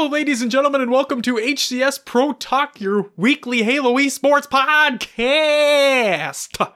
[0.00, 6.72] Hello, ladies and gentlemen, and welcome to HCS Pro Talk, your weekly Halo esports podcast.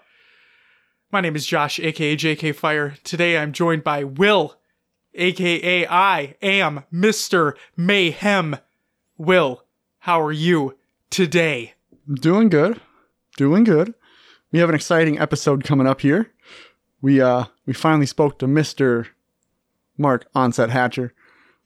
[1.11, 2.97] My name is Josh, aka JK Fire.
[3.03, 4.59] Today I'm joined by Will,
[5.15, 7.55] aka I am Mr.
[7.79, 8.59] Mayhem.
[9.17, 9.65] Will,
[10.01, 10.77] how are you
[11.09, 11.73] today?
[12.21, 12.79] Doing good.
[13.39, 13.95] Doing good.
[14.53, 16.31] We have an exciting episode coming up here.
[17.01, 19.07] We uh we finally spoke to Mr.
[19.97, 21.15] Mark Onset Hatcher.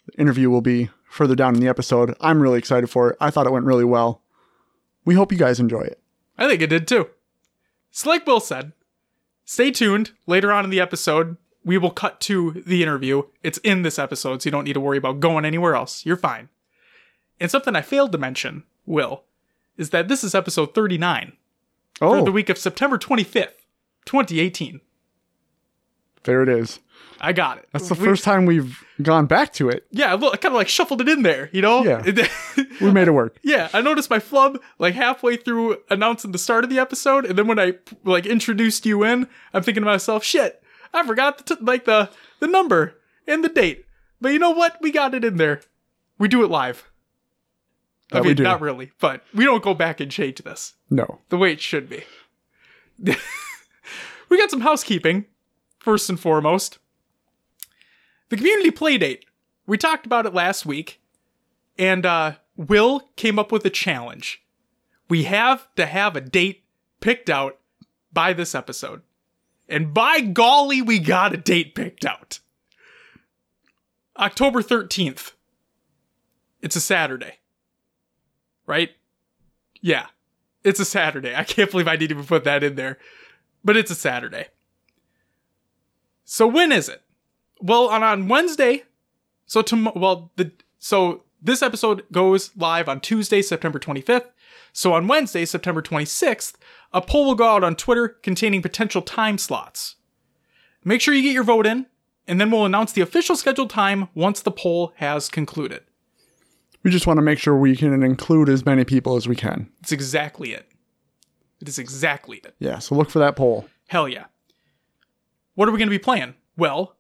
[0.07, 2.15] The interview will be further down in the episode.
[2.21, 3.17] I'm really excited for it.
[3.21, 4.23] I thought it went really well.
[5.05, 6.01] We hope you guys enjoy it.
[6.37, 7.09] I think it did too.
[7.91, 8.73] So, like Will said,
[9.45, 10.13] stay tuned.
[10.27, 13.23] Later on in the episode, we will cut to the interview.
[13.43, 16.05] It's in this episode, so you don't need to worry about going anywhere else.
[16.07, 16.49] You're fine.
[17.41, 19.25] And something I failed to mention, Will,
[19.77, 21.33] is that this is episode 39
[21.97, 23.53] for Oh, the week of September 25th,
[24.05, 24.81] 2018.
[26.25, 26.81] there it is.
[27.21, 27.69] I got it.
[27.73, 29.87] That's the We- first time we've gone back to it.
[29.91, 31.83] Yeah, look, I kind of like shuffled it in there, you know?
[31.85, 32.03] Yeah.
[32.81, 33.37] We made it work.
[33.43, 37.37] Yeah, I noticed my flub like halfway through announcing the start of the episode, and
[37.37, 40.63] then when I like introduced you in, I'm thinking to myself, "Shit,
[40.95, 42.95] I forgot the t- like the the number
[43.27, 43.85] and the date."
[44.21, 44.77] But you know what?
[44.81, 45.61] We got it in there.
[46.19, 46.89] We do it live.
[48.13, 48.43] I That we mean, do.
[48.45, 51.21] not really, but we don't go back and change this No.
[51.31, 52.05] the way it should be.
[54.29, 55.27] we got some housekeeping,
[55.79, 56.79] first and foremost.
[58.29, 59.25] The community play date.
[59.67, 61.01] We talked about it last week,
[61.79, 64.43] and uh, Will came up with a challenge.
[65.09, 66.65] We have to have a date
[67.01, 67.59] picked out
[68.13, 69.03] by this episode.
[69.69, 72.41] And by golly, we got a date picked out.
[74.19, 75.33] October 13th.
[76.61, 77.39] It's a Saturday.
[78.67, 78.91] Right?
[79.81, 80.07] Yeah.
[80.65, 81.35] It's a Saturday.
[81.35, 82.99] I can't believe I didn't even put that in there.
[83.65, 84.49] But it's a Saturday.
[86.25, 87.03] So when is it?
[87.61, 88.85] Well, on, on Wednesday.
[89.47, 94.27] So tom- well the so this episode goes live on Tuesday, September 25th.
[94.73, 96.55] So on Wednesday, September 26th,
[96.93, 99.97] a poll will go out on Twitter containing potential time slots.
[100.85, 101.87] Make sure you get your vote in,
[102.27, 105.83] and then we'll announce the official scheduled time once the poll has concluded.
[106.83, 109.71] We just want to make sure we can include as many people as we can.
[109.81, 110.69] It's exactly it.
[111.61, 112.55] It is exactly it.
[112.59, 113.67] Yeah, so look for that poll.
[113.89, 114.27] Hell yeah.
[115.55, 116.35] What are we going to be playing?
[116.57, 116.95] Well,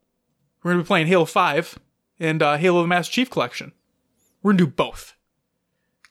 [0.62, 1.78] we're to be playing Halo 5
[2.20, 3.72] and uh, Halo the Master Chief Collection.
[4.42, 5.14] We're to do both.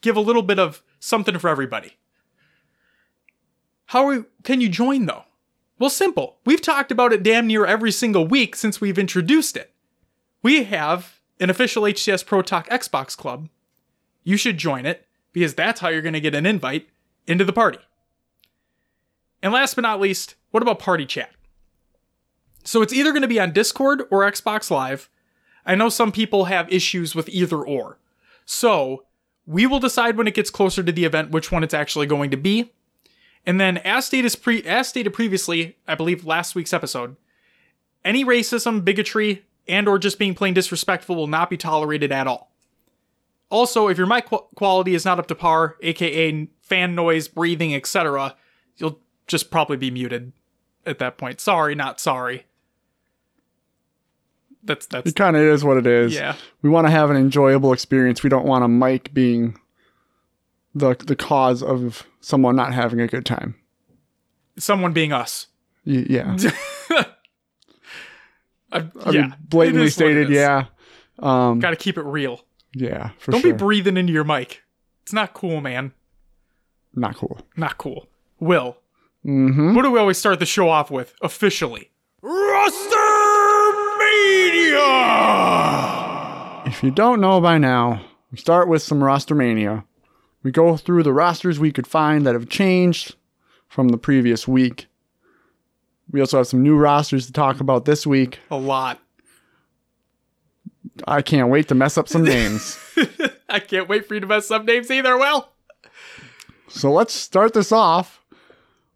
[0.02, 1.98] Give a little bit of something for everybody.
[3.88, 5.24] How we, can you join though?
[5.80, 6.38] Well, simple.
[6.46, 9.74] We've talked about it damn near every single week since we've introduced it.
[10.42, 13.50] We have an official HCS Pro Talk Xbox Club.
[14.24, 16.90] You should join it because that's how you're going to get an invite
[17.28, 17.80] into the party.
[19.42, 21.32] And last but not least, what about party chat?
[22.68, 25.10] So it's either going to be on Discord or Xbox Live.
[25.66, 27.98] I know some people have issues with either or.
[28.44, 29.06] So
[29.46, 32.30] we will decide when it gets closer to the event which one it's actually going
[32.32, 32.74] to be.
[33.46, 37.16] And then as stated, pre- as stated previously, I believe last week's episode,
[38.04, 42.52] any racism, bigotry, and or just being plain disrespectful will not be tolerated at all.
[43.50, 47.74] Also, if your mic qu- quality is not up to par, aka fan noise, breathing,
[47.74, 48.36] etc.,
[48.76, 50.34] you'll just probably be muted
[50.86, 51.40] at that point.
[51.40, 52.44] Sorry, not sorry.
[54.68, 56.14] That's that's It kind of is what it is.
[56.14, 56.36] yeah.
[56.62, 58.22] We want to have an enjoyable experience.
[58.24, 59.58] We don't want a mic being
[60.76, 63.56] the the cause of someone not having a good time.
[64.60, 65.48] Someone being us.
[65.86, 66.36] Y- yeah.
[68.72, 70.66] I, I yeah, mean, blatantly it is what it stated, yeah.
[71.20, 72.42] Um, Got to keep it real.
[72.74, 73.54] yeah, for Don't sure.
[73.54, 74.62] be breathing into your mic.
[75.04, 75.94] It's not cool, man.
[76.94, 77.40] not cool.
[77.56, 78.08] Not cool.
[78.40, 78.78] Will,
[79.26, 79.74] Mm-hmm.
[79.76, 81.92] what do we always start the show off with officially?
[82.22, 82.96] Roster
[86.66, 88.02] If you don't know by now,
[88.32, 89.86] we start with some roster mania.
[90.44, 93.16] We go through the rosters we could find that have changed
[93.68, 94.88] from the previous week.
[96.12, 98.40] We also have some new rosters to talk about this week.
[98.52, 99.00] A lot.
[101.08, 102.78] I can't wait to mess up some names.
[103.50, 105.18] I can't wait for you to mess up names either.
[105.18, 105.52] Well,
[106.70, 108.22] So let's start this off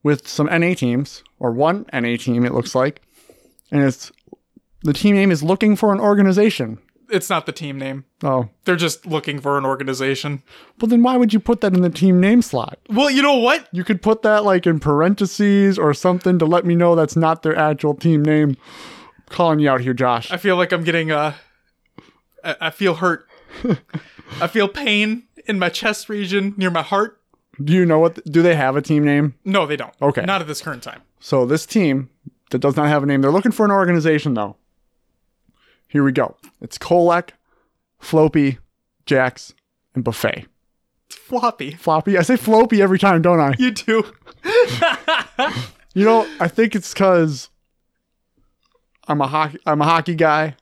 [0.03, 3.01] with some NA teams, or one NA team, it looks like.
[3.71, 4.11] And it's
[4.83, 6.79] the team name is Looking for an Organization.
[7.09, 8.05] it's not the team name.
[8.23, 10.43] Oh, They're just looking for an organization.
[10.79, 12.79] well, then why would you put that in the team name slot?
[12.89, 13.67] Well, you know what?
[13.73, 17.43] You could put that like in parentheses or something to let me know that's not
[17.43, 18.55] their actual team name.
[19.29, 20.31] calling you out here, Josh.
[20.31, 21.33] I feel like I'm getting uh
[22.43, 23.27] I, I feel hurt.
[24.41, 27.19] I feel pain in my chest region near my heart.
[27.61, 28.23] Do you know what?
[28.25, 29.35] Do they have a team name?
[29.43, 29.93] No, they don't.
[30.01, 30.23] Okay.
[30.23, 31.01] Not at this current time.
[31.19, 32.09] So this team
[32.51, 34.55] that does not have a name, they're looking for an organization though.
[35.91, 36.38] Here we go.
[36.61, 37.31] It's Kolek,
[37.99, 38.59] Floppy,
[39.05, 39.53] Jax,
[39.93, 40.45] and Buffet.
[41.09, 41.71] Floppy.
[41.71, 42.17] Floppy.
[42.17, 43.53] I say floppy every time, don't I?
[43.59, 44.03] You do.
[45.93, 47.49] You know, I think it's because
[49.09, 49.59] I'm a hockey.
[49.65, 50.55] I'm a hockey guy,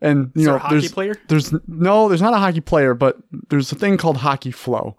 [0.00, 1.14] and you Is know, there a hockey there's player?
[1.28, 3.18] there's no, there's not a hockey player, but
[3.50, 4.96] there's a thing called hockey flow,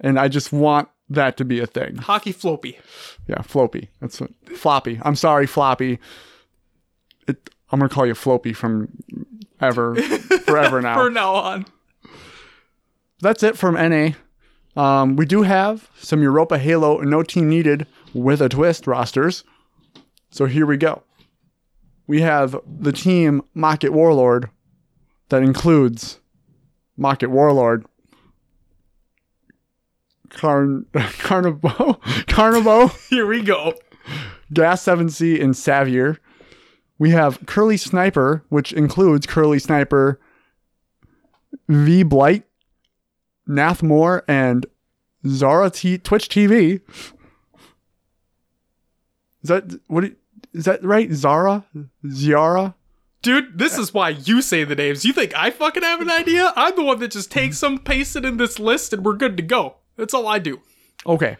[0.00, 1.94] and I just want that to be a thing.
[1.98, 2.76] Hockey floppy.
[3.28, 3.90] Yeah, floppy.
[4.00, 4.98] That's what, floppy.
[5.02, 6.00] I'm sorry, floppy.
[7.70, 8.88] I'm gonna call you floppy from
[9.60, 10.94] ever, forever now.
[11.02, 11.66] For now on.
[13.20, 14.10] that's it from NA.
[14.80, 19.42] Um, we do have some Europa Halo No Team Needed with a twist rosters.
[20.30, 21.02] So here we go.
[22.06, 24.50] We have the team Mocket Warlord
[25.30, 26.20] that includes
[26.96, 27.84] Mocket Warlord,
[30.30, 33.74] Carn Carnivo, Carnivo, Here we go.
[34.52, 36.18] Gas 7C, and Savier.
[36.98, 40.18] We have Curly Sniper, which includes Curly Sniper,
[41.68, 42.44] V Blight,
[43.46, 44.66] Nath Moore, and
[45.26, 46.80] Zara T- Twitch TV.
[49.42, 50.02] Is that what?
[50.02, 50.16] do
[50.52, 51.12] that right?
[51.12, 51.64] Zara,
[52.06, 52.74] Ziara.
[53.22, 55.04] Dude, this is why you say the names.
[55.04, 56.52] You think I fucking have an idea?
[56.56, 59.36] I'm the one that just takes them, pastes it in this list, and we're good
[59.36, 59.76] to go.
[59.96, 60.60] That's all I do.
[61.04, 61.36] Okay.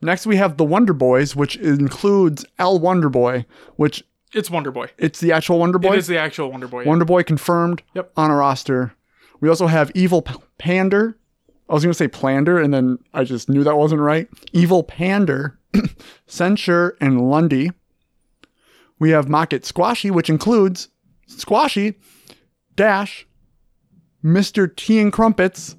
[0.00, 3.46] Next, we have the Wonder Boys, which includes L Wonder Boy,
[3.76, 4.88] which It's Wonder Boy.
[4.98, 5.94] it's the actual Wonder Boy.
[5.94, 6.84] It is the actual Wonder Boy.
[6.84, 8.12] Wonder Boy confirmed Yep.
[8.16, 8.92] on a roster.
[9.40, 11.16] We also have Evil P- Pander.
[11.68, 14.28] I was going to say Plander, and then I just knew that wasn't right.
[14.52, 15.58] Evil Pander,
[16.26, 17.70] Censure, and Lundy.
[18.98, 20.88] We have Mocket Squashy, which includes
[21.26, 21.94] Squashy,
[22.76, 23.26] Dash,
[24.24, 24.74] Mr.
[24.74, 25.76] T and Crumpets.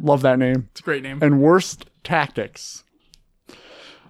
[0.00, 0.68] Love that name.
[0.72, 1.18] It's a great name.
[1.22, 2.84] And Worst Tactics.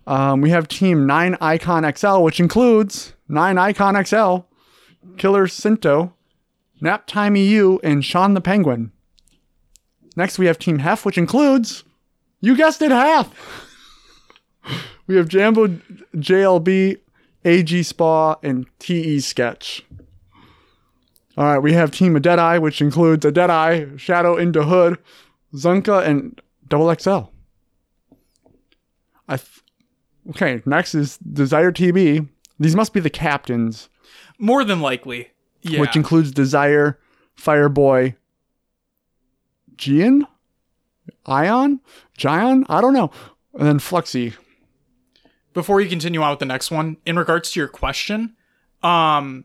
[0.07, 4.37] Um, we have Team 9 Icon XL, which includes 9 Icon XL,
[5.17, 6.13] Killer Cinto,
[6.83, 8.93] Naptime EU, and Sean the Penguin.
[10.17, 11.85] Next, we have Team Hef, which includes,
[12.41, 13.33] you guessed it, Half.
[15.07, 15.69] we have Jambo
[16.17, 16.99] JLB,
[17.45, 19.85] AG Spa, and TE Sketch.
[21.37, 24.99] All right, we have Team of Deadeye, which includes a Deadeye, Shadow into Hood,
[25.55, 27.31] Zunka, and Double XL.
[29.29, 29.63] I th-
[30.31, 32.29] okay, next is Desire TB.
[32.63, 33.89] These must be the captains,
[34.39, 35.31] More than likely.
[35.63, 35.81] Yeah.
[35.81, 36.99] which includes Desire,
[37.37, 38.17] Fireboy,
[39.77, 40.27] Gian,
[41.27, 41.81] Ion,
[42.19, 42.65] Gion.
[42.69, 43.11] I don't know,
[43.55, 44.35] and then Fluxy.
[45.55, 48.35] Before you continue on with the next one, in regards to your question,
[48.83, 49.45] um,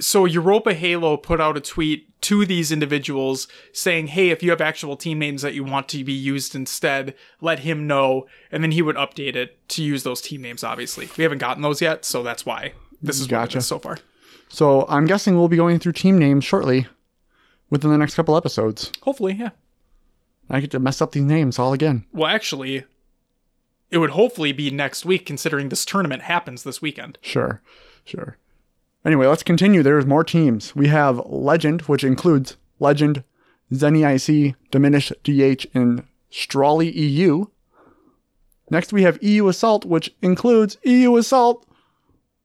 [0.00, 4.60] so Europa Halo put out a tweet to these individuals saying, "Hey, if you have
[4.60, 8.72] actual team names that you want to be used instead, let him know," and then
[8.72, 10.64] he would update it to use those team names.
[10.64, 13.58] Obviously, we haven't gotten those yet, so that's why this is Gotcha.
[13.58, 13.98] is so far.
[14.48, 16.86] So I'm guessing we'll be going through team names shortly,
[17.70, 18.92] within the next couple episodes.
[19.02, 19.50] Hopefully, yeah.
[20.48, 22.04] I get to mess up these names all again.
[22.12, 22.84] Well, actually,
[23.90, 27.18] it would hopefully be next week, considering this tournament happens this weekend.
[27.22, 27.62] Sure,
[28.04, 28.36] sure.
[29.04, 29.82] Anyway, let's continue.
[29.82, 30.74] There's more teams.
[30.74, 33.22] We have Legend, which includes Legend,
[33.72, 37.46] Zenny IC, Diminish DH, and Strawley EU.
[38.70, 41.66] Next, we have EU Assault, which includes EU Assault,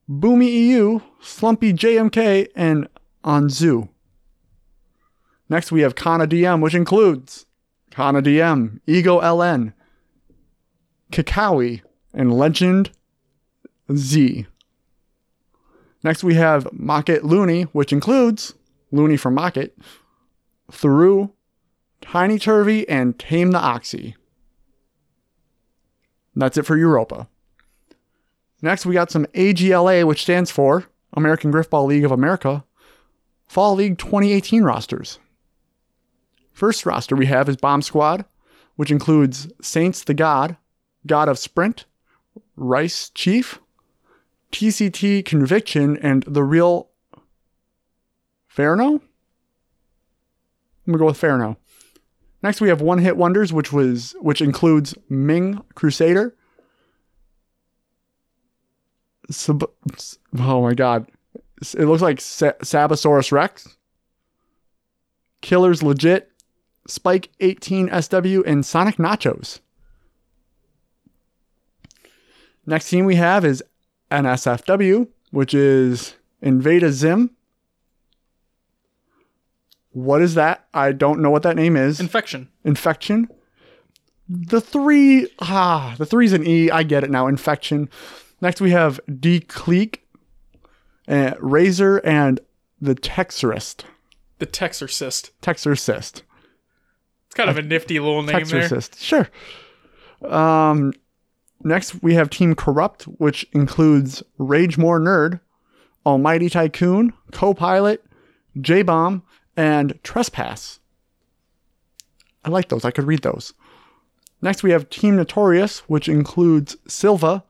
[0.09, 2.89] Boomy EU, Slumpy JMK, and
[3.23, 3.89] Anzu.
[5.47, 7.45] Next, we have Kana DM, which includes
[7.89, 9.73] Kana DM, Ego LN,
[11.11, 11.81] Kakawi,
[12.13, 12.91] and Legend
[13.95, 14.45] Z.
[16.03, 18.53] Next, we have Mocket Looney, which includes
[18.91, 19.77] Looney from Mocket,
[20.71, 21.31] Through,
[22.01, 24.15] Tiny Turvy, and Tame the Oxy.
[26.35, 27.27] That's it for Europa.
[28.61, 32.63] Next, we got some AGLA, which stands for American Griffball League of America,
[33.47, 35.19] Fall League 2018 rosters.
[36.53, 38.25] First roster we have is Bomb Squad,
[38.75, 40.55] which includes Saints the God,
[41.05, 41.85] God of Sprint,
[42.55, 43.59] Rice Chief,
[44.51, 46.89] TCT Conviction, and the real
[48.53, 49.01] Farno?
[50.87, 51.57] I'm gonna go with Farno.
[52.41, 56.35] Next, we have One Hit Wonders, which was which includes Ming Crusader.
[59.29, 59.69] Sab-
[60.39, 61.07] oh my god,
[61.61, 63.75] it looks like Sa- Sabosaurus Rex.
[65.41, 66.31] Killers Legit,
[66.87, 69.59] Spike 18 SW, and Sonic Nachos.
[72.65, 73.63] Next team we have is
[74.11, 77.31] NSFW, which is Invada Zim.
[79.91, 80.67] What is that?
[80.73, 81.99] I don't know what that name is.
[81.99, 82.49] Infection.
[82.63, 83.27] Infection.
[84.27, 86.69] The three, ah, the three's an E.
[86.69, 87.27] I get it now.
[87.27, 87.89] Infection.
[88.41, 89.97] Next we have D Cleek,
[91.07, 92.39] uh, Razor, and
[92.79, 93.83] the Texurist.
[94.37, 95.31] The Texorcist.
[95.41, 96.21] Texorcist.
[97.25, 98.61] It's kind of a nifty little name there.
[98.69, 98.99] Texorcist.
[98.99, 99.27] Sure.
[100.31, 100.93] Um,
[101.63, 105.39] next we have Team Corrupt, which includes Rage More Nerd,
[106.05, 108.03] Almighty Tycoon, Co-Pilot,
[108.59, 109.23] J-Bomb,
[109.55, 110.79] and Trespass.
[112.43, 112.85] I like those.
[112.85, 113.53] I could read those.
[114.41, 117.43] Next we have Team Notorious, which includes Silva.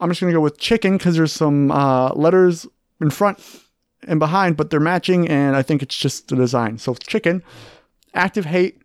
[0.00, 2.66] I'm just gonna go with Chicken because there's some uh, letters
[3.00, 3.40] in front
[4.06, 6.78] and behind, but they're matching, and I think it's just the design.
[6.78, 7.42] So Chicken,
[8.14, 8.82] Active Hate,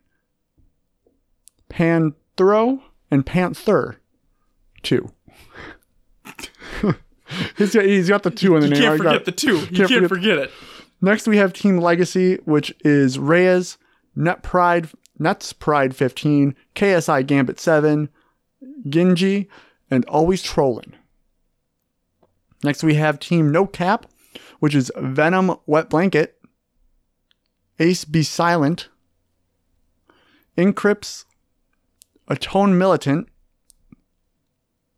[1.70, 2.82] Panthero,
[3.14, 4.00] and Panther.
[4.82, 5.12] Two.
[7.58, 8.82] he's, got, he's got the two in the You name.
[8.82, 9.58] can't forget the two.
[9.60, 10.52] You Can't can't, forget- forget it.
[11.02, 13.78] Next, we have Team Legacy, which is Reyes,
[14.16, 14.88] Net Pride,
[15.20, 18.08] Nets Pride 15, KSI Gambit 7,
[18.88, 19.50] Genji,
[19.92, 20.94] and Always Trolling.
[22.64, 24.06] Next, we have Team No Cap,
[24.60, 26.38] which is Venom Wet Blanket,
[27.80, 28.88] Ace Be Silent,
[30.58, 31.26] Encrypts,
[32.28, 33.28] Atone Militant,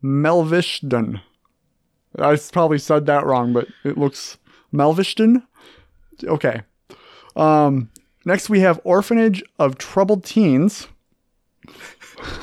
[0.03, 1.21] Melvishton.
[2.17, 4.37] I probably said that wrong, but it looks
[4.73, 5.43] Melvishton.
[6.23, 6.61] Okay.
[7.35, 7.89] Um,
[8.23, 10.87] next, we have Orphanage of Troubled Teens,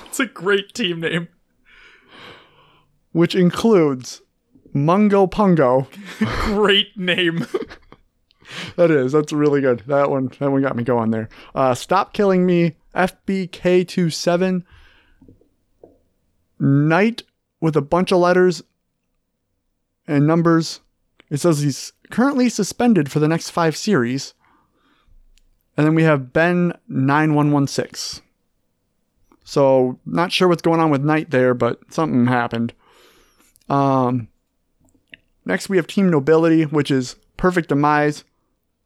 [0.07, 1.29] It's a great team name.
[3.12, 4.21] which includes
[4.75, 5.87] Mungo Pungo.
[6.55, 7.47] Great name.
[8.77, 9.83] That is, that's really good.
[9.87, 11.31] That one, that one got me going there.
[11.55, 14.62] Uh, Stop Killing Me, FBK27,
[16.62, 17.25] Night
[17.61, 18.62] with a bunch of letters
[20.07, 20.81] and numbers.
[21.28, 24.35] It says he's currently suspended for the next five series.
[25.76, 28.23] And then we have Ben 9116.
[29.45, 32.75] So, not sure what's going on with Knight there, but something happened.
[33.69, 34.28] Um,
[35.45, 38.25] next, we have Team Nobility, which is Perfect Demise,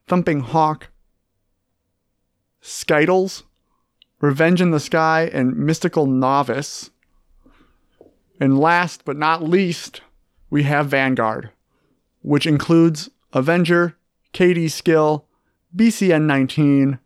[0.06, 0.88] Thumping Hawk,
[2.62, 3.42] Skittles,
[4.20, 6.90] Revenge in the Sky, and Mystical Novice.
[8.40, 10.02] And last but not least,
[10.50, 11.50] we have Vanguard,
[12.22, 13.96] which includes Avenger,
[14.32, 15.26] KD Skill,
[15.74, 16.98] BCN 19,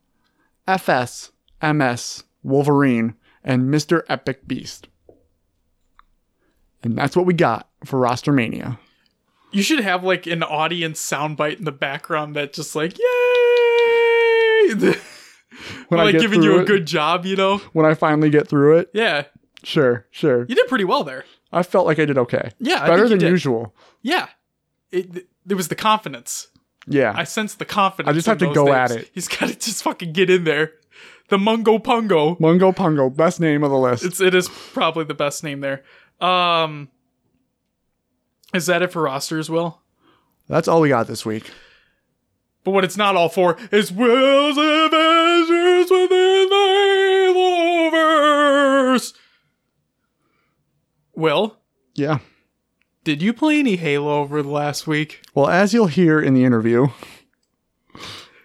[0.67, 1.33] FS,
[1.63, 4.03] MS, Wolverine, and Mr.
[4.09, 4.89] Epic Beast.
[6.83, 8.79] And that's what we got for Roster Mania.
[9.53, 14.95] You should have like an audience soundbite in the background that just like, yay!
[15.89, 16.67] When I like get giving you a it.
[16.67, 17.59] good job, you know?
[17.73, 19.25] When I finally get through it, Yeah.
[19.63, 20.47] Sure, sure.
[20.49, 21.25] You did pretty well there.
[21.53, 22.51] I felt like I did okay.
[22.59, 23.31] Yeah, I Better think you than did.
[23.31, 23.75] usual.
[24.03, 24.29] Yeah.
[24.93, 26.49] It, there was the confidence.
[26.87, 27.13] Yeah.
[27.17, 28.11] I sense the confidence.
[28.11, 28.77] I just have to go names.
[28.77, 29.11] at it.
[29.13, 30.73] He's got to just fucking get in there.
[31.29, 32.39] The Mungo Pungo.
[32.41, 34.05] Mungo Pungo, best name of the list.
[34.05, 35.83] It's it is probably the best name there.
[36.21, 36.89] Um,
[38.53, 39.81] is that it for rosters, Will?
[40.49, 41.51] That's all we got this week.
[42.65, 46.11] But what it's not all for is Will's Avengers within
[51.21, 51.57] Will,
[51.95, 52.19] Yeah.
[53.05, 55.21] did you play any Halo over the last week?
[55.35, 56.89] Well, as you'll hear in the interview,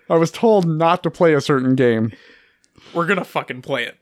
[0.10, 2.12] I was told not to play a certain game.
[2.94, 3.98] We're gonna fucking play it.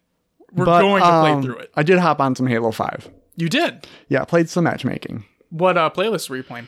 [0.51, 1.71] We're but, going to um, play through it.
[1.75, 3.09] I did hop on some Halo 5.
[3.35, 3.87] You did.
[4.07, 5.25] Yeah, played some matchmaking.
[5.49, 6.67] What uh, playlist were you playing?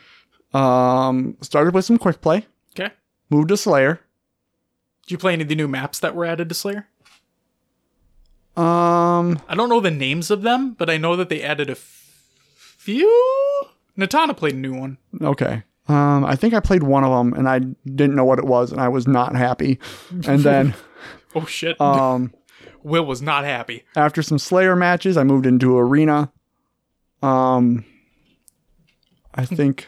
[0.55, 2.47] Um, started with some quick play,
[2.77, 2.93] Okay.
[3.29, 3.99] moved to Slayer.
[5.03, 6.87] Did you play any of the new maps that were added to Slayer?
[8.57, 11.73] Um, I don't know the names of them, but I know that they added a
[11.73, 12.13] f-
[12.77, 13.09] few.
[13.97, 14.97] Natana played a new one.
[15.21, 15.63] okay.
[15.87, 18.71] Um, I think I played one of them and I didn't know what it was
[18.71, 19.77] and I was not happy.
[20.25, 20.73] And then,
[21.35, 21.79] Oh shit!
[21.79, 22.33] um,
[22.83, 23.83] Will was not happy.
[23.95, 26.31] after some Slayer matches, I moved into Arena.
[27.21, 27.83] Um,
[29.35, 29.87] I think,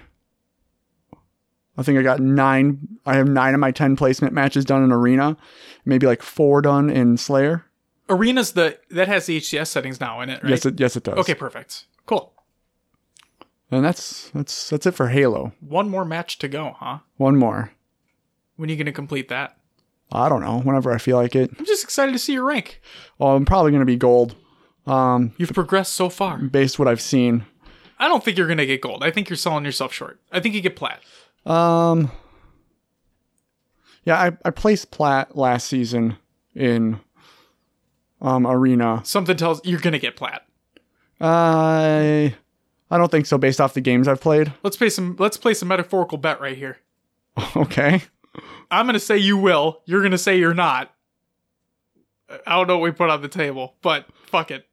[1.78, 2.88] I think I got nine.
[3.06, 5.38] I have nine of my ten placement matches done in Arena,
[5.86, 7.64] maybe like four done in Slayer.
[8.10, 10.50] Arena's the that has the HCS settings now in it, right?
[10.52, 11.18] Yes, it yes it does.
[11.18, 11.86] okay, perfect.
[12.06, 12.32] Cool.
[13.72, 15.54] and that's that's that's it for Halo.
[15.60, 17.00] One more match to go, huh?
[17.18, 17.72] One more.
[18.56, 19.58] When are you gonna complete that?
[20.12, 20.60] I don't know.
[20.60, 21.52] Whenever I feel like it.
[21.60, 22.82] I'm just excited to see your rank.
[23.20, 24.36] Oh, I'm probably gonna be gold.
[24.86, 26.38] Um, You've progressed so far.
[26.38, 27.46] based what I've seen.
[28.00, 29.04] I don't think you're gonna get gold.
[29.04, 30.22] I think you're selling yourself short.
[30.32, 31.02] I think you get plat.
[31.46, 32.10] Um,
[34.06, 36.16] yeah, I, I placed plat last season
[36.56, 37.02] in
[38.22, 39.02] um arena.
[39.04, 40.44] Something tells you're gonna get plat.
[41.20, 42.36] I
[42.90, 44.54] I don't think so based off the games I've played.
[44.64, 45.16] Let's play some.
[45.20, 46.78] Let's play some metaphorical bet right here.
[47.56, 48.02] Okay.
[48.70, 49.82] I'm gonna say you will.
[49.86, 50.92] You're gonna say you're not.
[52.46, 54.66] I don't know what we put on the table, but fuck it.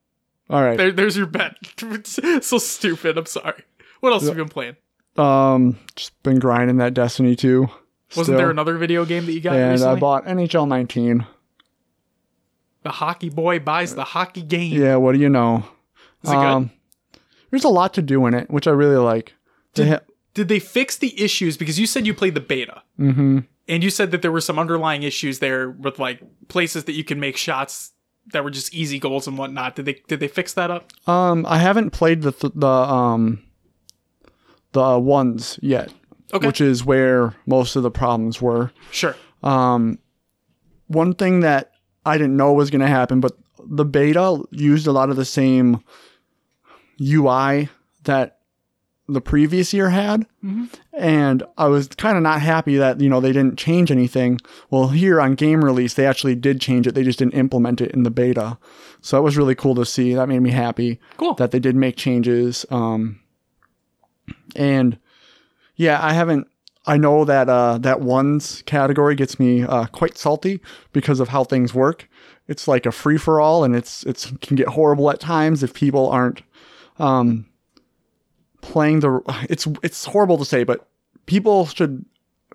[0.50, 0.76] All right.
[0.76, 1.56] There, there's your bet.
[2.42, 3.16] So stupid.
[3.16, 3.62] I'm sorry.
[4.00, 4.76] What else have you been playing?
[5.16, 7.60] Um, just been grinding that Destiny 2.
[7.62, 8.36] Wasn't Still.
[8.36, 9.96] there another video game that you got and recently?
[9.96, 11.24] I bought NHL 19.
[12.84, 14.80] The hockey boy buys the hockey game.
[14.80, 15.64] Yeah, what do you know?
[16.22, 16.70] Is it good?
[17.50, 19.34] there's a lot to do in it, which I really like.
[19.74, 20.00] They ha-
[20.34, 21.56] Did they fix the issues?
[21.56, 22.82] Because you said you played the beta.
[22.98, 23.40] mm-hmm.
[23.66, 27.02] And you said that there were some underlying issues there with like places that you
[27.04, 27.92] can make shots
[28.32, 29.74] that were just easy goals and whatnot.
[29.76, 30.90] Did they did they fix that up?
[31.08, 33.42] Um, I haven't played the th- the um
[34.72, 35.92] the ones yet,
[36.34, 36.46] Okay.
[36.46, 38.70] which is where most of the problems were.
[38.90, 39.16] Sure.
[39.42, 39.98] Um,
[40.88, 41.70] one thing that
[42.06, 43.32] I didn't know was going to happen, but
[43.66, 45.82] the beta used a lot of the same
[47.00, 47.68] UI
[48.04, 48.38] that
[49.08, 50.26] the previous year had.
[50.92, 54.40] And I was kind of not happy that, you know, they didn't change anything.
[54.70, 56.94] Well, here on game release, they actually did change it.
[56.94, 58.58] They just didn't implement it in the beta.
[59.00, 60.14] So that was really cool to see.
[60.14, 61.34] That made me happy Cool.
[61.34, 62.64] that they did make changes.
[62.70, 63.20] Um,
[64.56, 64.98] and
[65.76, 66.46] yeah, I haven't.
[66.86, 70.60] I know that uh, that ones category gets me uh, quite salty
[70.92, 72.08] because of how things work.
[72.46, 75.72] It's like a free for all, and it's it's can get horrible at times if
[75.72, 76.42] people aren't
[76.98, 77.46] um,
[78.60, 79.20] playing the.
[79.48, 80.86] It's it's horrible to say, but
[81.26, 82.04] people should.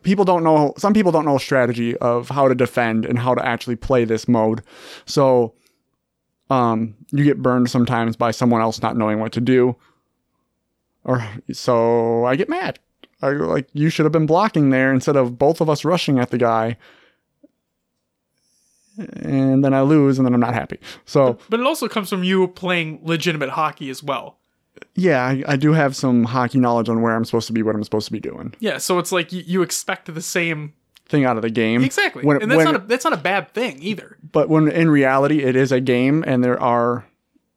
[0.04, 0.74] People don't know.
[0.78, 4.28] Some people don't know strategy of how to defend and how to actually play this
[4.28, 4.62] mode.
[5.06, 5.56] So
[6.50, 9.76] um, you get burned sometimes by someone else not knowing what to do.
[11.04, 12.80] Or so I get mad.
[13.22, 16.30] I like you should have been blocking there instead of both of us rushing at
[16.32, 16.78] the guy.
[18.98, 20.78] And then I lose and then I'm not happy.
[21.06, 24.38] So But it also comes from you playing legitimate hockey as well.
[24.96, 27.76] yeah, I, I do have some hockey knowledge on where I'm supposed to be, what
[27.76, 28.54] I'm supposed to be doing.
[28.60, 30.74] Yeah, so it's like you, you expect the same
[31.08, 31.84] Thing out of the game.
[31.84, 34.18] exactly, When- and that's when- not a, that's not a bad thing either.
[34.32, 37.06] But when in reality it is a game and there are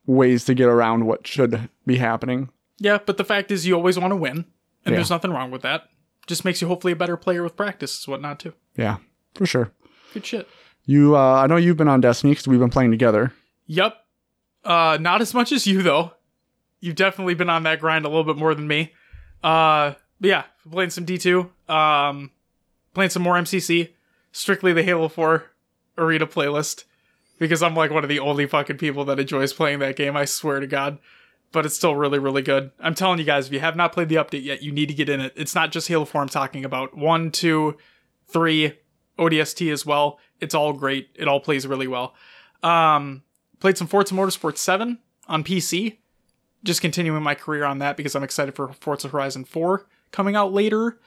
[0.07, 2.49] ways to get around what should be happening.
[2.79, 4.47] Yeah, but the fact is, you always want to win,
[4.85, 4.97] and Yeah.
[4.99, 5.89] there's nothing wrong with that.
[6.27, 8.53] Just makes you hopefully a better player with practice, and whatnot too.
[8.77, 8.99] Yeah,
[9.35, 9.73] for sure.
[10.15, 10.49] Good shit.
[10.85, 13.33] You, uh, I know you've been on Destiny because we've been playing together.
[13.67, 13.97] Yep.
[14.65, 16.13] Uh, not as much as you though.
[16.81, 18.93] You've definitely been on that grind a little bit more than me.
[19.43, 21.51] Uh, but yeah, playing some D two.
[21.69, 22.31] Um,
[22.95, 23.91] playing some more MCC.
[24.33, 25.45] Strictly the Halo Four
[25.99, 26.85] arena playlist
[27.39, 30.17] because I'm like one of the only fucking people that enjoys playing that game.
[30.17, 30.99] I swear to God.
[31.53, 32.71] But it's still really, really good.
[32.81, 34.95] I'm telling you guys, if you have not played the update yet, you need to
[34.95, 35.35] get in it.
[35.37, 36.97] It's not just Halo 4 I'm talking about.
[36.97, 37.77] One, two,
[38.27, 38.79] three,
[39.19, 40.19] ODST as well.
[40.41, 41.11] It's all great.
[41.15, 42.15] It all plays really well.
[42.63, 43.23] Um,
[43.61, 45.99] played some Forza Motorsport 7 on PC.
[46.65, 50.53] Just continuing my career on that because I'm excited for Forza Horizon 4 coming out
[50.53, 50.99] later.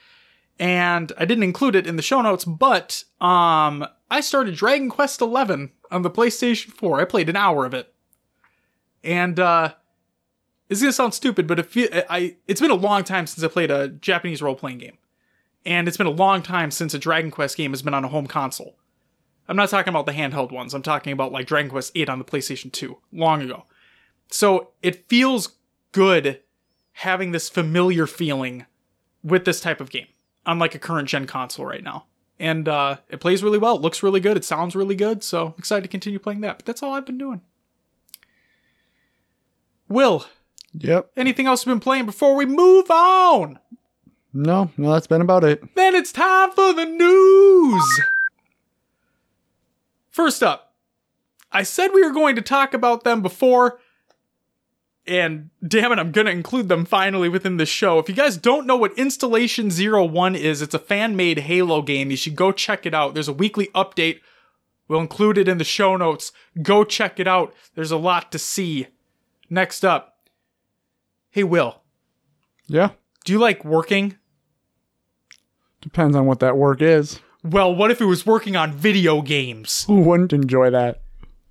[0.58, 5.20] And I didn't include it in the show notes, but um, I started Dragon Quest
[5.20, 7.00] 11 on the PlayStation 4.
[7.00, 7.92] I played an hour of it.
[9.04, 9.74] And uh,
[10.68, 13.48] it's gonna sound stupid, but it feel, I it's been a long time since I
[13.48, 14.98] played a Japanese role playing game,
[15.64, 18.08] and it's been a long time since a Dragon Quest game has been on a
[18.08, 18.76] home console.
[19.48, 20.74] I'm not talking about the handheld ones.
[20.74, 23.64] I'm talking about like Dragon Quest 8 on the PlayStation 2, long ago.
[24.28, 25.54] So it feels
[25.92, 26.40] good
[26.92, 28.66] having this familiar feeling
[29.22, 30.08] with this type of game
[30.44, 32.06] on like a current gen console right now.
[32.38, 33.76] And uh, it plays really well.
[33.76, 34.36] It looks really good.
[34.36, 35.22] It sounds really good.
[35.22, 36.58] So excited to continue playing that.
[36.58, 37.40] But that's all I've been doing.
[39.88, 40.26] Will,
[40.78, 41.10] Yep.
[41.16, 43.58] anything else you've been playing before we move on?
[44.32, 45.74] No, no, that's been about it.
[45.74, 48.00] Then it's time for the news.
[50.10, 50.74] First up,
[51.52, 53.78] I said we were going to talk about them before,
[55.06, 57.98] and damn it, I'm going to include them finally within the show.
[57.98, 61.80] If you guys don't know what Installation Zero One is, it's a fan made Halo
[61.80, 62.10] game.
[62.10, 63.14] You should go check it out.
[63.14, 64.20] There's a weekly update.
[64.88, 66.32] We'll include it in the show notes.
[66.62, 67.54] Go check it out.
[67.74, 68.88] There's a lot to see.
[69.48, 70.15] Next up,
[71.36, 71.82] hey, Will,
[72.66, 72.92] Yeah.
[73.26, 74.16] do you like working?
[75.82, 77.20] Depends on what that work is.
[77.44, 79.84] Well, what if it was working on video games?
[79.84, 81.02] Who wouldn't enjoy that?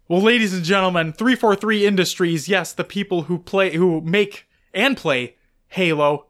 [0.07, 5.35] Well, ladies and gentlemen, 343 Industries, yes, the people who play who make and play
[5.67, 6.25] Halo.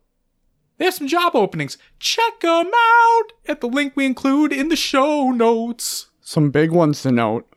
[0.77, 1.77] They have some job openings.
[1.97, 6.09] Check them out at the link we include in the show notes.
[6.19, 7.47] Some big ones to note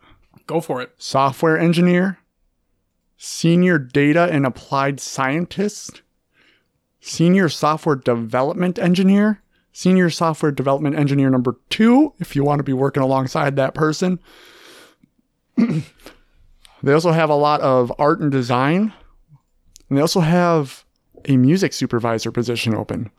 [0.47, 0.93] Go for it.
[0.97, 2.19] software engineer,
[3.19, 6.03] senior data and applied scientist,
[7.01, 12.73] senior software development engineer, senior software development engineer number two, if you want to be
[12.73, 14.19] working alongside that person.
[15.57, 18.93] they also have a lot of art and design,
[19.89, 20.85] and they also have
[21.27, 23.11] a music supervisor position open.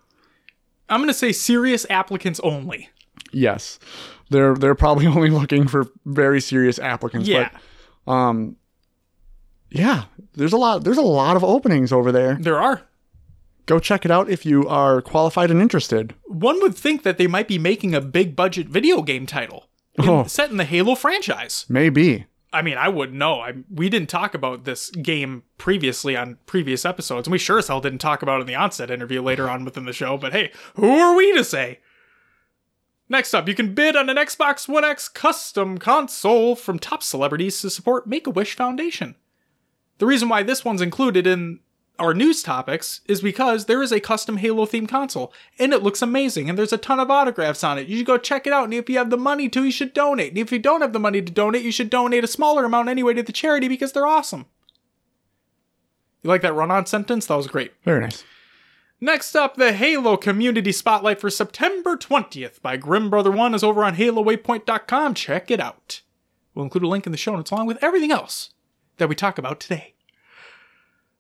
[0.88, 2.90] I'm going to say serious applicants only.
[3.32, 3.80] Yes.
[4.30, 7.28] They're they're probably only looking for very serious applicants.
[7.28, 7.50] Yeah.
[8.06, 8.56] But um
[9.72, 12.36] yeah, there's a lot there's a lot of openings over there.
[12.40, 12.84] There are.
[13.66, 16.16] go check it out if you are qualified and interested.
[16.26, 20.10] One would think that they might be making a big budget video game title in-
[20.10, 20.24] Oh.
[20.26, 21.66] set in the Halo franchise.
[21.70, 22.26] Maybe.
[22.52, 23.42] I mean, I wouldn't know.
[23.42, 27.68] I, we didn't talk about this game previously on previous episodes, and we sure as
[27.68, 30.18] hell didn't talk about it in the onset interview later on within the show.
[30.18, 31.78] But hey, who are we to say?
[33.08, 37.62] Next up, you can bid on an Xbox One X custom console from top celebrities
[37.62, 39.14] to support Make a Wish Foundation.
[40.00, 41.60] The reason why this one's included in
[42.00, 46.02] our news topics is because there is a custom Halo themed console and it looks
[46.02, 47.88] amazing and there's a ton of autographs on it.
[47.88, 49.94] You should go check it out and if you have the money to, you should
[49.94, 50.30] donate.
[50.30, 52.88] And if you don't have the money to donate, you should donate a smaller amount
[52.88, 54.46] anyway to the charity because they're awesome.
[56.24, 57.26] You like that run on sentence?
[57.26, 57.74] That was great.
[57.84, 58.24] Very nice.
[59.02, 63.84] Next up, the Halo Community Spotlight for September 20th by Grim Brother One is over
[63.84, 65.14] on HaloWaypoint.com.
[65.14, 66.02] Check it out.
[66.54, 68.50] We'll include a link in the show notes along with everything else
[69.00, 69.94] that we talk about today.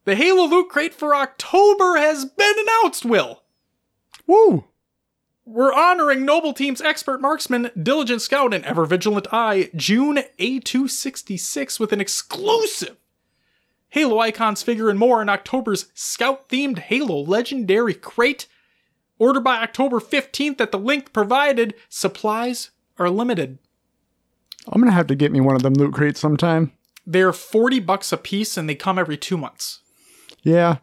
[0.05, 3.43] The Halo Loot Crate for October has been announced, Will.
[4.27, 4.65] Woo!
[5.45, 11.91] We're honoring Noble Team's expert marksman, diligent scout, and ever vigilant eye, June A266, with
[11.91, 12.97] an exclusive
[13.89, 18.47] Halo Icons figure and more in October's Scout themed Halo Legendary Crate.
[19.17, 21.73] Order by October 15th at the link provided.
[21.89, 23.57] Supplies are limited.
[24.67, 26.71] I'm gonna have to get me one of them loot crates sometime.
[27.12, 29.80] They're 40 bucks a piece and they come every two months.
[30.43, 30.78] Yeah.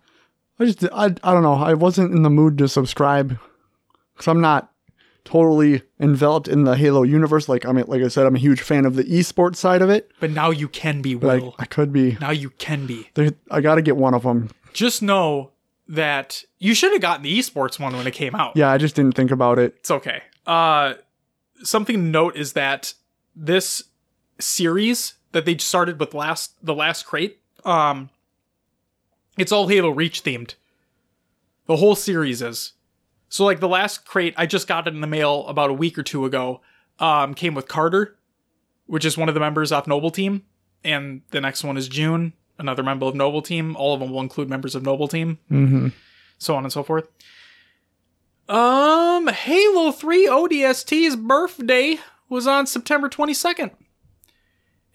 [0.59, 1.55] I just I, I don't know.
[1.55, 3.39] I wasn't in the mood to subscribe
[4.15, 4.73] because I'm not
[5.25, 7.49] totally enveloped in the Halo universe.
[7.49, 10.11] Like I'm like I said, I'm a huge fan of the esports side of it.
[10.19, 11.55] But now you can be, Like Will.
[11.59, 12.17] I could be.
[12.21, 13.11] now you can be.
[13.15, 14.51] There, I got to get one of them.
[14.73, 15.53] Just know
[15.89, 18.57] that you should have gotten the esports one when it came out.
[18.57, 19.75] Yeah, I just didn't think about it.
[19.79, 20.23] It's okay.
[20.47, 20.95] Uh,
[21.63, 22.95] something to note is that
[23.37, 23.83] this
[24.41, 28.11] series that they started with last the last crate, um,
[29.37, 30.55] it's all Halo Reach themed.
[31.67, 32.73] The whole series is.
[33.29, 35.99] So like the last crate, I just got it in the mail about a week
[35.99, 36.61] or two ago.
[36.99, 38.17] Um, came with Carter,
[38.87, 40.45] which is one of the members off Noble Team,
[40.85, 43.75] and the next one is June, another member of Noble Team.
[43.77, 45.89] All of them will include members of Noble Team Mm-hmm.
[46.39, 47.09] so on and so forth.
[48.49, 53.73] Um, Halo 3 ODST's birthday was on September 22nd.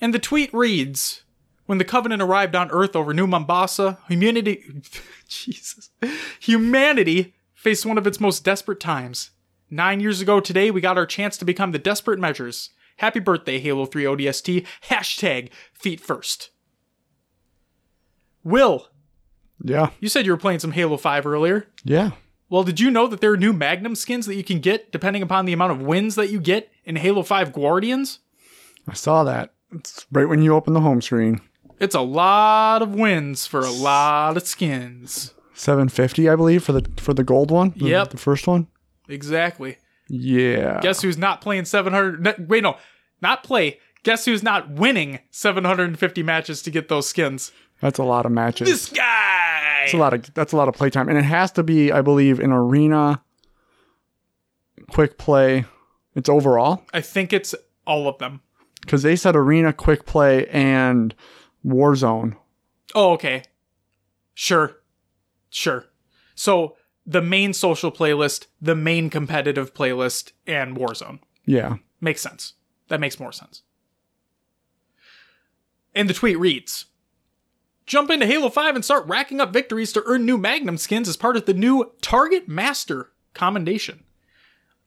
[0.02, 1.24] And the tweet reads
[1.68, 4.64] When the Covenant arrived on Earth over New Mombasa, humanity.
[5.28, 5.92] Jesus.
[6.40, 9.32] Humanity faced one of its most desperate times.
[9.70, 12.72] Nine years ago today, we got our chance to become the desperate measures.
[12.98, 14.66] Happy birthday, Halo 3 ODST.
[14.90, 16.50] Hashtag feet first.
[18.44, 18.88] Will,
[19.64, 21.68] Yeah, you said you were playing some Halo 5 earlier.
[21.84, 22.12] yeah.
[22.50, 25.22] Well, did you know that there are new Magnum skins that you can get depending
[25.22, 28.20] upon the amount of wins that you get in Halo 5 Guardians?
[28.86, 29.54] I saw that.
[29.74, 31.42] It's right when you open the home screen.
[31.80, 35.34] It's a lot of wins for a lot of skins.
[35.54, 37.74] 750, I believe, for the for the gold one.
[37.76, 38.10] the- Yep.
[38.12, 38.68] the first one.
[39.10, 39.78] Exactly.
[40.10, 40.80] Yeah.
[40.82, 42.48] Guess who's not playing 700?
[42.50, 42.78] Wait, no,
[43.22, 43.80] not play.
[44.04, 47.52] Guess who's not winning 750 matches to get those skins?
[47.82, 48.68] That's a lot of matches.
[48.68, 49.82] This guy.
[49.82, 52.02] That's a lot of that's a lot of playtime, and it has to be, I
[52.02, 53.22] believe, an arena,
[54.90, 55.66] quick play.
[56.16, 57.56] It's overall I think it's
[57.88, 58.42] all of them.
[58.82, 61.16] Because they said arena, quick play, and
[61.66, 62.36] Warzone.
[62.94, 63.44] Oh, okay.
[64.34, 64.78] Sure.
[65.50, 65.86] Sure.
[66.36, 71.20] So the main social playlist, the main competitive playlist, and Warzone.
[71.46, 72.54] Yeah, Makes sense.
[72.88, 73.62] That makes more sense.
[75.94, 76.86] And the tweet reads
[77.86, 81.18] Jump into Halo 5 and start racking up victories to earn new Magnum skins as
[81.18, 84.04] part of the new Target Master Commendation.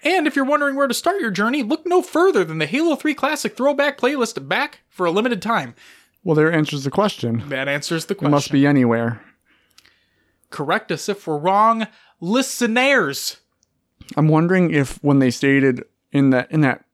[0.04, 2.94] And if you're wondering where to start your journey, look no further than the Halo
[2.94, 5.74] 3 Classic Throwback playlist back for a limited time.
[6.22, 7.42] well, there answers the question.
[7.48, 8.30] That answers the It question.
[8.30, 9.22] must be anywhere.
[10.50, 11.86] Correct us if we're wrong,
[12.20, 13.38] listeners.
[14.16, 16.84] I'm wondering if when they stated in that in that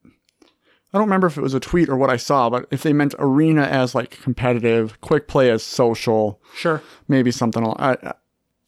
[0.92, 2.92] I don't remember if it was a tweet or what I saw, but if they
[2.92, 6.82] meant arena as like competitive, quick play as social, Sure.
[7.06, 7.64] maybe something.
[7.78, 8.14] I,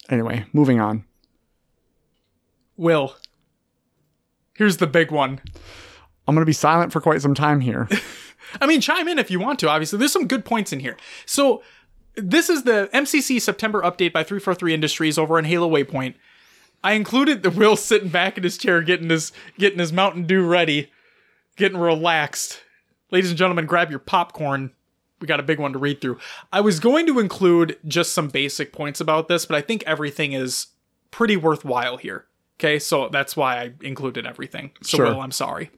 [0.09, 1.05] anyway, moving on.
[2.77, 3.17] Will.
[4.63, 5.41] Here's the big one.
[6.29, 7.89] I'm gonna be silent for quite some time here.
[8.61, 9.99] I mean, chime in if you want to, obviously.
[9.99, 10.97] There's some good points in here.
[11.27, 11.65] So,
[12.15, 16.15] this is the MCC September update by 343 Industries over on Halo Waypoint.
[16.85, 20.47] I included the Will sitting back in his chair getting his getting his Mountain Dew
[20.47, 20.93] ready,
[21.57, 22.63] getting relaxed.
[23.11, 24.71] Ladies and gentlemen, grab your popcorn.
[25.21, 26.21] We got a big one to read through.
[26.53, 30.35] I was going to include just some basic points about this, but I think everything
[30.35, 30.69] is
[31.11, 32.27] pretty worthwhile here.
[32.63, 34.71] Okay, so that's why I included everything.
[34.83, 35.07] So, Sure.
[35.07, 35.73] Will, I'm sorry.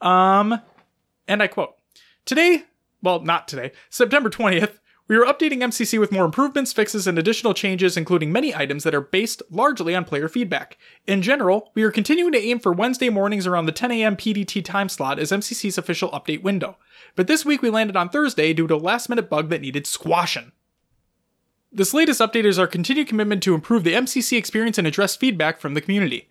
[0.00, 0.60] Um,
[1.28, 1.76] and I quote
[2.24, 2.64] Today,
[3.00, 7.52] well, not today, September 20th, We are updating MCC with more improvements, fixes, and additional
[7.52, 10.78] changes, including many items that are based largely on player feedback.
[11.04, 14.16] In general, we are continuing to aim for Wednesday mornings around the 10 a.m.
[14.16, 16.76] PDT time slot as MCC's official update window.
[17.16, 19.84] But this week we landed on Thursday due to a last minute bug that needed
[19.84, 20.52] squashing.
[21.72, 25.60] This latest update is our continued commitment to improve the MCC experience and address feedback
[25.60, 26.28] from the community.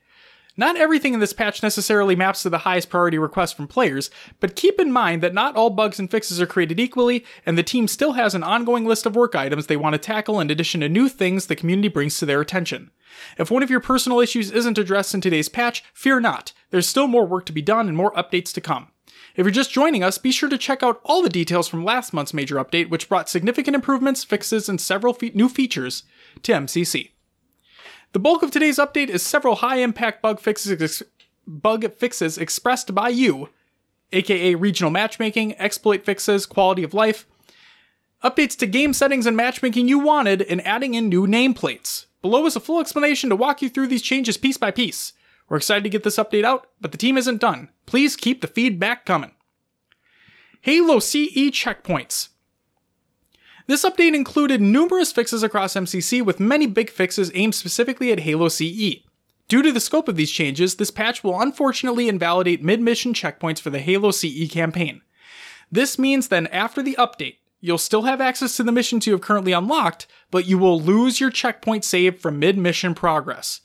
[0.58, 4.10] Not everything in this patch necessarily maps to the highest priority request from players,
[4.42, 7.64] but keep in mind that not all bugs and fixes are created equally, and the
[7.64, 10.82] team still has an ongoing list of work items they want to tackle in addition
[10.82, 12.92] to new things the community brings to their attention.
[13.38, 16.52] If one of your personal issues isn't addressed in today's patch, fear not.
[16.72, 18.90] There's still more work to be done and more updates to come.
[19.36, 22.14] If you're just joining us, be sure to check out all the details from last
[22.14, 26.04] month's major update, which brought significant improvements, fixes, and several fe- new features
[26.44, 27.12] to MCC.
[28.12, 31.04] The bulk of today's update is several high-impact bug fixes, ex-
[31.46, 33.50] bug fixes expressed by you,
[34.12, 37.28] aka regional matchmaking, exploit fixes, quality of life,
[38.24, 42.06] updates to game settings and matchmaking you wanted, and adding in new nameplates.
[42.22, 45.14] Below is a full explanation to walk you through these changes piece by piece.
[45.50, 47.70] We're excited to get this update out, but the team isn't done.
[47.86, 49.32] Please keep the feedback coming.
[50.62, 52.30] Halo CE checkpoints.
[53.66, 58.48] This update included numerous fixes across MCC with many big fixes aimed specifically at Halo
[58.48, 59.04] CE.
[59.48, 63.60] Due to the scope of these changes, this patch will unfortunately invalidate mid mission checkpoints
[63.60, 65.02] for the Halo CE campaign.
[65.72, 69.22] This means then after the update, you'll still have access to the missions you have
[69.22, 73.62] currently unlocked, but you will lose your checkpoint save from mid mission progress.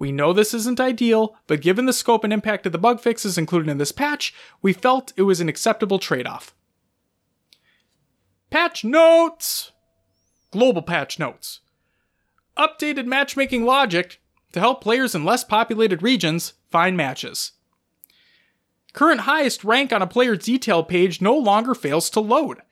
[0.00, 3.36] We know this isn't ideal, but given the scope and impact of the bug fixes
[3.36, 6.54] included in this patch, we felt it was an acceptable trade off.
[8.48, 9.72] Patch notes!
[10.52, 11.60] Global patch notes.
[12.56, 17.52] Updated matchmaking logic to help players in less populated regions find matches.
[18.94, 22.62] Current highest rank on a player's detail page no longer fails to load.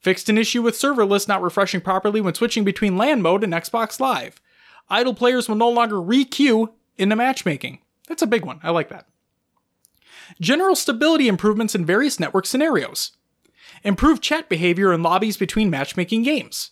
[0.00, 3.54] Fixed an issue with server lists not refreshing properly when switching between LAN mode and
[3.54, 4.38] Xbox Live.
[4.88, 7.80] Idle players will no longer requeue into matchmaking.
[8.08, 8.60] That's a big one.
[8.62, 9.06] I like that.
[10.40, 13.12] General stability improvements in various network scenarios.
[13.82, 16.70] Improved chat behavior in lobbies between matchmaking games.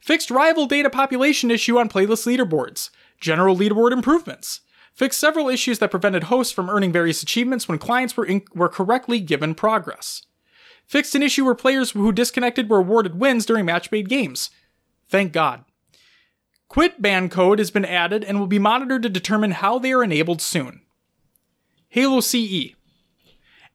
[0.00, 2.90] Fixed rival data population issue on playlist leaderboards.
[3.20, 4.60] General leaderboard improvements.
[4.94, 8.68] Fixed several issues that prevented hosts from earning various achievements when clients were, in- were
[8.68, 10.22] correctly given progress.
[10.86, 14.50] Fixed an issue where players who disconnected were awarded wins during match made games.
[15.08, 15.64] Thank God.
[16.74, 20.02] Quit ban code has been added and will be monitored to determine how they are
[20.02, 20.80] enabled soon.
[21.88, 22.74] Halo CE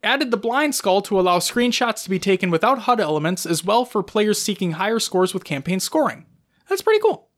[0.04, 3.86] added the blind skull to allow screenshots to be taken without HUD elements as well
[3.86, 6.26] for players seeking higher scores with campaign scoring.
[6.68, 7.30] That's pretty cool.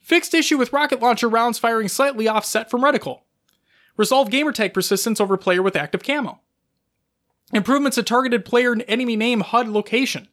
[0.00, 3.24] Fixed issue with rocket launcher rounds firing slightly offset from reticle.
[3.98, 6.40] Resolve gamertag persistence over player with active camo.
[7.52, 10.28] Improvements to targeted player and enemy name HUD location.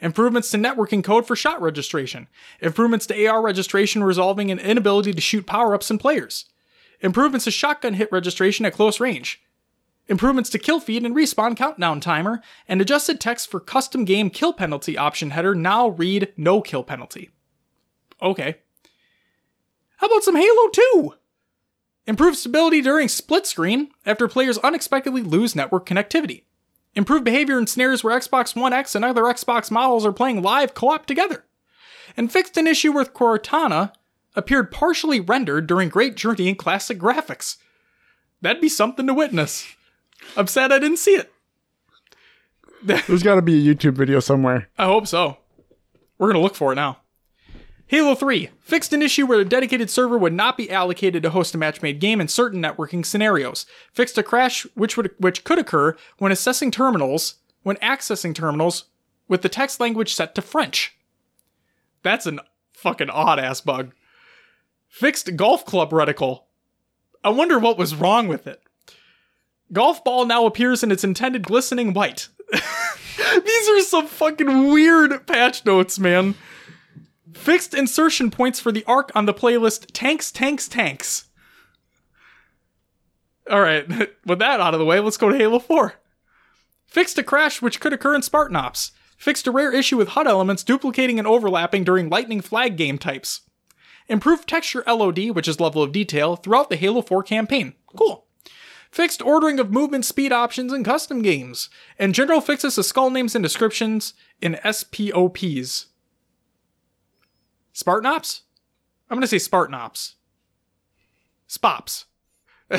[0.00, 2.28] Improvements to networking code for shot registration.
[2.60, 6.44] Improvements to AR registration resolving an inability to shoot power ups in players.
[7.00, 9.42] Improvements to shotgun hit registration at close range.
[10.06, 12.40] Improvements to kill feed and respawn countdown timer.
[12.66, 17.30] And adjusted text for custom game kill penalty option header now read no kill penalty.
[18.22, 18.56] Okay.
[19.98, 21.14] How about some Halo 2?
[22.06, 26.44] Improved stability during split screen after players unexpectedly lose network connectivity.
[26.94, 30.74] Improved behavior in scenarios where Xbox One X and other Xbox models are playing live
[30.74, 31.44] co op together.
[32.16, 33.92] And fixed an issue where Cortana
[34.34, 37.56] appeared partially rendered during Great Journey in classic graphics.
[38.40, 39.66] That'd be something to witness.
[40.36, 41.32] I'm sad I didn't see it.
[42.82, 44.68] There's got to be a YouTube video somewhere.
[44.78, 45.38] I hope so.
[46.16, 46.98] We're going to look for it now.
[47.88, 51.54] Halo 3 fixed an issue where a dedicated server would not be allocated to host
[51.54, 53.64] a match-made game in certain networking scenarios.
[53.94, 58.84] Fixed a crash which would which could occur when assessing terminals, when accessing terminals
[59.26, 60.98] with the text language set to French.
[62.02, 62.40] That's an
[62.74, 63.94] fucking odd ass bug.
[64.88, 66.42] Fixed golf club reticle.
[67.24, 68.60] I wonder what was wrong with it.
[69.72, 72.28] Golf ball now appears in its intended glistening white.
[72.52, 76.34] These are some fucking weird patch notes, man.
[77.38, 81.28] Fixed insertion points for the Ark on the playlist Tanks, Tanks, Tanks.
[83.48, 83.88] Alright,
[84.26, 85.94] with that out of the way, let's go to Halo 4.
[86.88, 88.92] Fixed a crash which could occur in Spartan Ops.
[89.16, 93.42] Fixed a rare issue with HUD elements duplicating and overlapping during Lightning Flag game types.
[94.08, 97.74] Improved texture LOD, which is level of detail, throughout the Halo 4 campaign.
[97.96, 98.26] Cool.
[98.90, 101.70] Fixed ordering of movement speed options in custom games.
[101.98, 105.86] And general fixes to skull names and descriptions in SPOPs.
[107.78, 108.42] Spartan Ops?
[109.08, 110.16] I'm going to say Spartan Ops.
[111.48, 112.06] Spops.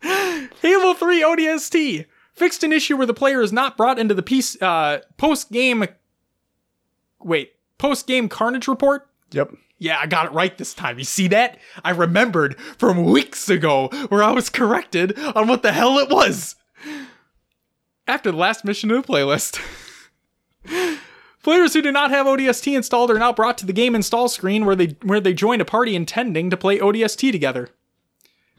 [0.00, 4.56] Halo 3 ODST fixed an issue where the player is not brought into the piece,
[4.62, 5.84] uh, post game.
[7.18, 9.08] Wait, post game carnage report.
[9.32, 9.54] Yep.
[9.78, 11.00] Yeah, I got it right this time.
[11.00, 11.58] You see that?
[11.82, 16.54] I remembered from weeks ago where I was corrected on what the hell it was.
[18.06, 19.60] After the last mission of the playlist.
[21.42, 24.64] Players who do not have ODST installed are now brought to the game install screen
[24.64, 27.70] where they where they join a party intending to play ODST together.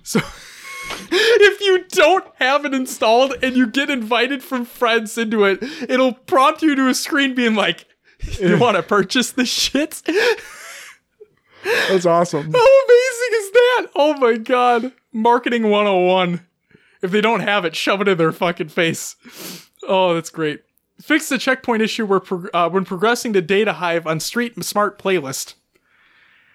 [0.01, 0.19] So
[1.11, 6.13] if you don't have it installed and you get invited from friends into it, it'll
[6.13, 7.85] prompt you to a screen being like,
[8.39, 10.01] "You want to purchase this shit?"
[11.63, 12.51] That's awesome.
[12.53, 13.87] How amazing is that?
[13.95, 14.93] Oh my god.
[15.11, 16.45] Marketing 101.
[17.01, 19.15] If they don't have it, shove it in their fucking face.
[19.87, 20.61] Oh, that's great.
[21.01, 24.99] Fix the checkpoint issue where prog- uh, when progressing to Data Hive on Street Smart
[24.99, 25.53] Playlist.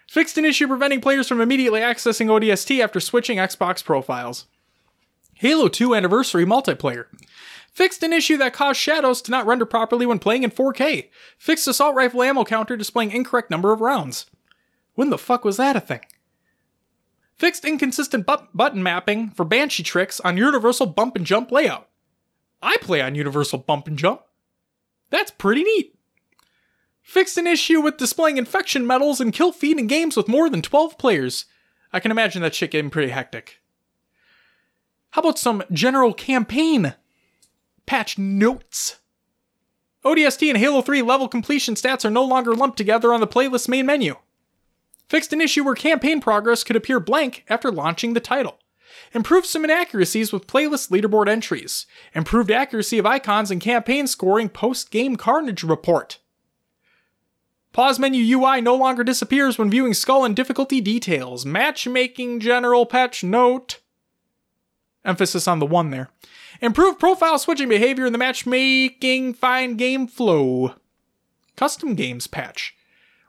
[0.07, 4.45] Fixed an issue preventing players from immediately accessing ODST after switching Xbox profiles.
[5.33, 7.05] Halo 2 Anniversary Multiplayer.
[7.71, 11.09] Fixed an issue that caused shadows to not render properly when playing in 4K.
[11.37, 14.27] Fixed assault rifle ammo counter displaying incorrect number of rounds.
[14.93, 15.99] When the fuck was that a thing?
[17.35, 21.89] Fixed inconsistent bu- button mapping for Banshee tricks on Universal Bump and Jump layout.
[22.61, 24.21] I play on Universal Bump and Jump.
[25.15, 25.95] That's pretty neat.
[27.01, 30.61] Fixed an issue with displaying infection medals and kill feed in games with more than
[30.61, 31.45] 12 players.
[31.93, 33.61] I can imagine that shit getting pretty hectic.
[35.11, 36.95] How about some general campaign
[37.85, 38.97] patch notes?
[40.03, 43.69] ODST and Halo 3 level completion stats are no longer lumped together on the playlist
[43.69, 44.17] main menu.
[45.07, 48.59] Fixed an issue where campaign progress could appear blank after launching the title.
[49.15, 51.85] Improved some inaccuracies with playlist leaderboard entries.
[52.13, 56.19] Improved accuracy of icons and campaign scoring post game carnage report.
[57.71, 61.45] Pause menu UI no longer disappears when viewing skull and difficulty details.
[61.45, 63.79] Matchmaking general patch note.
[65.05, 66.09] Emphasis on the one there.
[66.59, 70.75] Improved profile switching behavior in the matchmaking fine game flow.
[71.55, 72.75] Custom games patch.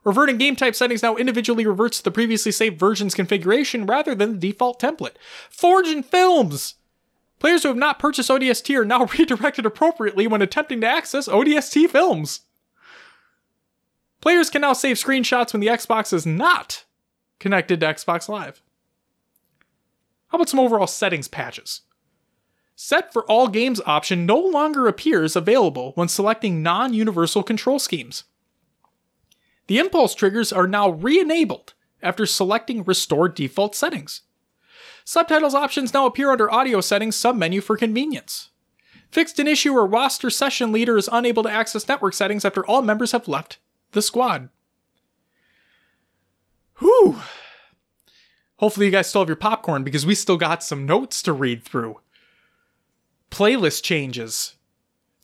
[0.06, 4.34] Reverting game type settings now individually reverts to the previously saved version's configuration rather than
[4.34, 5.16] the default template.
[5.50, 6.76] Forge and Films!
[7.40, 11.90] Players who have not purchased ODST are now redirected appropriately when attempting to access ODST
[11.90, 12.42] films.
[14.20, 16.84] Players can now save screenshots when the Xbox is not
[17.40, 18.62] connected to Xbox Live.
[20.28, 21.80] How about some overall settings patches?
[22.76, 28.22] Set for all games option no longer appears available when selecting non universal control schemes.
[29.66, 34.22] The impulse triggers are now re enabled after selecting Restore Default Settings.
[35.04, 38.50] Subtitles options now appear under Audio Settings submenu for convenience.
[39.10, 42.82] Fixed an issue where roster session leader is unable to access network settings after all
[42.82, 43.58] members have left
[43.92, 44.48] the squad.
[46.78, 47.20] Whew.
[48.56, 51.62] Hopefully, you guys still have your popcorn because we still got some notes to read
[51.62, 52.00] through.
[53.30, 54.55] Playlist changes.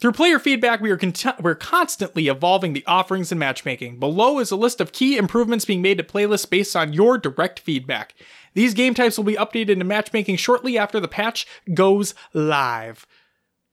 [0.02, 4.00] Through player feedback, we are cont- we're constantly evolving the offerings and matchmaking.
[4.00, 7.60] Below is a list of key improvements being made to playlists based on your direct
[7.60, 8.16] feedback.
[8.54, 13.06] These game types will be updated into matchmaking shortly after the patch goes live.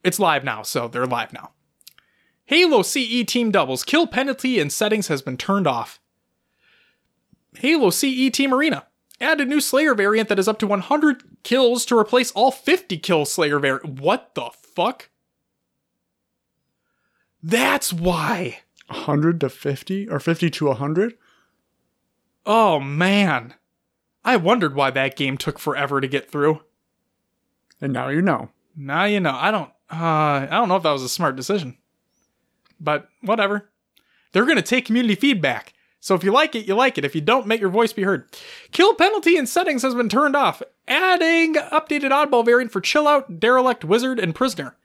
[0.04, 1.50] It's live now, so they're live now.
[2.46, 6.00] Halo CE team doubles kill penalty and settings has been turned off.
[7.58, 8.86] Halo CE Team Arena.
[9.20, 13.00] Add a new Slayer variant that is up to 100 kills to replace all 50
[13.00, 14.00] kill Slayer variant.
[14.00, 15.09] What the fuck?
[17.42, 18.60] That's why.
[18.88, 21.18] 100 to 50 or 50 to 100?
[22.46, 23.54] Oh man.
[24.24, 26.62] I wondered why that game took forever to get through.
[27.82, 28.50] And now you know.
[28.76, 29.36] Now you know.
[29.36, 31.78] I don't uh I don't know if that was a smart decision.
[32.80, 33.70] But whatever.
[34.32, 35.74] They're going to take community feedback.
[36.00, 37.04] So if you like it, you like it.
[37.04, 38.30] If you don't, make your voice be heard.
[38.72, 40.62] Kill penalty in settings has been turned off.
[40.88, 44.78] Adding updated oddball variant for chill out, derelict, wizard, and prisoner.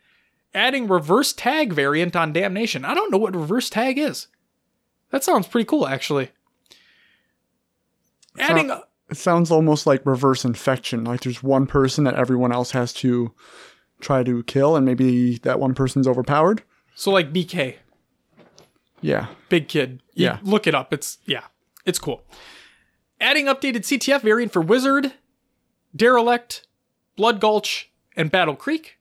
[0.55, 2.85] Adding reverse tag variant on damnation.
[2.85, 4.29] I don't know what reverse tag is.
[5.11, 6.31] That sounds pretty cool, actually.
[8.39, 8.71] Adding
[9.11, 11.05] It sounds almost like reverse infection.
[11.05, 13.33] Like there's one person that everyone else has to
[14.01, 16.63] try to kill, and maybe that one person's overpowered.
[16.97, 17.77] so like BK,
[19.01, 19.27] Yeah.
[19.49, 20.01] big kid.
[20.15, 20.39] You Yeah.
[20.43, 20.93] look it up.
[20.93, 21.45] It's yeah,
[21.85, 22.23] it's cool.
[23.21, 25.13] Adding updated CTF variant for wizard,
[25.95, 26.67] derelict,
[27.17, 28.99] blood gulch, and battle creek.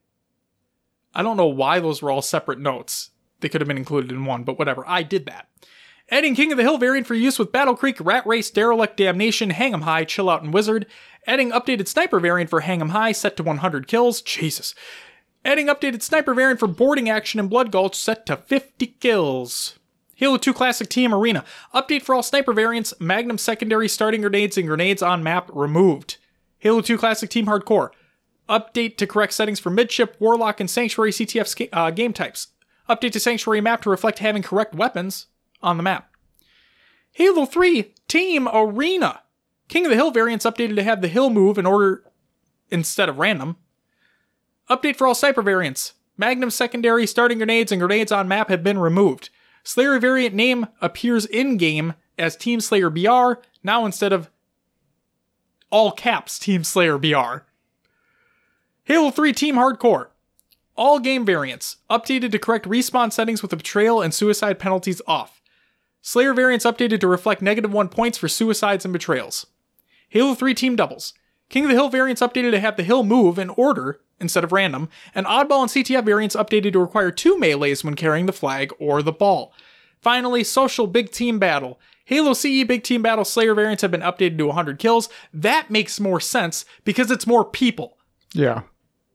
[1.13, 3.11] I don't know why those were all separate notes.
[3.39, 4.83] They could have been included in one, but whatever.
[4.87, 5.49] I did that.
[6.09, 9.51] Adding King of the Hill variant for use with Battle Creek, Rat Race, Derelict, Damnation,
[9.51, 10.85] Hang 'em High, Chill Out, and Wizard.
[11.25, 14.21] Adding updated Sniper variant for Hang 'em High, set to 100 kills.
[14.21, 14.75] Jesus.
[15.45, 19.79] Adding updated Sniper variant for Boarding Action and Blood Gulch, set to 50 kills.
[20.15, 21.43] Halo 2 Classic Team Arena.
[21.73, 26.17] Update for all Sniper variants, Magnum Secondary Starting Grenades and Grenades on Map removed.
[26.59, 27.89] Halo 2 Classic Team Hardcore.
[28.49, 32.47] Update to correct settings for Midship, Warlock, and Sanctuary CTF sca- uh, game types.
[32.89, 35.27] Update to Sanctuary map to reflect having correct weapons
[35.61, 36.13] on the map.
[37.11, 39.21] Halo 3 Team Arena.
[39.69, 42.03] King of the Hill variants updated to have the hill move in order
[42.69, 43.55] instead of random.
[44.69, 45.93] Update for all sniper variants.
[46.17, 49.29] Magnum secondary starting grenades and grenades on map have been removed.
[49.63, 54.29] Slayer variant name appears in game as Team Slayer BR, now instead of
[55.69, 57.45] all caps Team Slayer BR.
[58.85, 60.07] Halo 3 Team Hardcore.
[60.75, 65.41] All game variants updated to correct respawn settings with the betrayal and suicide penalties off.
[66.01, 69.45] Slayer variants updated to reflect negative 1 points for suicides and betrayals.
[70.09, 71.13] Halo 3 Team Doubles.
[71.47, 74.51] King of the Hill variants updated to have the hill move in order instead of
[74.51, 78.73] random, and Oddball and CTF variants updated to require two melees when carrying the flag
[78.79, 79.53] or the ball.
[80.01, 81.79] Finally, Social Big Team Battle.
[82.03, 85.07] Halo CE Big Team Battle Slayer variants have been updated to 100 kills.
[85.33, 87.97] That makes more sense because it's more people.
[88.33, 88.63] Yeah.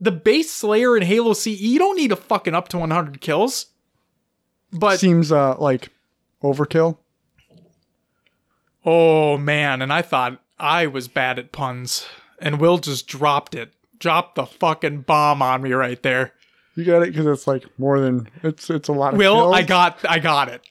[0.00, 3.66] The base Slayer in Halo CE, you don't need to fucking up to 100 kills.
[4.70, 5.88] But Seems uh like
[6.42, 6.98] overkill.
[8.84, 12.06] oh man, and I thought I was bad at puns,
[12.38, 13.72] and Will just dropped it.
[13.98, 16.32] Dropped the fucking bomb on me right there.
[16.76, 19.54] You got it because it's like more than it's it's a lot of Will, kills.
[19.56, 20.62] I got I got it.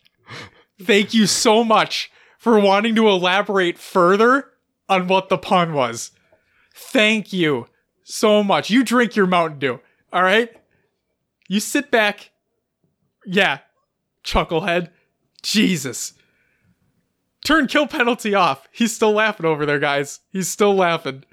[0.82, 4.52] Thank you so much for wanting to elaborate further
[4.88, 6.12] on what the pun was.
[6.74, 7.66] Thank you
[8.08, 8.70] so much.
[8.70, 9.80] You drink your Mountain Dew,
[10.14, 10.50] all right?
[11.50, 12.32] You sit back.
[13.26, 13.60] Yeah,
[14.24, 14.90] chucklehead.
[15.44, 16.14] Jesus.
[17.46, 18.68] Turn kill penalty off.
[18.72, 20.22] He's still laughing over there, guys.
[20.32, 21.24] He's still laughing.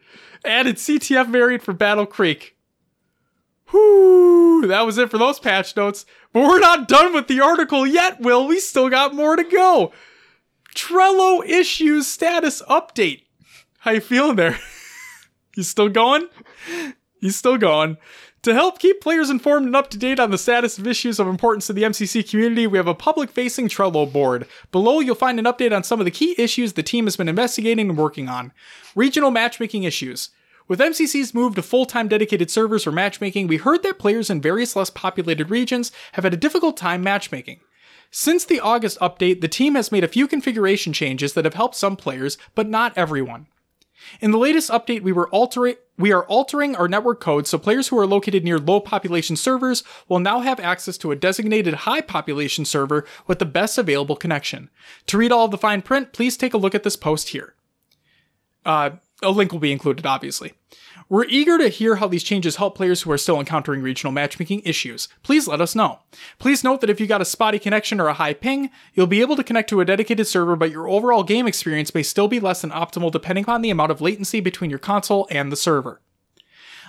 [0.45, 2.57] Added CTF variant for Battle Creek.
[3.71, 6.05] Whew, that was it for those patch notes.
[6.33, 8.47] But we're not done with the article yet, Will.
[8.47, 9.93] We still got more to go.
[10.75, 13.23] Trello issues status update.
[13.79, 14.59] How you feeling there?
[15.57, 16.29] you still going?
[17.21, 17.97] He's still going?
[18.43, 21.27] To help keep players informed and up to date on the status of issues of
[21.27, 24.47] importance to the MCC community, we have a public facing Trello board.
[24.71, 27.29] Below, you'll find an update on some of the key issues the team has been
[27.29, 28.53] investigating and working on.
[28.95, 30.29] Regional matchmaking issues.
[30.69, 34.43] With MCC's move to full time dedicated servers for matchmaking, we heard that players in
[34.43, 37.61] various less populated regions have had a difficult time matchmaking.
[38.11, 41.77] Since the August update, the team has made a few configuration changes that have helped
[41.77, 43.47] some players, but not everyone.
[44.21, 47.89] In the latest update, we were altering we are altering our network code so players
[47.89, 52.01] who are located near low population servers will now have access to a designated high
[52.01, 54.71] population server with the best available connection.
[55.07, 57.55] To read all of the fine print, please take a look at this post here.
[58.67, 58.91] Uh,
[59.23, 60.55] a link will be included, obviously.
[61.09, 64.63] We're eager to hear how these changes help players who are still encountering regional matchmaking
[64.65, 65.09] issues.
[65.23, 65.99] Please let us know.
[66.39, 69.21] Please note that if you got a spotty connection or a high ping, you'll be
[69.21, 72.41] able to connect to a dedicated server, but your overall game experience may still be
[72.41, 76.01] less than optimal depending on the amount of latency between your console and the server.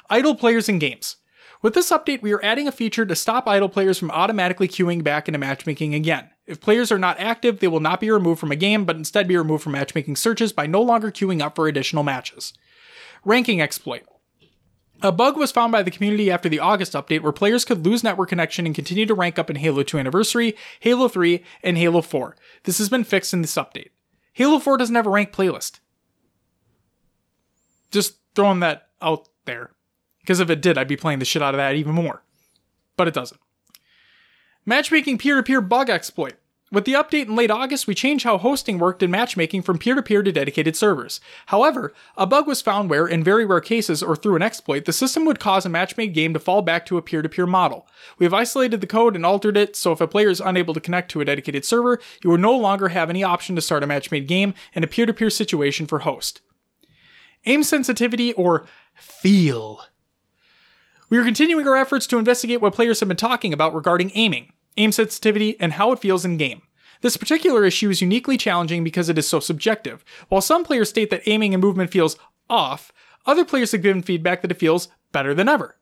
[0.10, 1.18] Idle players in games.
[1.62, 5.04] With this update, we are adding a feature to stop idle players from automatically queuing
[5.04, 6.30] back into matchmaking again.
[6.46, 9.28] If players are not active, they will not be removed from a game, but instead
[9.28, 12.54] be removed from matchmaking searches by no longer queuing up for additional matches.
[13.26, 14.04] Ranking exploit.
[15.02, 18.04] A bug was found by the community after the August update where players could lose
[18.04, 22.02] network connection and continue to rank up in Halo 2 Anniversary, Halo 3, and Halo
[22.02, 22.36] 4.
[22.64, 23.90] This has been fixed in this update.
[24.34, 25.80] Halo 4 doesn't have a rank playlist.
[27.92, 29.72] Just throwing that out there.
[30.20, 32.24] Because if it did, I'd be playing the shit out of that even more.
[32.98, 33.40] But it doesn't.
[34.66, 36.36] Matchmaking peer to peer bug exploit.
[36.76, 39.96] With the update in late August, we changed how hosting worked in matchmaking from peer
[39.96, 41.22] to peer to dedicated servers.
[41.46, 44.92] However, a bug was found where, in very rare cases or through an exploit, the
[44.92, 47.88] system would cause a matchmade game to fall back to a peer to peer model.
[48.20, 50.82] We have isolated the code and altered it so if a player is unable to
[50.82, 53.88] connect to a dedicated server, you will no longer have any option to start a
[53.88, 56.42] matchmade game in a peer to peer situation for host.
[57.46, 58.66] Aim sensitivity or
[58.96, 59.80] feel.
[61.10, 64.52] We are continuing our efforts to investigate what players have been talking about regarding aiming,
[64.78, 66.62] aim sensitivity, and how it feels in game.
[67.02, 70.04] This particular issue is uniquely challenging because it is so subjective.
[70.30, 72.18] While some players state that aiming and movement feels
[72.50, 72.92] off,
[73.26, 75.76] other players have given feedback that it feels better than ever.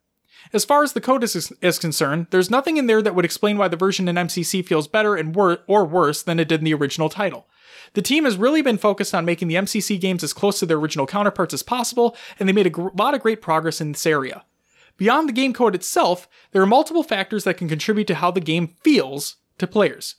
[0.51, 3.57] As far as the code is, is concerned, there's nothing in there that would explain
[3.57, 6.65] why the version in MCC feels better and wor- or worse than it did in
[6.65, 7.47] the original title.
[7.93, 10.77] The team has really been focused on making the MCC games as close to their
[10.77, 14.05] original counterparts as possible, and they made a gr- lot of great progress in this
[14.05, 14.43] area.
[14.97, 18.39] Beyond the game code itself, there are multiple factors that can contribute to how the
[18.39, 20.15] game feels to players.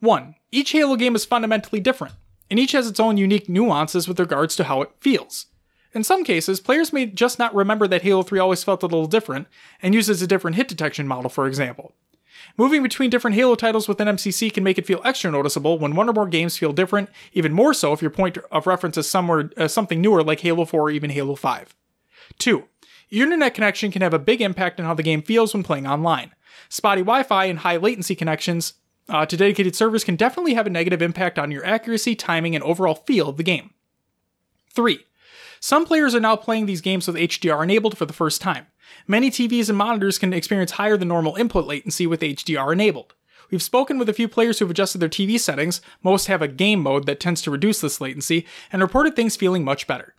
[0.00, 0.34] 1.
[0.50, 2.14] Each Halo game is fundamentally different,
[2.50, 5.46] and each has its own unique nuances with regards to how it feels.
[5.92, 9.06] In some cases, players may just not remember that Halo 3 always felt a little
[9.06, 9.48] different
[9.82, 11.94] and uses a different hit detection model, for example.
[12.56, 16.08] Moving between different Halo titles within MCC can make it feel extra noticeable when one
[16.08, 19.50] or more games feel different, even more so if your point of reference is somewhere
[19.56, 21.74] uh, something newer like Halo 4 or even Halo 5.
[22.38, 22.64] 2.
[23.10, 25.86] Your internet connection can have a big impact on how the game feels when playing
[25.86, 26.32] online.
[26.68, 28.74] Spotty Wi Fi and high latency connections
[29.08, 32.62] uh, to dedicated servers can definitely have a negative impact on your accuracy, timing, and
[32.62, 33.74] overall feel of the game.
[34.72, 35.04] 3.
[35.58, 38.68] Some players are now playing these games with HDR enabled for the first time.
[39.06, 43.14] Many TVs and monitors can experience higher than normal input latency with HDR enabled.
[43.50, 46.80] We've spoken with a few players who've adjusted their TV settings, most have a game
[46.80, 50.14] mode that tends to reduce this latency, and reported things feeling much better.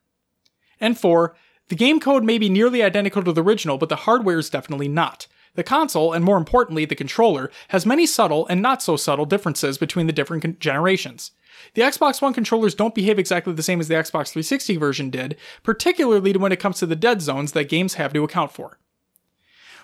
[0.82, 1.34] And 4.
[1.72, 4.90] The game code may be nearly identical to the original, but the hardware is definitely
[4.90, 5.28] not.
[5.56, 9.78] The console, and more importantly, the controller, has many subtle and not so subtle differences
[9.78, 11.32] between the different con- generations.
[11.76, 15.38] The Xbox One controllers don't behave exactly the same as the Xbox 360 version did,
[15.64, 18.78] particularly when it comes to the dead zones that games have to account for.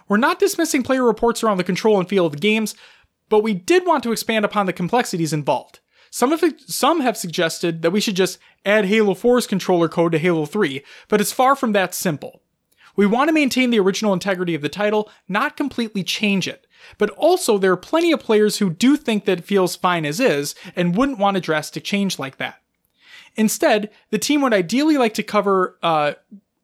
[0.09, 2.75] We're not dismissing player reports around the control and feel of the games,
[3.29, 5.79] but we did want to expand upon the complexities involved.
[6.09, 10.19] Some have, some have suggested that we should just add Halo 4's controller code to
[10.19, 12.41] Halo 3, but it's far from that simple.
[12.95, 16.65] We want to maintain the original integrity of the title, not completely change it.
[16.97, 20.19] But also, there are plenty of players who do think that it feels fine as
[20.19, 22.61] is and wouldn't want a drastic change like that.
[23.35, 26.13] Instead, the team would ideally like to cover, uh,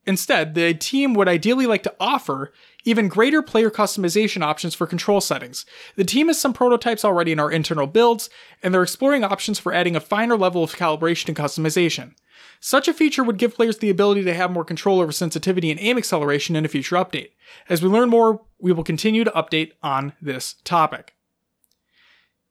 [0.06, 2.52] instead, the team would ideally like to offer
[2.86, 5.66] even greater player customization options for control settings.
[5.96, 8.30] The team has some prototypes already in our internal builds,
[8.62, 12.14] and they're exploring options for adding a finer level of calibration and customization.
[12.60, 15.80] Such a feature would give players the ability to have more control over sensitivity and
[15.80, 17.32] aim acceleration in a future update.
[17.70, 21.14] As we learn more, we will continue to update on this topic.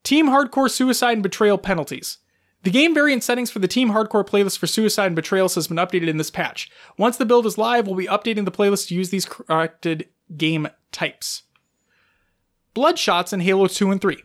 [0.04, 2.18] Team Hardcore Suicide and Betrayal Penalties.
[2.64, 5.78] The game variant settings for the Team Hardcore playlist for Suicide and Betrayals has been
[5.78, 6.70] updated in this patch.
[6.96, 10.68] Once the build is live, we'll be updating the playlist to use these corrected game
[10.90, 11.42] types.
[12.74, 14.22] Bloodshots in Halo 2 and 3.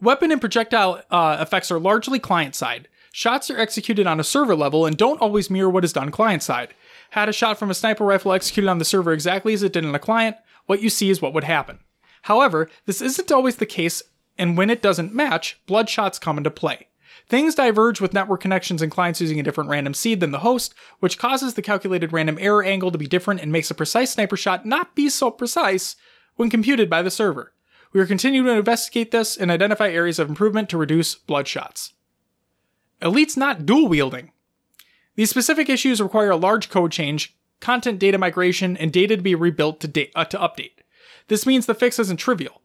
[0.00, 2.88] Weapon and projectile uh, effects are largely client side.
[3.12, 6.42] Shots are executed on a server level and don't always mirror what is done client
[6.42, 6.74] side.
[7.10, 9.84] Had a shot from a sniper rifle executed on the server exactly as it did
[9.84, 11.80] on a client, what you see is what would happen.
[12.22, 14.02] However, this isn't always the case,
[14.38, 16.88] and when it doesn't match, bloodshots come into play.
[17.28, 20.74] Things diverge with network connections and clients using a different random seed than the host,
[21.00, 24.36] which causes the calculated random error angle to be different and makes a precise sniper
[24.36, 25.96] shot not be so precise
[26.36, 27.52] when computed by the server.
[27.92, 31.92] We are continuing to investigate this and identify areas of improvement to reduce bloodshots.
[33.00, 34.32] Elite's not dual wielding.
[35.14, 39.34] These specific issues require a large code change, content data migration, and data to be
[39.34, 40.80] rebuilt to, da- uh, to update.
[41.28, 42.62] This means the fix isn't trivial.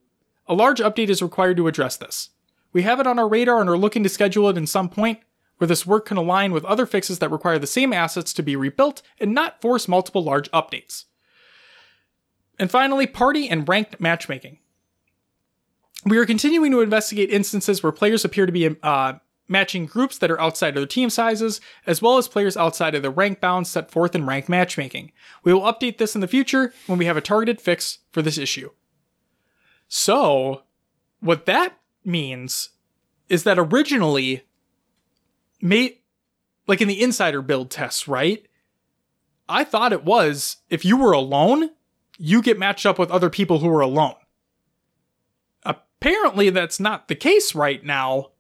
[0.48, 2.30] A large update is required to address this.
[2.74, 5.20] We have it on our radar and are looking to schedule it in some point
[5.58, 8.56] where this work can align with other fixes that require the same assets to be
[8.56, 11.06] rebuilt and not force multiple large updates.
[12.60, 14.60] And finally, party and ranked matchmaking.
[16.06, 19.14] We are continuing to investigate instances where players appear to be uh,
[19.48, 23.02] matching groups that are outside of their team sizes, as well as players outside of
[23.02, 25.12] the rank bounds set forth in rank matchmaking.
[25.44, 28.38] We will update this in the future when we have a targeted fix for this
[28.38, 28.72] issue.
[29.88, 30.64] So,
[31.20, 31.78] what that
[32.08, 32.70] means
[33.30, 34.44] is that originally,
[35.62, 36.04] mate,
[36.68, 38.46] like in the insider build tests, right?
[39.50, 41.72] I thought it was if you were alone,
[42.18, 44.16] you get matched up with other people who are alone.
[45.64, 48.32] Apparently, that's not the case right now.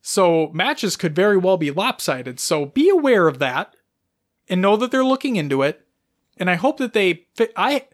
[0.00, 2.40] So, matches could very well be lopsided.
[2.40, 3.76] So, be aware of that
[4.48, 5.86] and know that they're looking into it.
[6.36, 7.52] And I hope that they fit.
[7.56, 7.86] I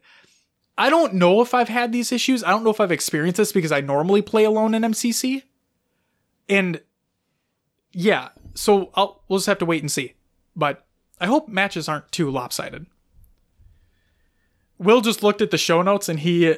[0.79, 2.45] I don't know if I've had these issues.
[2.45, 5.43] I don't know if I've experienced this because I normally play alone in MCC.
[6.49, 6.81] And
[7.93, 10.15] yeah, so I'll we'll just have to wait and see.
[10.55, 10.87] But
[11.21, 12.87] I hope matches aren't too lopsided.
[14.79, 16.55] Will just looked at the show notes and he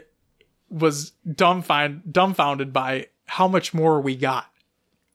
[0.68, 4.46] was dumbfound, dumbfounded by how much more we got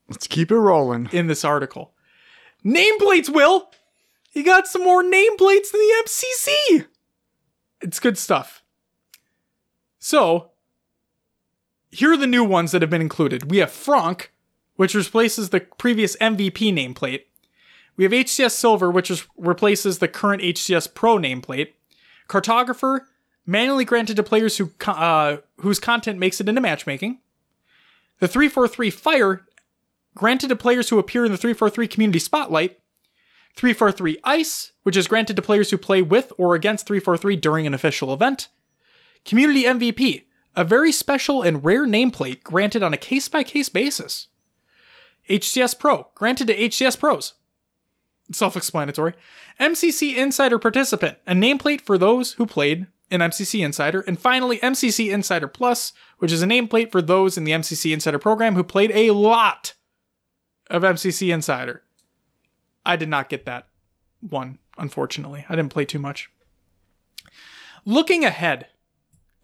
[0.09, 1.09] Let's keep it rolling.
[1.11, 1.93] in this article.
[2.65, 3.69] Nameplates, Will!
[4.33, 6.85] You got some more nameplates than the MCC!
[7.81, 8.63] It's good stuff.
[10.05, 10.51] So,
[11.89, 13.49] here are the new ones that have been included.
[13.49, 14.31] We have Franck,
[14.75, 17.21] which replaces the previous MVP nameplate.
[17.97, 21.69] We have HCS Silver, which is, replaces the current HCS Pro nameplate.
[22.29, 22.99] Cartographer,
[23.47, 27.17] manually granted to players who uh, whose content makes it into matchmaking.
[28.19, 29.47] The 343 Fire,
[30.13, 32.77] granted to players who appear in the 343 Community Spotlight.
[33.55, 37.73] 343 Ice, which is granted to players who play with or against 343 during an
[37.73, 38.49] official event.
[39.25, 40.23] Community MVP,
[40.55, 44.27] a very special and rare nameplate granted on a case by case basis.
[45.29, 47.33] HCS Pro, granted to HCS Pros.
[48.31, 49.13] Self explanatory.
[49.59, 54.01] MCC Insider Participant, a nameplate for those who played in MCC Insider.
[54.01, 58.19] And finally, MCC Insider Plus, which is a nameplate for those in the MCC Insider
[58.19, 59.73] program who played a lot
[60.69, 61.83] of MCC Insider.
[62.85, 63.67] I did not get that
[64.21, 65.45] one, unfortunately.
[65.49, 66.29] I didn't play too much.
[67.85, 68.67] Looking ahead,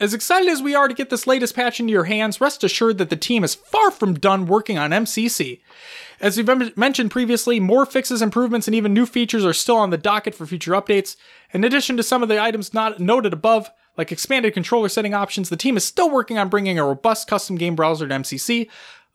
[0.01, 2.97] As excited as we are to get this latest patch into your hands, rest assured
[2.97, 5.61] that the team is far from done working on MCC.
[6.19, 9.99] As we've mentioned previously, more fixes, improvements, and even new features are still on the
[9.99, 11.17] docket for future updates.
[11.53, 15.49] In addition to some of the items not noted above, like expanded controller setting options,
[15.49, 18.67] the team is still working on bringing a robust custom game browser to MCC,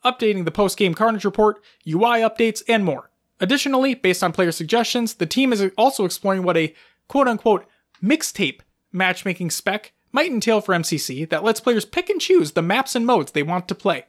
[0.05, 3.11] updating the post game Carnage report, UI updates, and more.
[3.41, 6.73] Additionally, based on player suggestions, the team is also exploring what a
[7.09, 7.65] quote unquote
[8.01, 8.61] mixtape
[8.93, 13.05] matchmaking spec might entail for MCC that lets players pick and choose the maps and
[13.05, 14.05] modes they want to play.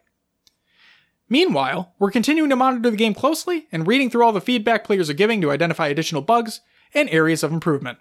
[1.28, 5.10] Meanwhile, we're continuing to monitor the game closely and reading through all the feedback players
[5.10, 6.62] are giving to identify additional bugs
[6.94, 7.98] and areas of improvement.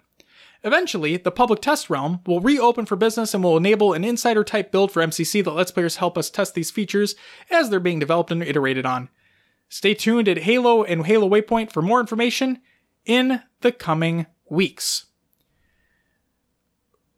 [0.64, 4.72] Eventually, the public test realm will reopen for business and will enable an insider type
[4.72, 7.14] build for MCC that lets players help us test these features
[7.50, 9.08] as they're being developed and iterated on.
[9.68, 12.60] Stay tuned at Halo and Halo Waypoint for more information
[13.04, 15.06] in the coming weeks.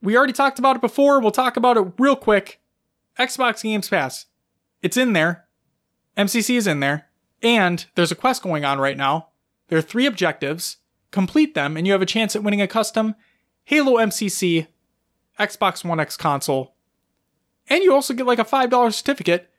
[0.03, 1.21] We already talked about it before.
[1.21, 2.61] We'll talk about it real quick.
[3.19, 4.27] Xbox Games Pass.
[4.83, 5.47] It's in there.
[6.17, 7.09] MCC is in there.
[7.43, 9.29] And there's a quest going on right now.
[9.69, 10.79] There are three objectives.
[11.11, 13.17] Complete them, and you have a chance at winning a custom
[13.65, 14.69] Halo MCC
[15.39, 16.75] Xbox One X console.
[17.69, 19.51] And you also get like a $5 certificate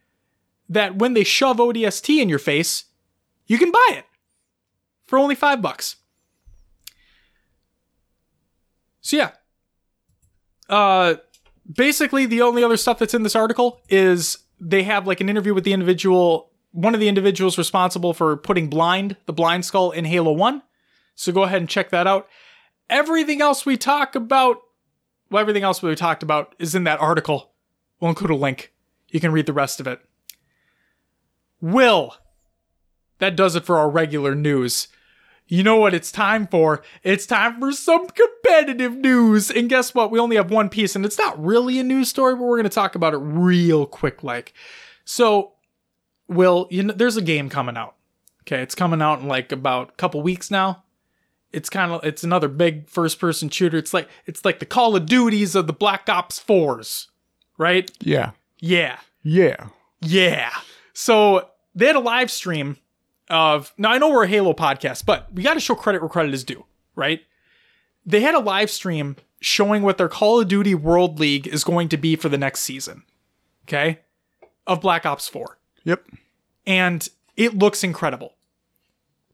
[0.70, 2.86] that when they shove ODST in your face,
[3.48, 4.06] you can buy it
[5.04, 5.98] for only five bucks.
[9.02, 9.32] So yeah,
[10.72, 11.16] uh,
[11.72, 15.54] basically the only other stuff that's in this article is they have like an interview
[15.54, 20.06] with the individual, one of the individuals responsible for putting blind the blind skull in
[20.06, 20.64] Halo One.
[21.16, 22.28] So go ahead and check that out.
[22.90, 24.58] Everything else we talk about,
[25.30, 27.52] well, everything else we talked about is in that article.
[28.00, 28.74] We'll include a link.
[29.10, 30.00] You can read the rest of it.
[31.60, 32.16] Will.
[33.20, 34.88] That does it for our regular news.
[35.52, 36.82] You know what it's time for?
[37.04, 39.52] It's time for some competitive news.
[39.52, 40.10] And guess what?
[40.10, 42.64] We only have one piece, and it's not really a news story, but we're going
[42.64, 44.54] to talk about it real quick like.
[45.04, 45.52] So,
[46.30, 47.96] Will, you know, there's a game coming out.
[48.44, 50.86] Okay, it's coming out in like about a couple weeks now.
[51.52, 53.78] It's kind of it's another big first person shooter.
[53.78, 57.08] It's like it's like the Call of Duties of the Black Ops 4s,
[57.58, 57.92] right?
[58.00, 58.32] Yeah.
[58.60, 59.00] Yeah.
[59.22, 59.68] Yeah.
[60.00, 60.54] Yeah.
[60.94, 62.78] So they had a live stream
[63.32, 66.10] of now I know we're a Halo podcast, but we got to show credit where
[66.10, 66.66] credit is due,
[66.96, 67.22] right?
[68.06, 71.90] They had a live stream showing what their Call of Duty World League is going
[71.90, 73.04] to be for the next season.
[73.68, 74.00] Okay?
[74.68, 75.58] Of Black Ops 4.
[75.84, 76.06] Yep.
[76.68, 78.36] And it looks incredible.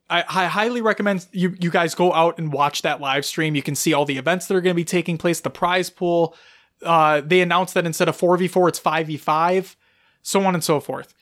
[0.10, 3.56] I, I highly recommend you you guys go out and watch that live stream.
[3.56, 5.89] You can see all the events that are going to be taking place, the prize
[5.89, 6.36] pool.
[6.82, 9.76] Uh, they announced that instead of 4v4, it's 5v5,
[10.22, 11.14] so on and so forth.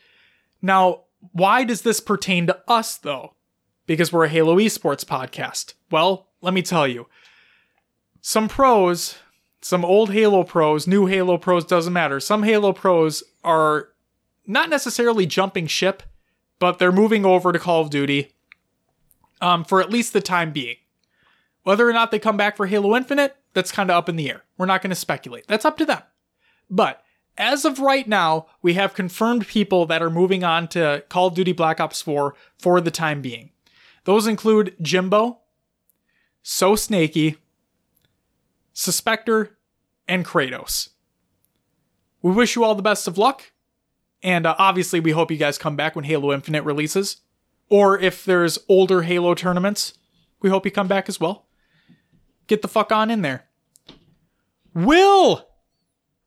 [0.61, 3.35] Now, why does this pertain to us though?
[3.87, 5.73] Because we're a Halo esports podcast.
[5.91, 7.07] Well, let me tell you.
[8.21, 9.17] Some pros,
[9.61, 12.19] some old Halo pros, new Halo pros, doesn't matter.
[12.19, 13.89] Some Halo pros are
[14.47, 16.03] not necessarily jumping ship,
[16.59, 18.33] but they're moving over to Call of Duty
[19.41, 20.77] um, for at least the time being.
[21.63, 24.29] Whether or not they come back for Halo Infinite, that's kind of up in the
[24.29, 24.43] air.
[24.57, 25.47] We're not going to speculate.
[25.47, 26.01] That's up to them.
[26.69, 27.03] But
[27.37, 31.35] as of right now, we have confirmed people that are moving on to Call of
[31.35, 33.51] Duty Black Ops 4 for the time being.
[34.05, 35.39] Those include Jimbo,
[36.43, 37.37] So Snaky,
[38.73, 39.49] Suspector,
[40.07, 40.89] and Kratos.
[42.21, 43.51] We wish you all the best of luck,
[44.23, 47.17] and uh, obviously, we hope you guys come back when Halo Infinite releases.
[47.69, 49.93] Or if there's older Halo tournaments,
[50.41, 51.47] we hope you come back as well.
[52.47, 53.45] Get the fuck on in there.
[54.73, 55.47] Will!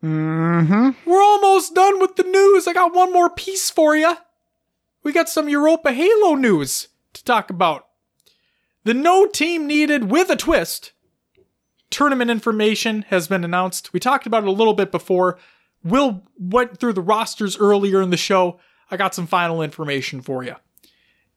[0.02, 1.10] Mm-hmm.
[1.10, 2.66] We're almost done with the news.
[2.66, 4.16] I got one more piece for you.
[5.02, 7.86] We got some Europa Halo news to talk about.
[8.84, 10.92] The no team needed with a twist.
[11.90, 13.92] Tournament information has been announced.
[13.92, 15.38] We talked about it a little bit before.
[15.82, 18.60] Will went through the rosters earlier in the show.
[18.90, 20.56] I got some final information for you.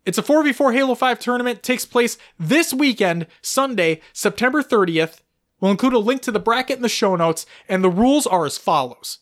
[0.05, 1.63] It's a 4v4 Halo 5 tournament.
[1.63, 5.19] takes place this weekend, Sunday, September 30th.
[5.61, 8.45] We'll include a link to the bracket in the show notes, and the rules are
[8.45, 9.19] as follows.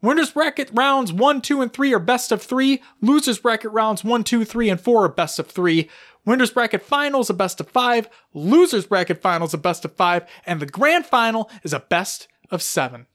[0.00, 2.80] Winners bracket rounds 1, 2, and 3 are best of 3.
[3.00, 5.88] Losers bracket rounds 1, 2, 3, and 4 are best of 3.
[6.24, 8.08] Winners bracket finals a best of 5.
[8.32, 10.24] Losers bracket finals a best of 5.
[10.46, 13.06] And the grand final is a best of 7.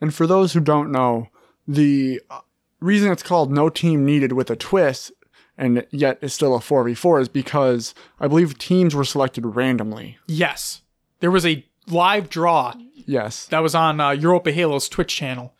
[0.00, 1.28] And for those who don't know,
[1.66, 2.40] the uh,
[2.80, 5.12] reason it's called No Team Needed with a twist
[5.58, 10.16] and yet it's still a 4v4 is because I believe teams were selected randomly.
[10.26, 10.80] Yes.
[11.20, 12.74] There was a live draw
[13.06, 13.46] Yes.
[13.46, 15.54] that was on uh, Europa Halo's Twitch channel.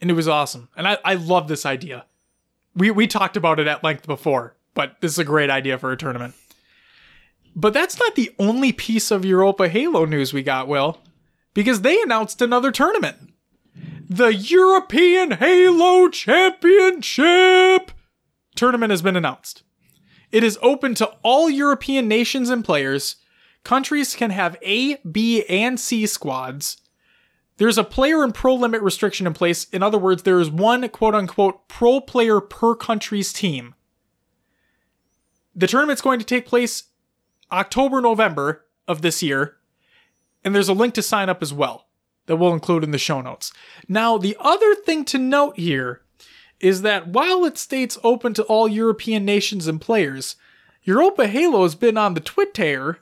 [0.00, 0.68] And it was awesome.
[0.76, 2.04] And I, I love this idea.
[2.74, 5.92] We, we talked about it at length before, but this is a great idea for
[5.92, 6.34] a tournament.
[7.56, 11.00] But that's not the only piece of Europa Halo news we got, Will.
[11.52, 13.16] because they announced another tournament.
[14.08, 17.90] The European Halo Championship
[18.54, 19.62] tournament has been announced.
[20.32, 23.16] It is open to all European nations and players.
[23.64, 26.78] Countries can have A, B, and C squads.
[27.58, 29.64] There's a player and pro limit restriction in place.
[29.64, 33.74] In other words, there is one quote unquote pro player per country's team.
[35.54, 36.84] The tournament's going to take place
[37.52, 39.56] October, November of this year,
[40.42, 41.86] and there's a link to sign up as well
[42.26, 43.52] that we'll include in the show notes.
[43.88, 46.02] Now, the other thing to note here
[46.60, 50.36] is that while it states open to all European nations and players,
[50.82, 53.00] Europa Halo has been on the Twitter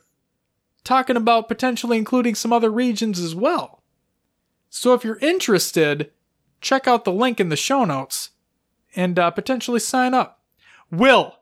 [0.85, 3.83] talking about potentially including some other regions as well.
[4.71, 6.11] So if you're interested,
[6.61, 8.31] check out the link in the show notes
[8.97, 10.41] and uh, potentially sign up.
[10.91, 11.37] Will,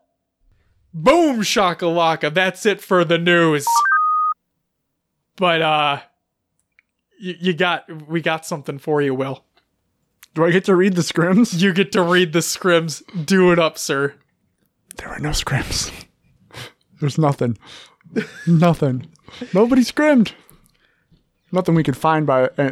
[0.92, 3.66] boom shakalaka, that's it for the news.
[5.36, 6.00] But uh
[7.18, 9.44] you, you got we got something for you, Will.
[10.34, 11.60] Do I get to read the scrims?
[11.60, 13.02] You get to read the scrims.
[13.24, 14.14] Do it up, sir.
[14.96, 15.90] There are no scrims.
[17.00, 17.56] There's nothing.
[18.46, 19.06] nothing.
[19.52, 20.32] Nobody scrimmed.
[21.52, 22.70] Nothing we could find by uh,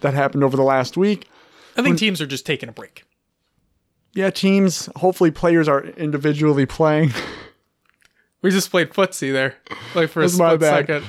[0.00, 1.28] that happened over the last week.
[1.76, 3.04] I think teams are just taking a break.
[4.12, 4.88] Yeah, teams.
[4.96, 7.12] Hopefully, players are individually playing.
[8.44, 9.54] We just played footsie there,
[9.94, 11.06] like for a That's split second.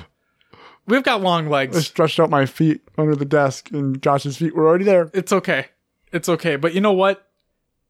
[0.88, 1.76] We've got long legs.
[1.76, 5.12] I stretched out my feet under the desk, and Josh's feet were already there.
[5.14, 5.66] It's okay.
[6.14, 6.56] It's okay.
[6.56, 7.28] But you know what?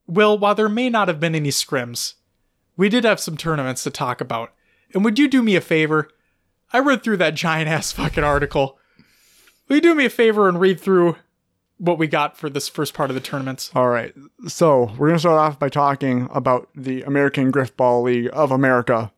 [0.08, 2.16] Will, while there may not have been any scrims,
[2.76, 4.52] we did have some tournaments to talk about.
[4.96, 6.08] And would you do me a favor?
[6.72, 8.80] I read through that giant ass fucking article.
[9.68, 11.18] Will you do me a favor and read through
[11.78, 13.70] what we got for this first part of the tournaments?
[13.76, 14.16] All right.
[14.48, 19.12] So we're going to start off by talking about the American Grifball League of America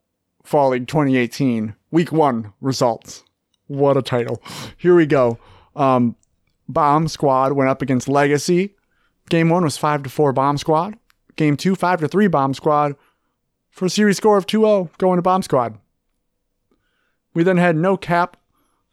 [0.44, 3.24] Fall League 2018 Week 1 results.
[3.68, 4.42] What a title.
[4.78, 5.38] Here we go.
[5.76, 6.16] Um,
[6.68, 8.76] Bomb Squad went up against Legacy.
[9.30, 10.96] Game 1 was 5 to 4 Bomb Squad.
[11.36, 12.96] Game 2 5 to 3 Bomb Squad
[13.78, 15.78] for a series score of 2-0 going to Bomb Squad.
[17.36, 18.36] We then had No Cap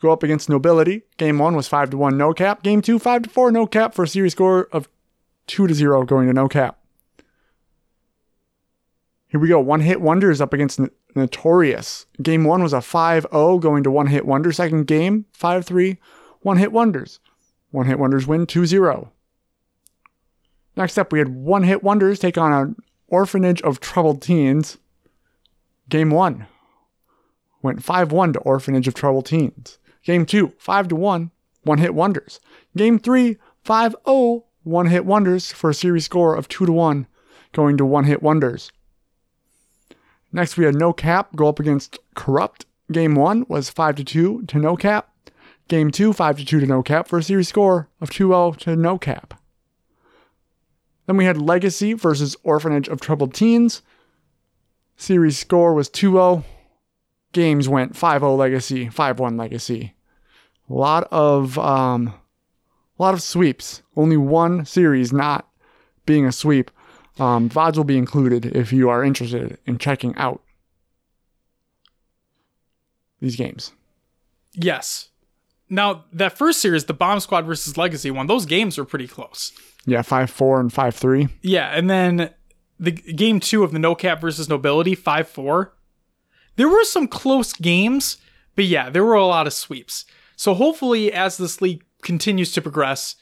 [0.02, 1.04] go up against Nobility.
[1.16, 2.62] Game 1 was 5 to 1 No Cap.
[2.62, 4.86] Game 2 5 to 4 No Cap for a series score of
[5.46, 6.78] 2 to 0 going to no cap.
[9.28, 9.58] Here we go.
[9.58, 12.04] One hit wonders up against N- Notorious.
[12.22, 14.52] Game one was a 5 0 going to one hit wonder.
[14.52, 15.98] Second game, 5 3,
[16.42, 17.20] one hit wonders.
[17.70, 19.10] One hit wonders win 2 0.
[20.76, 22.76] Next up, we had one hit wonders take on an
[23.14, 24.78] orphanage of troubled teens.
[25.88, 26.46] Game one
[27.64, 29.78] went 5 1 to Orphanage of Troubled Teens.
[30.04, 31.30] Game 2, 5 to 1,
[31.62, 32.38] one hit wonders.
[32.76, 37.06] Game 3, 5 0, one hit wonders for a series score of 2 to 1,
[37.52, 38.70] going to one hit wonders.
[40.30, 42.66] Next, we had No Cap go up against Corrupt.
[42.92, 45.08] Game 1 was 5 to 2 to No Cap.
[45.68, 48.52] Game 2, 5 to 2 to No Cap for a series score of 2 0
[48.58, 49.40] to No Cap.
[51.06, 53.82] Then we had Legacy versus Orphanage of Troubled Teens.
[54.96, 56.44] Series score was 2 0
[57.32, 59.92] games went 5-0 legacy 5-1 legacy
[60.70, 62.14] a lot of um
[62.96, 65.48] a lot of sweeps only one series not
[66.06, 66.70] being a sweep
[67.18, 70.42] um vods will be included if you are interested in checking out
[73.20, 73.72] these games
[74.54, 75.08] Yes.
[75.68, 79.52] Now, that first series, the Bomb Squad versus Legacy one, those games were pretty close.
[79.86, 82.30] Yeah 5-4 and 5-3 Yeah, and then
[82.78, 85.72] the game two of the No Cap versus Nobility, 5 4.
[86.56, 88.18] There were some close games,
[88.56, 90.04] but yeah, there were a lot of sweeps.
[90.36, 93.16] So hopefully, as this league continues to progress,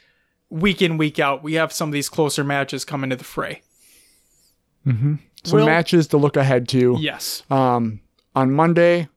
[0.50, 3.62] week in, week out, we have some of these closer matches come into the fray.
[4.84, 5.18] some
[5.52, 7.42] Will- matches to look ahead to Yes.
[7.50, 8.00] um,
[8.34, 9.08] on Monday,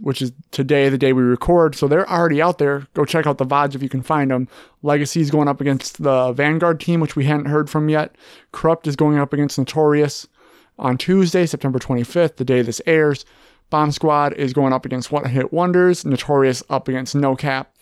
[0.00, 1.74] which is today, the day we record.
[1.74, 2.86] So they're already out there.
[2.94, 4.48] Go check out the VODs if you can find them.
[4.82, 8.14] Legacy is going up against the Vanguard team, which we hadn't heard from yet.
[8.52, 10.26] Corrupt is going up against Notorious
[10.78, 13.24] on Tuesday, September 25th, the day this airs.
[13.68, 16.04] Bomb Squad is going up against One Hit Wonders.
[16.04, 17.72] Notorious up against No Cap.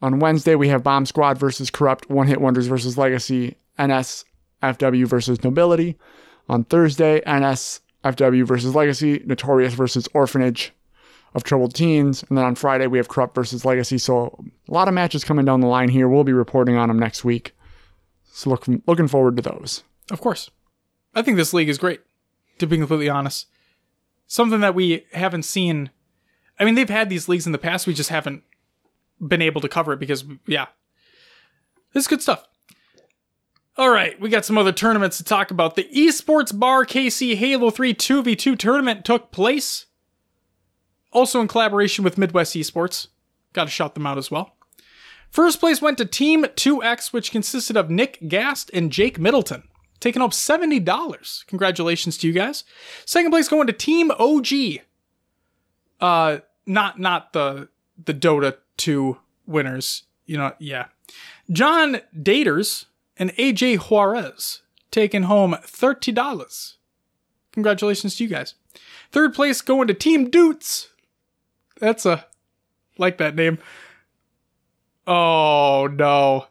[0.00, 5.42] On Wednesday, we have Bomb Squad versus Corrupt, One Hit Wonders versus Legacy, NSFW versus
[5.42, 5.98] Nobility.
[6.48, 10.72] On Thursday, NSFW versus Legacy, Notorious versus Orphanage
[11.36, 12.24] of Troubled Teens.
[12.28, 13.98] And then on Friday, we have Corrupt versus Legacy.
[13.98, 16.08] So a lot of matches coming down the line here.
[16.08, 17.54] We'll be reporting on them next week.
[18.24, 19.84] So look, looking forward to those.
[20.10, 20.50] Of course.
[21.14, 22.00] I think this league is great,
[22.58, 23.46] to be completely honest.
[24.26, 25.90] Something that we haven't seen.
[26.58, 28.42] I mean, they've had these leagues in the past, we just haven't
[29.20, 30.66] been able to cover it because, yeah.
[31.92, 32.44] This is good stuff.
[33.78, 35.76] All right, we got some other tournaments to talk about.
[35.76, 39.85] The Esports Bar KC Halo 3 2v2 tournament took place.
[41.16, 43.06] Also in collaboration with Midwest Esports.
[43.54, 44.54] Got to shout them out as well.
[45.30, 49.62] First place went to Team 2X, which consisted of Nick Gast and Jake Middleton,
[49.98, 51.46] taking home $70.
[51.46, 52.64] Congratulations to you guys.
[53.06, 54.82] Second place going to Team OG.
[56.02, 57.68] Uh not not the
[58.04, 60.02] the Dota 2 winners.
[60.26, 60.88] You know, yeah.
[61.50, 62.84] John Daters
[63.16, 64.60] and AJ Juarez
[64.90, 66.74] taking home $30.
[67.52, 68.52] Congratulations to you guys.
[69.10, 70.88] Third place going to Team Doots.
[71.80, 72.24] That's a
[72.98, 73.58] like that name.
[75.06, 76.46] Oh no.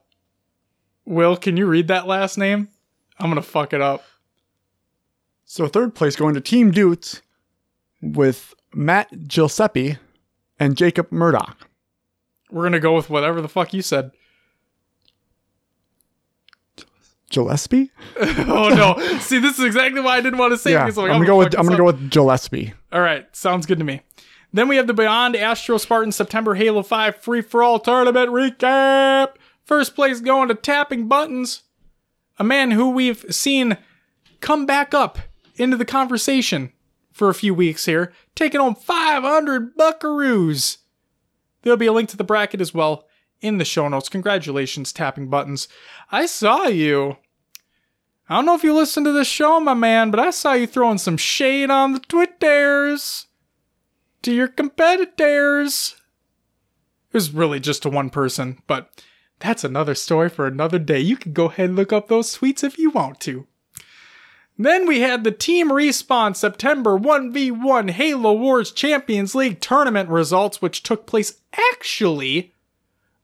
[1.05, 2.69] Will, can you read that last name?
[3.19, 4.03] I'm gonna fuck it up.
[5.45, 7.21] So third place going to Team Dutes
[8.01, 9.97] with Matt Giuseppe
[10.59, 11.69] and Jacob Murdoch.
[12.49, 14.11] We're gonna go with whatever the fuck you said.
[17.30, 17.91] Gillespie?
[18.19, 19.17] oh no!
[19.19, 20.71] See, this is exactly why I didn't want to say.
[20.71, 22.73] it, Yeah, I'm like, gonna go with I'm gonna go with Gillespie.
[22.91, 24.01] All right, sounds good to me.
[24.55, 29.33] Then we have the Beyond Astro Spartan September Halo 5 free for all tournament recap.
[29.65, 31.63] First place going to Tapping Buttons,
[32.39, 33.77] a man who we've seen
[34.39, 35.19] come back up
[35.55, 36.71] into the conversation
[37.11, 40.77] for a few weeks here, taking home 500 buckaroos.
[41.63, 43.07] There'll be a link to the bracket as well
[43.41, 44.07] in the show notes.
[44.07, 45.67] Congratulations, Tapping Buttons.
[46.13, 47.17] I saw you.
[48.29, 50.65] I don't know if you listen to this show, my man, but I saw you
[50.65, 53.27] throwing some shade on the Twitters
[54.26, 55.95] to your competitors.
[57.09, 58.89] It was really just to one person, but
[59.39, 60.99] that's another story for another day.
[60.99, 63.47] You can go ahead and look up those tweets if you want to.
[64.57, 70.82] Then we had the Team Respawn September 1v1 Halo Wars Champions League tournament results, which
[70.82, 71.41] took place
[71.73, 72.53] actually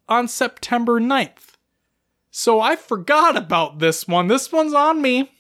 [0.08, 1.56] on September 9th.
[2.30, 4.28] So I forgot about this one.
[4.28, 5.32] This one's on me.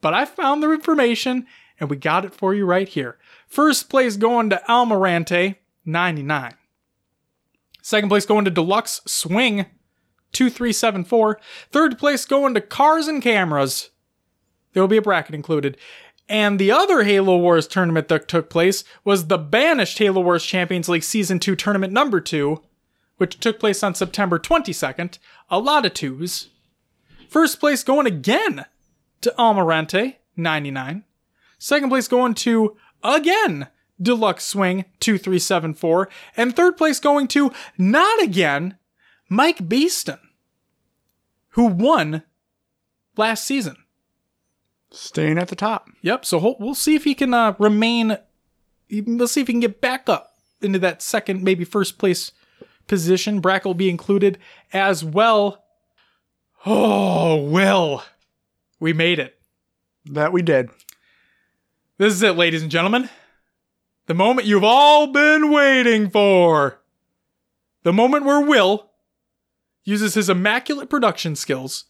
[0.00, 1.46] But I found the information
[1.80, 3.18] and we got it for you right here.
[3.52, 6.54] First place going to Almirante, 99.
[7.82, 9.66] Second place going to Deluxe Swing,
[10.32, 11.38] 2374.
[11.70, 13.90] Third place going to Cars and Cameras.
[14.72, 15.76] There will be a bracket included.
[16.30, 20.88] And the other Halo Wars tournament that took place was the Banished Halo Wars Champions
[20.88, 22.58] League Season 2 tournament number 2,
[23.18, 25.18] which took place on September 22nd.
[25.50, 26.48] A lot of twos.
[27.28, 28.64] First place going again
[29.20, 31.04] to Almirante, 99.
[31.58, 33.68] Second place going to, again,
[34.00, 36.08] Deluxe Swing, 2374.
[36.36, 38.76] And third place going to, not again,
[39.28, 40.18] Mike Beeston,
[41.50, 42.22] who won
[43.16, 43.76] last season.
[44.90, 45.88] Staying at the top.
[46.02, 46.24] Yep.
[46.24, 48.18] So we'll see if he can uh, remain.
[48.90, 52.32] We'll see if he can get back up into that second, maybe first place
[52.86, 53.40] position.
[53.40, 54.38] Brack will be included
[54.72, 55.64] as well.
[56.66, 58.02] Oh, Will,
[58.78, 59.38] we made it.
[60.04, 60.68] That we did.
[62.02, 63.10] This is it, ladies and gentlemen.
[64.06, 66.80] The moment you've all been waiting for.
[67.84, 68.90] The moment where Will
[69.84, 71.84] uses his immaculate production skills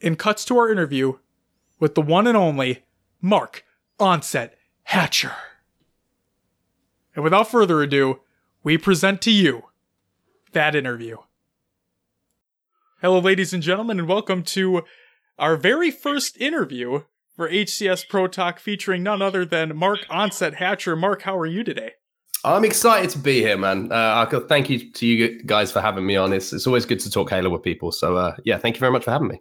[0.00, 1.18] and cuts to our interview
[1.80, 2.84] with the one and only
[3.20, 3.64] Mark
[3.98, 5.34] Onset Hatcher.
[7.16, 8.20] And without further ado,
[8.62, 9.64] we present to you
[10.52, 11.16] that interview.
[13.00, 14.84] Hello, ladies and gentlemen, and welcome to
[15.36, 17.02] our very first interview
[17.36, 20.96] for HCS Pro Talk featuring none other than Mark Onset Hatcher.
[20.96, 21.92] Mark, how are you today?
[22.44, 23.90] I'm excited to be here, man.
[23.92, 26.32] Uh, thank you to you guys for having me on.
[26.32, 27.92] It's, it's always good to talk Halo with people.
[27.92, 29.40] So, uh, yeah, thank you very much for having me.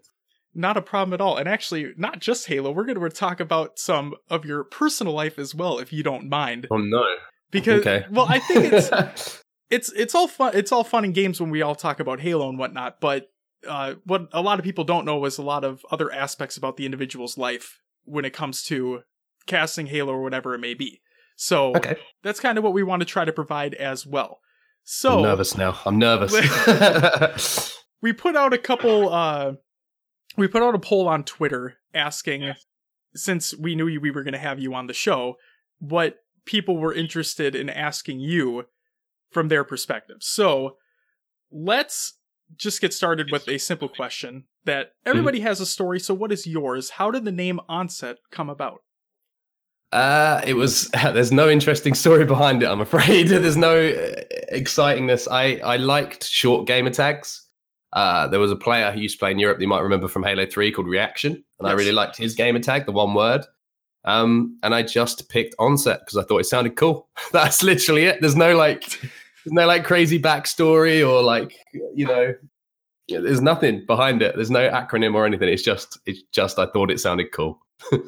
[0.54, 1.38] Not a problem at all.
[1.38, 5.40] And actually, not just Halo, we're going to talk about some of your personal life
[5.40, 6.68] as well, if you don't mind.
[6.70, 7.04] Oh no.
[7.50, 8.06] Because, Okay.
[8.12, 10.52] well, I think it's it's it's all fun.
[10.56, 13.02] It's all fun and games when we all talk about Halo and whatnot.
[13.02, 13.31] But
[13.68, 16.78] uh, what a lot of people don't know is a lot of other aspects about
[16.78, 19.02] the individual's life when it comes to
[19.46, 21.02] casting Halo or whatever it may be.
[21.36, 21.98] So okay.
[22.24, 24.40] that's kind of what we want to try to provide as well.
[24.84, 25.80] So I'm nervous now.
[25.86, 27.78] I'm nervous.
[28.02, 29.54] we put out a couple uh
[30.38, 32.54] we put out a poll on Twitter asking
[33.14, 35.36] since we knew we were going to have you on the show
[35.80, 38.66] what people were interested in asking you
[39.30, 40.18] from their perspective.
[40.20, 40.78] So,
[41.52, 42.14] let's
[42.58, 46.46] just get started with a simple question that everybody has a story, so what is
[46.46, 46.92] yours?
[46.92, 48.82] How did the name Onset come about?
[49.92, 50.90] uh, it was.
[50.94, 52.68] There's no interesting story behind it.
[52.68, 53.28] I'm afraid.
[53.28, 54.22] There's no uh,
[54.54, 55.28] excitingness.
[55.30, 57.48] I I liked short gamer tags.
[57.94, 60.08] Uh, there was a player who used to play in Europe that you might remember
[60.08, 61.44] from Halo 3 called Reaction.
[61.60, 63.46] And I really liked his gamer tag, the one word.
[64.06, 67.10] Um, and I just picked Onset because I thought it sounded cool.
[67.34, 68.22] That's literally it.
[68.22, 68.98] There's no like,
[69.46, 71.56] there's no like crazy backstory or like,
[71.96, 72.34] you know,
[73.08, 74.36] there's nothing behind it.
[74.36, 75.50] There's no acronym or anything.
[75.50, 77.60] It's just, it's just, I thought it sounded cool.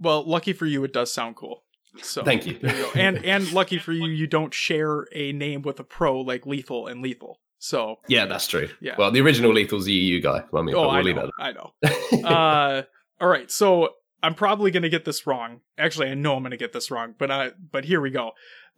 [0.00, 1.62] Well, lucky for you, it does sound cool.
[2.02, 2.58] So Thank you.
[2.62, 2.86] You.
[2.94, 6.86] And and lucky for you, you don't share a name with a pro like Lethal
[6.86, 7.38] and Lethal.
[7.58, 8.68] So Yeah, that's true.
[8.80, 8.94] Yeah.
[8.96, 10.42] Well, the original Lethal's the EU guy.
[10.54, 11.30] I mean, oh, we'll I know.
[11.38, 11.72] I know.
[12.24, 12.82] uh,
[13.20, 13.90] all right, so
[14.22, 15.60] I'm probably gonna get this wrong.
[15.76, 18.30] Actually, I know I'm gonna get this wrong, but uh, but here we go.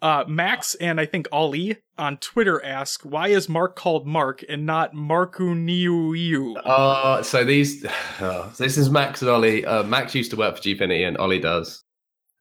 [0.02, 4.66] Uh, Max and I think Ali on Twitter ask, why is Mark called Mark and
[4.66, 6.56] not Markuniu?
[6.64, 7.86] Uh, so these,
[8.18, 9.64] so this is Max and Ollie.
[9.64, 11.84] Uh, Max used to work for Gfinity and Ollie does.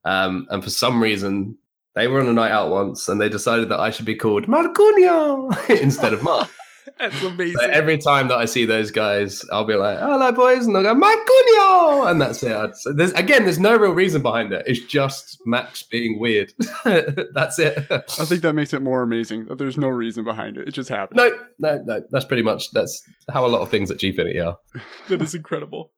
[0.04, 1.56] Um, and for some reason,
[1.94, 4.46] they were on a night out once and they decided that I should be called
[4.46, 6.50] Marcunio instead of Mark.
[6.98, 7.56] That's amazing.
[7.58, 10.82] So every time that I see those guys, I'll be like, "Hello, boys," and they'll
[10.82, 12.76] go Marcunio, and that's it.
[12.76, 14.64] So there's again, there's no real reason behind it.
[14.66, 16.52] It's just Max being weird.
[16.84, 17.86] that's it.
[17.90, 20.68] I think that makes it more amazing that there's no reason behind it.
[20.68, 21.18] It just happened.
[21.18, 22.02] no, no, no.
[22.10, 24.58] That's pretty much that's how a lot of things at Gfinity are.
[25.08, 25.92] that is incredible.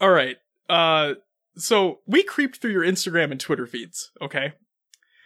[0.00, 0.36] All right.
[0.68, 1.14] Uh
[1.56, 4.52] so we creeped through your Instagram and Twitter feeds, okay?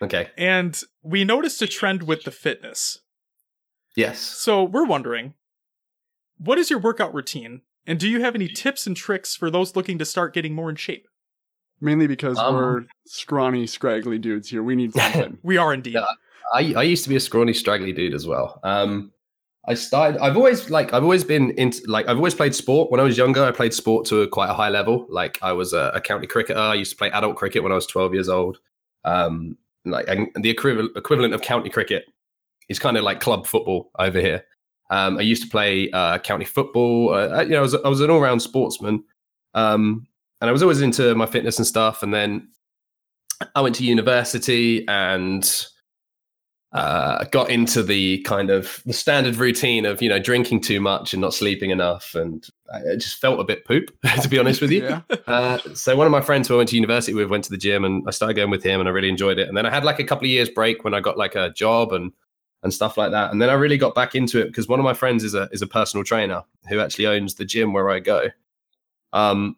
[0.02, 0.28] Okay.
[0.36, 3.00] And we noticed a trend with the fitness.
[3.96, 4.20] Yes.
[4.20, 5.34] So we're wondering,
[6.38, 7.62] what is your workout routine?
[7.86, 10.70] And do you have any tips and tricks for those looking to start getting more
[10.70, 11.06] in shape?
[11.80, 14.62] Mainly because Um, we're scrawny, scraggly dudes here.
[14.62, 15.38] We need something.
[15.42, 15.94] We are indeed.
[15.94, 16.06] Yeah.
[16.52, 18.60] I, I used to be a scrawny, straggly dude as well.
[18.64, 19.12] Um,
[19.66, 20.20] I started.
[20.20, 20.92] I've always like.
[20.92, 22.08] I've always been into like.
[22.08, 22.90] I've always played sport.
[22.90, 25.06] When I was younger, I played sport to a, quite a high level.
[25.10, 26.58] Like I was a, a county cricketer.
[26.58, 28.58] I used to play adult cricket when I was twelve years old.
[29.04, 32.04] Um, like and the equivalent equivalent of county cricket
[32.70, 34.44] is kind of like club football over here.
[34.88, 37.12] Um, I used to play uh, county football.
[37.12, 39.04] Uh, you know, I was, I was an all round sportsman.
[39.52, 40.06] Um,
[40.40, 42.02] and I was always into my fitness and stuff.
[42.02, 42.48] And then
[43.54, 45.44] I went to university and
[46.72, 51.12] uh, got into the kind of the standard routine of you know drinking too much
[51.12, 53.90] and not sleeping enough, and I just felt a bit poop
[54.22, 54.84] to be honest with you.
[54.84, 55.00] Yeah.
[55.26, 57.56] Uh, so one of my friends who I went to university with went to the
[57.56, 59.48] gym, and I started going with him, and I really enjoyed it.
[59.48, 61.50] And then I had like a couple of years break when I got like a
[61.50, 62.12] job and
[62.62, 63.30] and stuff like that.
[63.30, 65.48] And then I really got back into it because one of my friends is a
[65.52, 68.28] is a personal trainer who actually owns the gym where I go.
[69.12, 69.56] Um,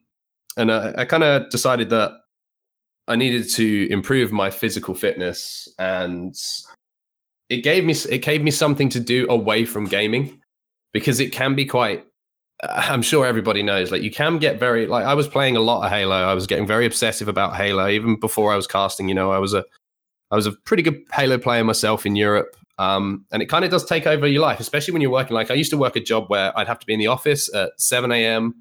[0.56, 2.12] and I, I kind of decided that
[3.08, 6.34] I needed to improve my physical fitness, and
[7.48, 10.40] it gave me it gave me something to do away from gaming
[10.92, 12.06] because it can be quite.
[12.62, 15.84] I'm sure everybody knows, like you can get very like I was playing a lot
[15.84, 16.14] of Halo.
[16.14, 19.08] I was getting very obsessive about Halo even before I was casting.
[19.08, 19.64] You know, I was a
[20.30, 22.56] I was a pretty good Halo player myself in Europe.
[22.78, 25.34] Um, and it kind of does take over your life, especially when you're working.
[25.34, 27.52] Like I used to work a job where I'd have to be in the office
[27.54, 28.54] at 7 a.m.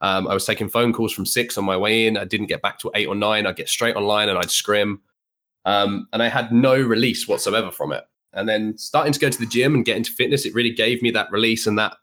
[0.00, 2.16] Um, I was taking phone calls from six on my way in.
[2.16, 3.46] I didn't get back to eight or nine.
[3.46, 5.00] I'd get straight online and I'd scrim.
[5.64, 8.04] Um, and I had no release whatsoever from it.
[8.32, 11.02] And then starting to go to the gym and get into fitness, it really gave
[11.02, 11.96] me that release and that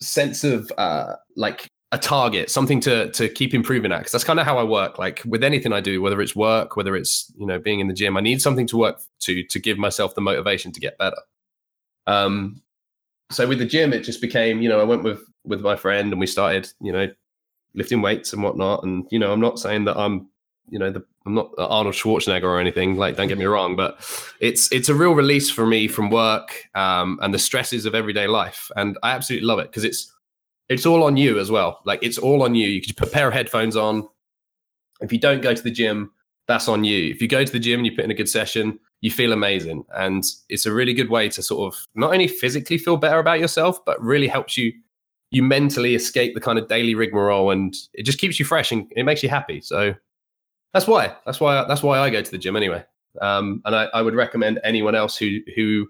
[0.00, 3.98] sense of uh, like a target, something to to keep improving at.
[3.98, 4.98] Because that's kind of how I work.
[4.98, 7.94] Like with anything I do, whether it's work, whether it's you know being in the
[7.94, 11.20] gym, I need something to work to to give myself the motivation to get better.
[12.06, 12.62] Um,
[13.30, 16.12] so with the gym, it just became you know I went with with my friend
[16.12, 17.08] and we started you know
[17.74, 18.84] lifting weights and whatnot.
[18.84, 20.28] And you know I'm not saying that I'm
[20.68, 22.96] you know the I'm not Arnold Schwarzenegger or anything.
[22.96, 23.98] Like don't get me wrong, but
[24.40, 28.26] it's it's a real release for me from work um, and the stresses of everyday
[28.26, 30.12] life, and I absolutely love it because it's
[30.68, 31.80] it's all on you as well.
[31.84, 32.68] Like it's all on you.
[32.68, 34.06] You can put a pair of headphones on.
[35.00, 36.10] If you don't go to the gym,
[36.46, 37.10] that's on you.
[37.10, 39.32] If you go to the gym and you put in a good session, you feel
[39.32, 43.20] amazing, and it's a really good way to sort of not only physically feel better
[43.20, 44.72] about yourself, but really helps you
[45.30, 48.90] you mentally escape the kind of daily rigmarole, and it just keeps you fresh and
[48.96, 49.60] it makes you happy.
[49.60, 49.94] So
[50.74, 51.14] that's why.
[51.26, 51.64] That's why.
[51.68, 52.84] That's why I go to the gym anyway.
[53.20, 55.88] Um, and I, I would recommend anyone else who who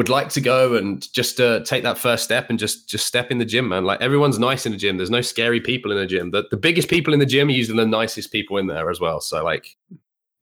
[0.00, 3.30] would like to go and just uh, take that first step and just just step
[3.30, 3.84] in the gym, man.
[3.84, 4.96] Like everyone's nice in the gym.
[4.96, 6.30] There's no scary people in the gym.
[6.30, 8.98] The the biggest people in the gym are usually the nicest people in there as
[8.98, 9.20] well.
[9.20, 9.76] So like,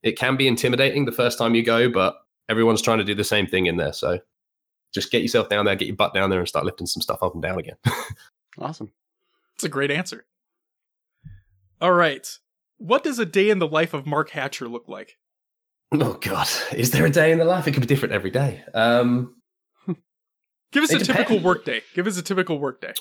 [0.01, 3.25] it can be intimidating the first time you go, but everyone's trying to do the
[3.25, 3.91] same thing in there.
[3.91, 4.19] So
[4.93, 7.21] just get yourself down there, get your butt down there, and start lifting some stuff
[7.21, 7.75] up and down again.
[8.57, 8.91] Awesome.
[9.55, 10.25] It's a great answer.
[11.79, 12.27] All right.
[12.77, 15.17] What does a day in the life of Mark Hatcher look like?
[15.93, 17.67] oh God, is there a day in the life?
[17.67, 18.63] It could be different every day.
[18.73, 19.35] Um,
[20.71, 21.43] Give us a typical depends.
[21.43, 21.81] work day.
[21.95, 22.93] Give us a typical work day.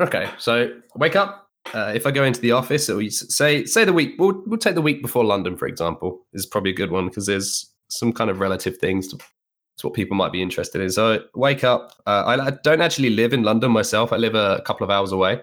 [0.00, 1.48] Okay, so wake up.
[1.74, 4.74] Uh, if I go into the office, or say say the week, we'll we'll take
[4.74, 8.30] the week before London, for example, is probably a good one because there's some kind
[8.30, 10.90] of relative things to, to what people might be interested in.
[10.90, 11.92] So wake up.
[12.06, 14.12] Uh, I, I don't actually live in London myself.
[14.12, 15.42] I live a couple of hours away.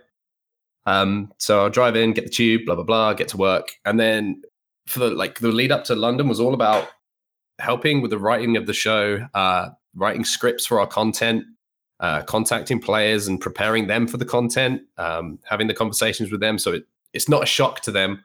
[0.86, 4.00] Um, so I'll drive in, get the tube, blah blah blah, get to work, and
[4.00, 4.42] then
[4.88, 6.88] for the like the lead up to London was all about
[7.60, 11.44] helping with the writing of the show, uh, writing scripts for our content,
[12.00, 16.58] uh, contacting players and preparing them for the content, um, having the conversations with them.
[16.58, 16.84] So it,
[17.14, 18.24] it's not a shock to them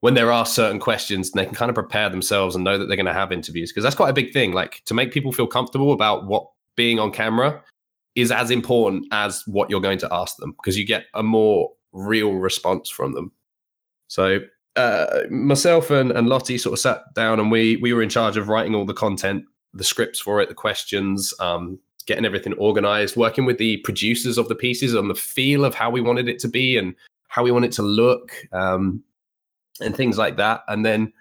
[0.00, 2.86] when there are certain questions, and they can kind of prepare themselves and know that
[2.86, 4.52] they're going to have interviews because that's quite a big thing.
[4.52, 6.46] Like to make people feel comfortable about what
[6.76, 7.62] being on camera
[8.14, 11.70] is as important as what you're going to ask them because you get a more
[11.92, 13.32] real response from them.
[14.08, 14.40] So
[14.76, 18.36] uh, myself and, and Lottie sort of sat down and we we were in charge
[18.36, 23.16] of writing all the content, the scripts for it, the questions, um, getting everything organized,
[23.16, 26.38] working with the producers of the pieces on the feel of how we wanted it
[26.40, 26.94] to be and
[27.28, 28.32] how we want it to look.
[28.52, 29.02] Um,
[29.80, 30.62] and things like that.
[30.68, 31.12] And then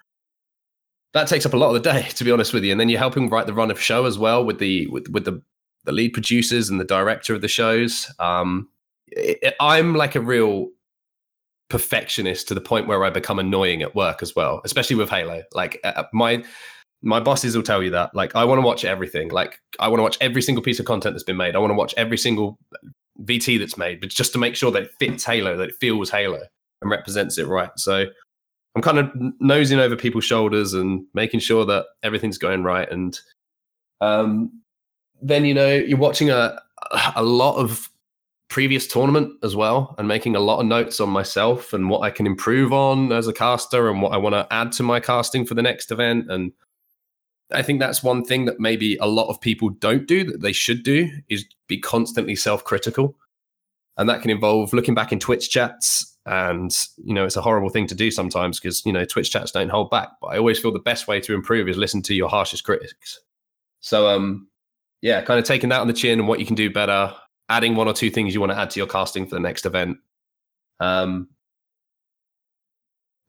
[1.14, 2.72] that takes up a lot of the day, to be honest with you.
[2.72, 5.26] And then you're helping write the run of show as well with the with with
[5.26, 5.42] the
[5.84, 8.12] the lead producers and the director of the shows.
[8.20, 8.70] Um,
[9.08, 10.70] it, it, I'm like a real
[11.70, 15.42] perfectionist to the point where I become annoying at work as well, especially with Halo.
[15.54, 16.44] Like uh, my
[17.02, 18.14] my bosses will tell you that.
[18.14, 19.30] Like I want to watch everything.
[19.30, 21.56] Like I want to watch every single piece of content that's been made.
[21.56, 22.60] I want to watch every single
[23.24, 26.10] VT that's made, but just to make sure that it fits Halo, that it feels
[26.10, 26.42] Halo
[26.82, 27.72] and represents it right.
[27.78, 28.06] So
[28.76, 32.90] I'm kind of nosing over people's shoulders and making sure that everything's going right.
[32.92, 33.20] And
[34.00, 34.62] um,
[35.22, 36.60] then you know you're watching a
[37.16, 37.90] a lot of
[38.50, 42.10] previous tournament as well, and making a lot of notes on myself and what I
[42.10, 45.46] can improve on as a caster and what I want to add to my casting
[45.46, 46.30] for the next event.
[46.30, 46.52] And
[47.54, 50.54] I think that's one thing that maybe a lot of people don't do that they
[50.54, 53.16] should do is be constantly self critical.
[53.98, 57.70] And that can involve looking back in Twitch chats and you know it's a horrible
[57.70, 60.60] thing to do sometimes because you know twitch chats don't hold back but i always
[60.60, 63.20] feel the best way to improve is listen to your harshest critics
[63.80, 64.48] so um
[65.02, 67.12] yeah kind of taking that on the chin and what you can do better
[67.50, 69.66] adding one or two things you want to add to your casting for the next
[69.66, 69.98] event
[70.80, 71.28] um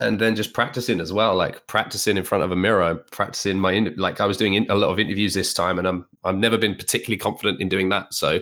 [0.03, 3.73] and then just practicing as well like practicing in front of a mirror practicing my
[3.73, 6.37] in- like i was doing in- a lot of interviews this time and i'm i've
[6.37, 8.41] never been particularly confident in doing that so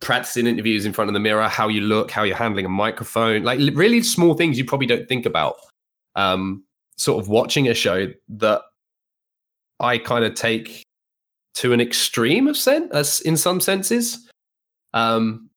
[0.00, 3.42] practicing interviews in front of the mirror, how you look, how you're handling a microphone,
[3.42, 5.56] like really small things you probably don't think about.
[6.14, 6.64] Um,
[6.96, 8.62] sort of watching a show that
[9.80, 10.82] I kind of take
[11.56, 14.28] to an extreme of sense, as in some senses.
[14.94, 15.50] Um,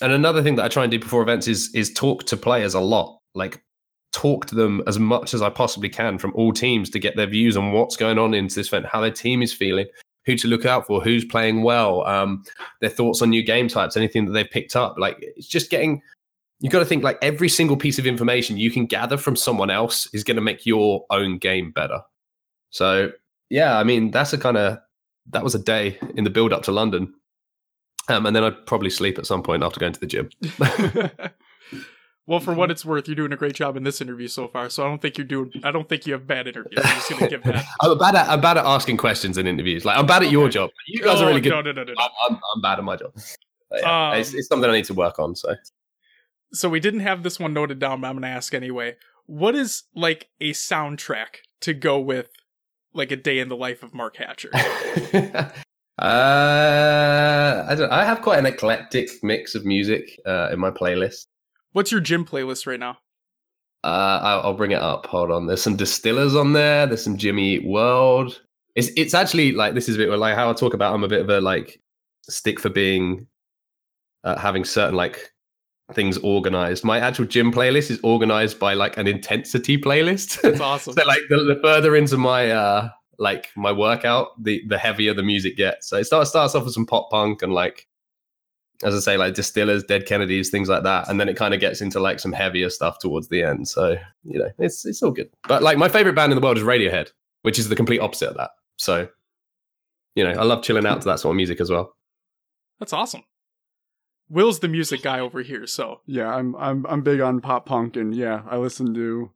[0.00, 2.74] and another thing that I try and do before events is is talk to players
[2.74, 3.62] a lot, like
[4.12, 7.26] talk to them as much as I possibly can from all teams to get their
[7.26, 9.86] views on what's going on into this event, how their team is feeling,
[10.24, 12.44] who to look out for, who's playing well, um,
[12.80, 14.96] their thoughts on new game types, anything that they've picked up.
[14.98, 16.02] Like it's just getting.
[16.60, 19.68] You've got to think like every single piece of information you can gather from someone
[19.68, 22.00] else is going to make your own game better.
[22.70, 23.10] So
[23.50, 24.78] yeah, I mean that's a kind of
[25.30, 27.12] that was a day in the build up to London,
[28.08, 30.30] um, and then I'd probably sleep at some point after going to the gym.
[32.26, 34.70] Well, for what it's worth, you're doing a great job in this interview so far.
[34.70, 35.50] So I don't think you're doing.
[35.64, 36.80] I don't think you have bad interviews.
[36.84, 37.64] I'm just gonna give that.
[37.80, 39.84] I'm bad at I'm bad at asking questions in interviews.
[39.84, 40.70] Like I'm bad at your job.
[40.86, 41.50] You guys oh, are really good.
[41.50, 41.92] No, no, no, no.
[41.92, 42.00] no.
[42.00, 43.12] I'm, I'm, I'm, bad at my job.
[43.72, 45.34] Yeah, um, it's, it's, something I need to work on.
[45.34, 45.56] So,
[46.52, 48.96] so we didn't have this one noted down, but I'm gonna ask anyway.
[49.26, 52.28] What is like a soundtrack to go with,
[52.92, 54.50] like a day in the life of Mark Hatcher?
[54.54, 55.50] uh,
[55.98, 57.90] I don't.
[57.90, 61.26] I have quite an eclectic mix of music uh, in my playlist.
[61.72, 62.98] What's your gym playlist right now?
[63.84, 65.06] Uh, I'll, I'll, bring it up.
[65.06, 65.46] Hold on.
[65.46, 66.86] There's some distillers on there.
[66.86, 68.40] There's some Jimmy Eat World.
[68.76, 70.94] It's it's actually like this is a bit like how I talk about.
[70.94, 71.80] I'm a bit of a like
[72.22, 73.26] stick for being
[74.24, 75.32] uh, having certain like
[75.92, 76.84] things organized.
[76.84, 80.40] My actual gym playlist is organized by like an intensity playlist.
[80.42, 80.92] That's awesome.
[80.98, 82.88] so like the, the, further into my uh
[83.18, 85.88] like my workout, the the heavier the music gets.
[85.88, 87.86] So it starts starts off with some pop punk and like
[88.82, 91.60] as I say, like distillers, dead Kennedys, things like that, and then it kind of
[91.60, 93.68] gets into like some heavier stuff towards the end.
[93.68, 95.30] So you know, it's it's all good.
[95.48, 97.10] But like my favorite band in the world is Radiohead,
[97.42, 98.50] which is the complete opposite of that.
[98.76, 99.08] So
[100.14, 101.96] you know, I love chilling out to that sort of music as well.
[102.78, 103.24] That's awesome.
[104.28, 107.96] Will's the music guy over here, so yeah, I'm I'm I'm big on pop punk,
[107.96, 109.30] and yeah, I listen to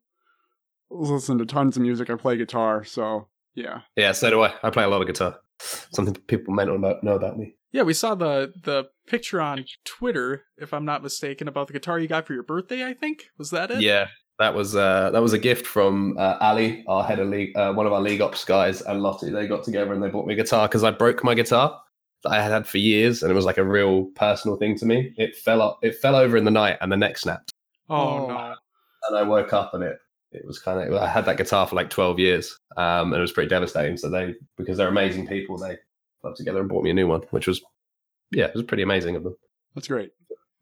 [0.91, 2.11] listen to tons of music.
[2.11, 3.81] I play guitar, so yeah.
[3.97, 4.55] Yeah, so do I.
[4.63, 5.39] I play a lot of guitar.
[5.59, 7.56] Something people may not know about me.
[7.77, 11.99] Yeah, we saw the the picture on Twitter, if I'm not mistaken, about the guitar
[11.99, 12.83] you got for your birthday.
[12.87, 13.83] I think was that it.
[13.83, 14.09] Yeah,
[14.39, 17.75] that was uh, that was a gift from uh, Ali, our head of league, uh,
[17.75, 19.31] one of our league ops guys, and Lottie.
[19.31, 21.79] They got together and they bought me a guitar because I broke my guitar
[22.23, 24.87] that I had had for years, and it was like a real personal thing to
[24.87, 25.13] me.
[25.19, 27.53] It fell up, it fell over in the night, and the neck snapped.
[27.91, 28.29] Oh, oh.
[28.29, 28.55] no!
[29.11, 29.99] And I woke up and it
[30.33, 33.21] it was kind of I had that guitar for like twelve years, um, and it
[33.21, 33.99] was pretty devastating.
[33.99, 35.77] So they because they're amazing people, they
[36.27, 37.63] got together and bought me a new one, which was
[38.31, 39.37] yeah, it was pretty amazing of them.
[39.75, 40.11] That's great.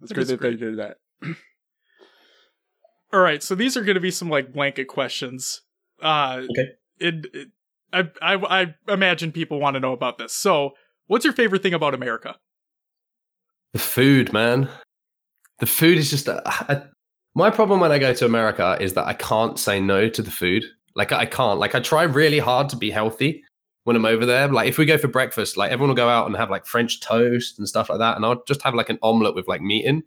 [0.00, 0.60] That's great that great.
[0.60, 0.98] they did that.
[3.12, 5.62] All right, so these are going to be some like blanket questions.
[6.02, 6.70] Uh, okay.
[6.98, 7.48] It, it,
[7.92, 10.32] I, I, I imagine people want to know about this.
[10.32, 10.72] So,
[11.06, 12.36] what's your favorite thing about America?
[13.72, 14.68] The food, man.
[15.60, 16.28] The food is just.
[16.28, 16.82] Uh, I,
[17.36, 20.30] My problem when I go to America is that I can't say no to the
[20.30, 20.64] food.
[20.96, 21.58] Like I can't.
[21.58, 23.44] Like I try really hard to be healthy
[23.84, 24.48] when I'm over there.
[24.48, 27.00] Like if we go for breakfast, like everyone will go out and have like French
[27.00, 29.84] toast and stuff like that, and I'll just have like an omelet with like meat
[29.84, 30.02] in.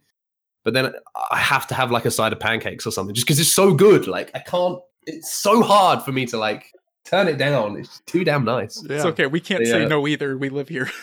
[0.64, 0.94] But then
[1.32, 3.74] I have to have like a side of pancakes or something, just because it's so
[3.74, 4.06] good.
[4.08, 4.80] Like I can't.
[5.06, 6.66] It's so hard for me to like
[7.06, 7.78] turn it down.
[7.78, 8.84] It's too damn nice.
[8.90, 9.28] It's okay.
[9.28, 9.72] We can't Yeah.
[9.72, 10.38] say no either.
[10.38, 10.90] We live here.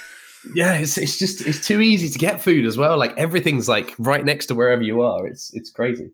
[0.55, 2.99] Yeah, it's it's just it's too easy to get food as well.
[2.99, 5.27] Like everything's like right next to wherever you are.
[5.27, 6.11] It's it's crazy.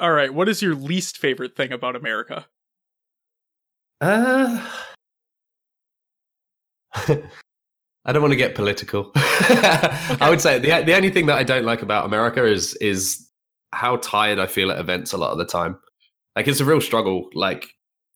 [0.00, 0.34] All right.
[0.34, 2.46] What is your least favorite thing about America?
[4.00, 4.64] Uh,
[8.04, 9.12] I don't want to get political.
[9.16, 13.28] I would say the the only thing that I don't like about America is is
[13.72, 15.78] how tired I feel at events a lot of the time.
[16.34, 17.28] Like it's a real struggle.
[17.34, 17.68] Like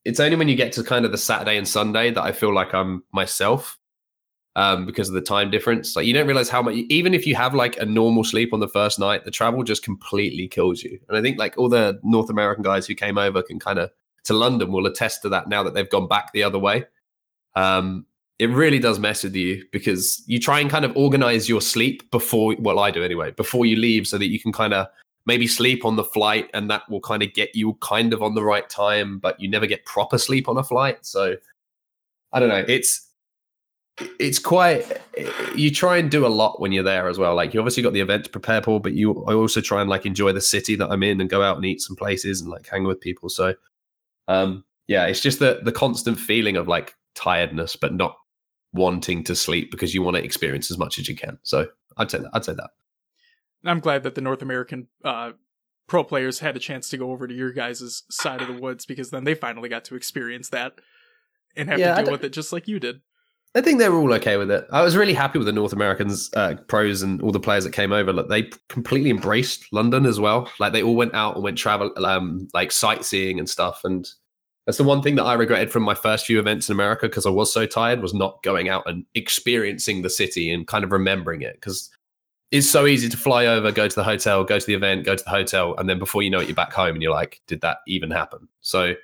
[0.05, 2.55] it's only when you get to kind of the Saturday and Sunday that I feel
[2.55, 3.79] like I'm myself.
[4.55, 6.75] Um, because of the time difference, like you don't realize how much.
[6.75, 9.83] Even if you have like a normal sleep on the first night, the travel just
[9.83, 10.99] completely kills you.
[11.09, 13.91] And I think like all the North American guys who came over can kind of
[14.25, 16.85] to London will attest to that now that they've gone back the other way.
[17.57, 18.05] Um,
[18.43, 22.11] it really does mess with you because you try and kind of organize your sleep
[22.11, 24.89] before, well, I do anyway, before you leave so that you can kind of
[25.27, 28.35] maybe sleep on the flight and that will kind of get you kind of on
[28.35, 31.07] the right time, but you never get proper sleep on a flight.
[31.07, 31.37] So
[32.33, 32.65] I don't know.
[32.67, 33.09] It's,
[34.19, 35.01] it's quite
[35.55, 37.93] you try and do a lot when you're there as well like you obviously got
[37.93, 40.75] the event to prepare for but you i also try and like enjoy the city
[40.75, 43.29] that i'm in and go out and eat some places and like hang with people
[43.29, 43.55] so
[44.29, 48.17] um yeah it's just the the constant feeling of like tiredness but not
[48.73, 51.67] wanting to sleep because you want to experience as much as you can so
[51.99, 52.71] i'd say that i'd say that
[53.65, 55.33] I'm glad that the North American uh,
[55.87, 58.87] pro players had a chance to go over to your guys' side of the woods
[58.87, 60.73] because then they finally got to experience that
[61.57, 63.03] and have Yeah, to deal with it just like you did.
[63.55, 64.67] I think they were all okay with it.
[64.73, 67.73] I was really happy with the North Americans, uh, pros, and all the players that
[67.73, 68.13] came over.
[68.13, 70.51] Like they completely embraced London as well.
[70.59, 73.83] Like they all went out and went travel, um, like sightseeing and stuff.
[73.85, 74.09] And
[74.67, 77.27] that's the one thing that I regretted from my first few events in America because
[77.27, 80.93] I was so tired was not going out and experiencing the city and kind of
[80.93, 81.91] remembering it because
[82.51, 85.17] it's so easy to fly over, go to the hotel, go to the event, go
[85.17, 87.41] to the hotel, and then before you know it, you're back home and you're like,
[87.47, 88.47] did that even happen?
[88.61, 88.95] So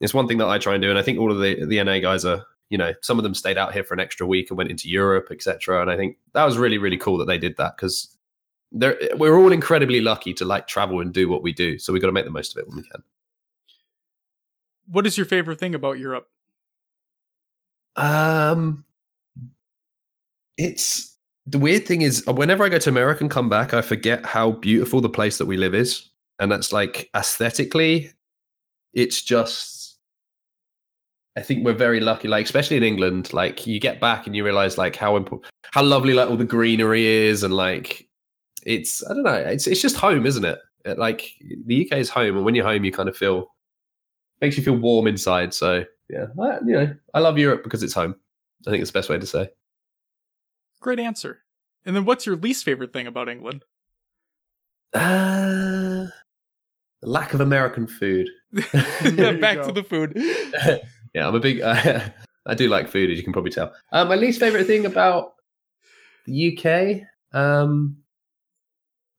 [0.00, 1.82] it's one thing that I try and do, and I think all of the the
[1.82, 4.50] NA guys are you know, some of them stayed out here for an extra week
[4.50, 5.82] and went into Europe, etc.
[5.82, 8.16] And I think that was really, really cool that they did that because
[8.72, 11.78] we're all incredibly lucky to like travel and do what we do.
[11.78, 13.02] So we got to make the most of it when we can.
[14.90, 16.28] What is your favorite thing about Europe?
[17.96, 18.84] Um,
[20.56, 24.24] it's the weird thing is whenever I go to America and come back, I forget
[24.24, 28.12] how beautiful the place that we live is, and that's like aesthetically,
[28.92, 29.78] it's just.
[31.36, 33.32] I think we're very lucky, like especially in England.
[33.32, 36.44] Like you get back and you realize like how important, how lovely like all the
[36.44, 38.08] greenery is, and like
[38.66, 40.58] it's I don't know, it's it's just home, isn't it?
[40.84, 41.32] It, Like
[41.66, 43.52] the UK is home, and when you're home, you kind of feel
[44.40, 45.54] makes you feel warm inside.
[45.54, 48.16] So yeah, I, you know, I love Europe because it's home.
[48.66, 49.50] I think it's the best way to say.
[50.80, 51.40] Great answer.
[51.84, 53.64] And then what's your least favorite thing about England?
[54.92, 56.06] Uh,
[57.02, 58.28] lack of American food.
[58.74, 59.66] yeah, back go.
[59.68, 60.12] to the food.
[61.14, 61.60] yeah, I'm a big.
[62.46, 63.72] I do like food, as you can probably tell.
[63.92, 65.34] Uh, my least favorite thing about
[66.26, 67.38] the UK.
[67.38, 67.98] Um,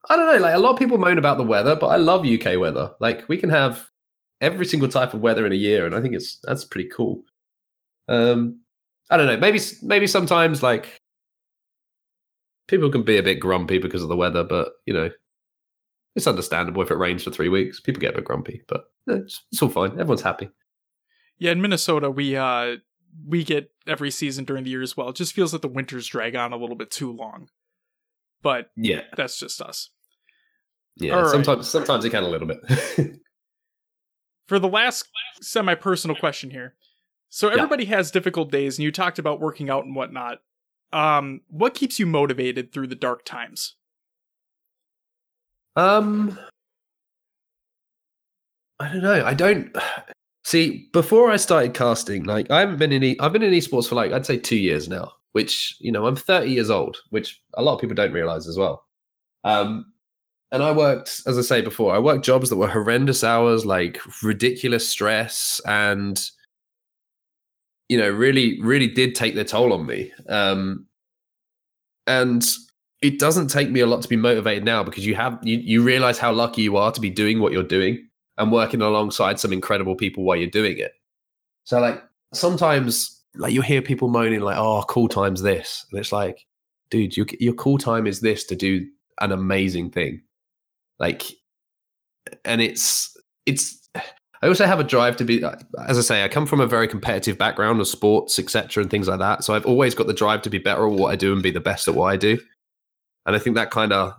[0.10, 0.42] I don't know.
[0.42, 2.94] Like a lot of people moan about the weather, but I love UK weather.
[3.00, 3.91] Like we can have
[4.42, 7.24] every single type of weather in a year, and I think it's that's pretty cool.
[8.10, 8.60] Um,
[9.10, 9.38] I don't know.
[9.38, 11.00] Maybe maybe sometimes like
[12.68, 15.10] people can be a bit grumpy because of the weather, but you know,
[16.16, 17.80] it's understandable if it rains for three weeks.
[17.80, 19.92] People get a bit grumpy, but it's, it's all fine.
[19.92, 20.50] Everyone's happy.
[21.38, 22.78] Yeah, in Minnesota, we uh
[23.28, 25.10] we get every season during the year as well.
[25.10, 27.50] It just feels like the winters drag on a little bit too long.
[28.42, 29.90] But Yeah, that's just us.
[30.96, 31.14] yeah.
[31.16, 31.32] All right.
[31.32, 32.60] Sometimes sometimes it can a little bit.
[34.52, 35.08] For the last
[35.42, 36.76] semi personal question here.
[37.30, 40.40] So everybody has difficult days, and you talked about working out and whatnot.
[40.92, 43.76] Um, what keeps you motivated through the dark times?
[45.78, 46.38] Um,
[48.78, 49.26] I don't know.
[49.26, 49.74] I don't
[50.44, 50.90] see.
[50.92, 53.04] Before I started casting, like I haven't been in.
[53.06, 55.14] E- I've been in esports for like I'd say two years now.
[55.32, 58.58] Which you know, I'm 30 years old, which a lot of people don't realize as
[58.58, 58.84] well.
[59.46, 59.91] Um,
[60.52, 64.00] and I worked, as I say before, I worked jobs that were horrendous hours, like
[64.22, 66.22] ridiculous stress, and
[67.88, 70.12] you know, really, really did take their toll on me.
[70.30, 70.88] Um,
[72.08, 72.46] and
[73.02, 75.82] it doesn't take me a lot to be motivated now because you have you, you
[75.84, 78.08] realize how lucky you are to be doing what you're doing
[78.38, 80.94] and working alongside some incredible people while you're doing it.
[81.64, 82.04] So like
[82.34, 86.46] sometimes like you hear people moaning like, "Oh, call time's this," and it's like,
[86.90, 88.86] dude, your your cool time is this to do
[89.22, 90.22] an amazing thing.
[91.02, 91.24] Like
[92.46, 93.18] and it's
[93.48, 93.90] it's
[94.44, 95.44] I also have a drive to be,
[95.88, 99.08] as I say, I come from a very competitive background of sports, etc., and things
[99.08, 99.44] like that.
[99.44, 101.52] So I've always got the drive to be better at what I do and be
[101.52, 102.40] the best at what I do.
[103.26, 104.14] And I think that kind of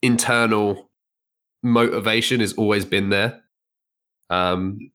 [0.00, 0.90] internal
[1.62, 3.42] motivation has always been there.
[4.30, 4.90] Um,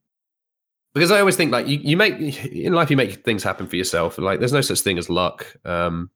[0.92, 3.76] because I always think like you, you make in life, you make things happen for
[3.76, 4.18] yourself.
[4.18, 5.46] Like there's no such thing as luck.
[5.64, 6.10] Um,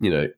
[0.00, 0.28] you know,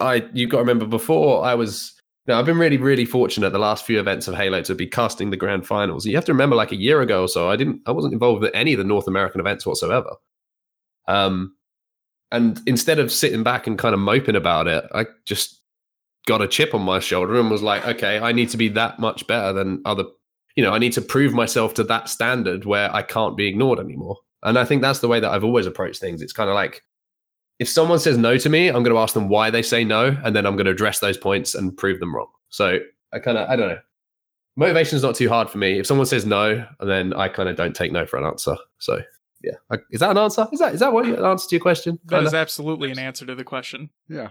[0.00, 1.99] I you've got to remember before I was
[2.30, 5.30] now, I've been really, really fortunate the last few events of Halo to be casting
[5.30, 6.06] the grand finals.
[6.06, 8.42] You have to remember, like a year ago or so, I didn't, I wasn't involved
[8.42, 10.10] with any of the North American events whatsoever.
[11.08, 11.56] Um,
[12.30, 15.60] and instead of sitting back and kind of moping about it, I just
[16.26, 19.00] got a chip on my shoulder and was like, okay, I need to be that
[19.00, 20.04] much better than other.
[20.54, 23.80] You know, I need to prove myself to that standard where I can't be ignored
[23.80, 24.16] anymore.
[24.44, 26.22] And I think that's the way that I've always approached things.
[26.22, 26.82] It's kind of like
[27.60, 30.16] if someone says no to me, I'm going to ask them why they say no,
[30.24, 32.28] and then I'm going to address those points and prove them wrong.
[32.48, 32.78] So
[33.12, 33.78] I kind of, I don't know.
[34.56, 35.78] Motivation is not too hard for me.
[35.78, 38.56] If someone says no, and then I kind of don't take no for an answer.
[38.78, 39.00] So
[39.42, 40.48] yeah, I, is that an answer?
[40.52, 41.98] Is that is that what an answer to your question?
[42.06, 42.28] That Kinda?
[42.28, 43.90] is absolutely an answer to the question.
[44.08, 44.28] Yeah.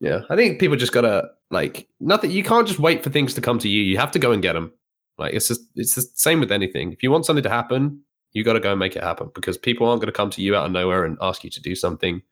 [0.00, 2.30] Yeah, I think people just gotta like nothing.
[2.30, 3.82] You can't just wait for things to come to you.
[3.82, 4.72] You have to go and get them.
[5.18, 6.92] Like it's just it's the same with anything.
[6.92, 8.00] If you want something to happen,
[8.32, 10.42] you got to go and make it happen because people aren't going to come to
[10.42, 12.22] you out of nowhere and ask you to do something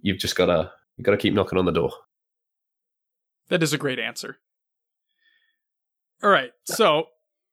[0.00, 1.90] you've just got to you got to keep knocking on the door.
[3.48, 4.38] That is a great answer.
[6.22, 7.08] All right, so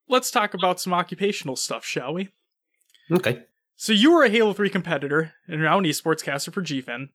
[0.07, 2.30] let's talk about some occupational stuff, shall we?
[3.11, 3.44] Okay.
[3.76, 7.10] So you were a Halo 3 competitor and now an esportscaster for GFN.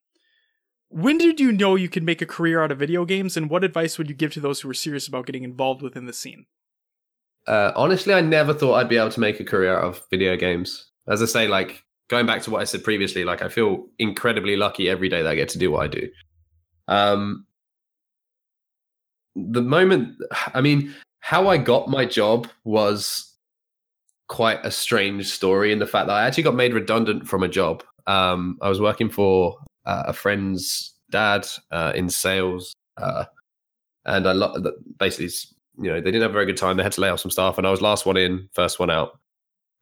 [0.90, 3.64] When did you know you could make a career out of video games, and what
[3.64, 6.46] advice would you give to those who are serious about getting involved within the scene?
[7.46, 10.36] Uh, honestly, I never thought I'd be able to make a career out of video
[10.36, 10.90] games.
[11.06, 14.56] As I say, like going back to what I said previously, like I feel incredibly
[14.56, 16.08] lucky every day that I get to do what I do.
[16.88, 17.46] Um,
[19.36, 20.16] the moment,
[20.54, 23.34] I mean, how I got my job was
[24.28, 27.48] quite a strange story in the fact that I actually got made redundant from a
[27.48, 27.82] job.
[28.06, 33.24] Um, I was working for uh, a friend's dad uh, in sales, uh,
[34.06, 35.30] and I lo- basically,
[35.80, 36.76] you know, they didn't have a very good time.
[36.76, 38.90] They had to lay off some staff, and I was last one in, first one
[38.90, 39.18] out.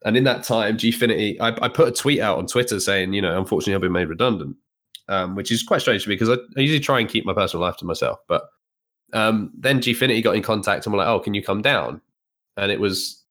[0.05, 3.23] And in that time, Gfinity, I, I put a tweet out on Twitter saying, you
[3.23, 4.57] know, unfortunately, I've been made redundant,
[5.09, 7.33] um, which is quite strange to me because I, I, usually try and keep my
[7.33, 8.19] personal life to myself.
[8.29, 8.45] But
[9.13, 12.01] um, then Gfinity got in contact and were like, oh, can you come down?
[12.57, 13.23] And it was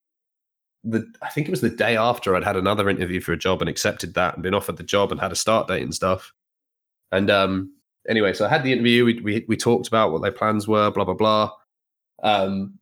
[0.83, 3.61] the, I think it was the day after I'd had another interview for a job
[3.61, 6.33] and accepted that and been offered the job and had a start date and stuff.
[7.11, 7.73] And um,
[8.07, 9.05] anyway, so I had the interview.
[9.05, 11.51] We, we, we talked about what their plans were, blah, blah, blah.
[12.23, 12.79] Um,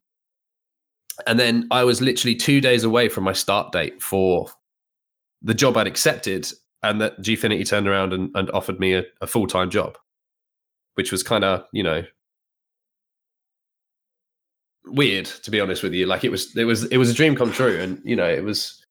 [1.28, 4.50] and then I was literally two days away from my start date for
[5.42, 9.28] the job I'd accepted, and that Gfinity turned around and, and offered me a, a
[9.28, 9.98] full time job,
[10.96, 12.04] which was kind of you know
[14.86, 16.06] weird to be honest with you.
[16.06, 18.44] Like it was it was it was a dream come true, and you know it
[18.44, 18.84] was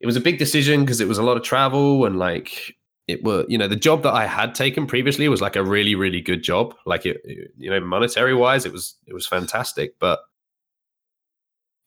[0.00, 2.74] it was a big decision because it was a lot of travel and like
[3.06, 5.94] it were you know the job that I had taken previously was like a really
[5.94, 7.20] really good job like it
[7.56, 10.20] you know monetary wise it was it was fantastic but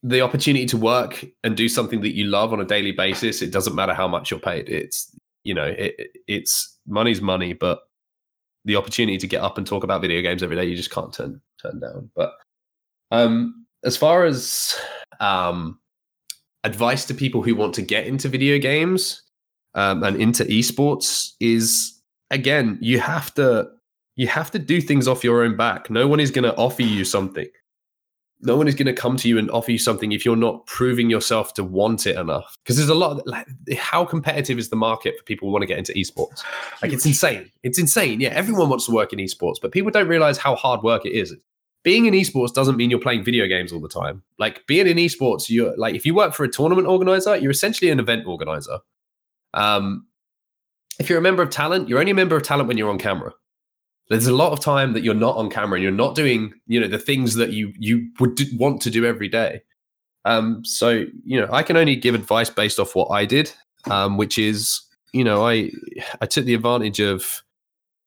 [0.03, 3.51] the opportunity to work and do something that you love on a daily basis it
[3.51, 4.69] doesn't matter how much you're paid.
[4.69, 5.95] It's you know it,
[6.27, 7.79] it's money's money but
[8.65, 11.13] the opportunity to get up and talk about video games every day you just can't
[11.13, 12.11] turn turn down.
[12.15, 12.33] But
[13.11, 14.77] um as far as
[15.21, 15.79] um
[16.65, 19.21] advice to people who want to get into video games
[19.75, 23.67] um, and into esports is again you have to
[24.15, 25.89] you have to do things off your own back.
[25.89, 27.47] No one is going to offer you something
[28.45, 30.65] no one is going to come to you and offer you something if you're not
[30.67, 32.57] proving yourself to want it enough.
[32.63, 33.19] Because there's a lot.
[33.19, 33.47] Of, like,
[33.77, 36.43] how competitive is the market for people who want to get into esports?
[36.81, 37.49] Like it's insane.
[37.63, 38.19] It's insane.
[38.19, 41.13] Yeah, everyone wants to work in esports, but people don't realize how hard work it
[41.13, 41.33] is.
[41.83, 44.23] Being in esports doesn't mean you're playing video games all the time.
[44.37, 47.91] Like being in esports, you're like if you work for a tournament organizer, you're essentially
[47.91, 48.79] an event organizer.
[49.53, 50.07] Um,
[50.99, 52.99] if you're a member of talent, you're only a member of talent when you're on
[52.99, 53.33] camera
[54.09, 56.79] there's a lot of time that you're not on camera and you're not doing you
[56.79, 59.61] know the things that you you would do, want to do every day.
[60.25, 63.51] Um so you know i can only give advice based off what i did
[63.89, 64.81] um which is
[65.11, 65.69] you know i
[66.21, 67.43] i took the advantage of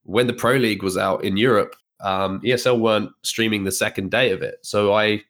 [0.05, 4.31] when the pro league was out in europe um esl weren't streaming the second day
[4.31, 4.57] of it.
[4.63, 5.23] So i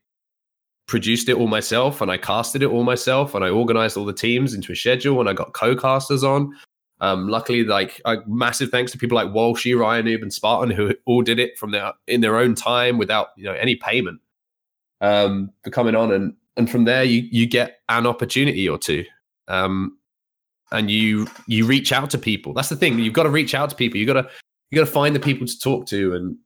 [0.86, 4.12] produced it all myself and i casted it all myself and i organized all the
[4.12, 6.54] teams into a schedule and i got co-casters on
[7.00, 11.22] um, luckily, like a massive thanks to people like Walshy, Ryanoob, and Spartan who all
[11.22, 14.20] did it from their in their own time without you know any payment
[15.00, 19.04] um, for coming on, and and from there you you get an opportunity or two,
[19.48, 19.98] um,
[20.72, 22.54] and you you reach out to people.
[22.54, 22.98] That's the thing.
[22.98, 24.00] You've got to reach out to people.
[24.00, 24.28] You got to
[24.70, 26.14] you got to find the people to talk to.
[26.14, 26.36] And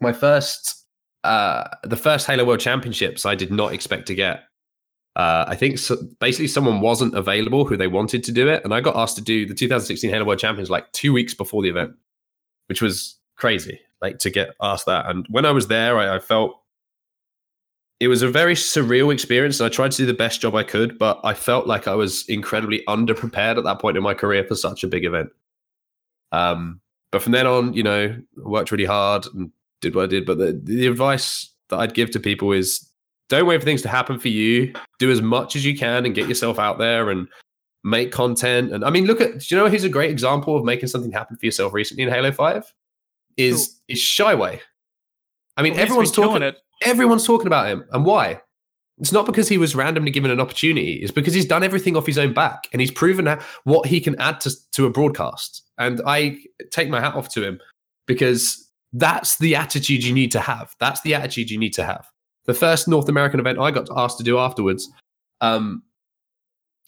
[0.00, 0.86] my first
[1.24, 4.44] uh, the first Halo World Championships, I did not expect to get.
[5.16, 8.72] Uh, I think so, basically someone wasn't available who they wanted to do it, and
[8.72, 11.68] I got asked to do the 2016 Halo World Champions like two weeks before the
[11.68, 11.94] event,
[12.68, 13.80] which was crazy.
[14.00, 16.60] Like to get asked that, and when I was there, I, I felt
[18.00, 20.62] it was a very surreal experience and i tried to do the best job i
[20.62, 24.42] could but i felt like i was incredibly underprepared at that point in my career
[24.42, 25.28] for such a big event
[26.32, 26.80] um,
[27.12, 30.38] but from then on you know worked really hard and did what i did but
[30.38, 32.89] the, the advice that i'd give to people is
[33.30, 36.14] don't wait for things to happen for you do as much as you can and
[36.14, 37.26] get yourself out there and
[37.84, 40.64] make content and i mean look at do you know who's a great example of
[40.64, 42.62] making something happen for yourself recently in halo 5
[43.38, 44.60] is is shyway
[45.56, 46.58] i mean Well, everyone's talking it.
[46.82, 47.84] everyone's talking about him.
[47.92, 48.40] And why?
[48.98, 50.94] It's not because he was randomly given an opportunity.
[50.94, 53.98] It's because he's done everything off his own back and he's proven that what he
[54.00, 55.62] can add to, to a broadcast.
[55.78, 56.36] And I
[56.70, 57.60] take my hat off to him
[58.06, 60.74] because that's the attitude you need to have.
[60.80, 62.06] That's the attitude you need to have.
[62.46, 64.88] The first North American event I got asked to do afterwards,
[65.40, 65.82] um,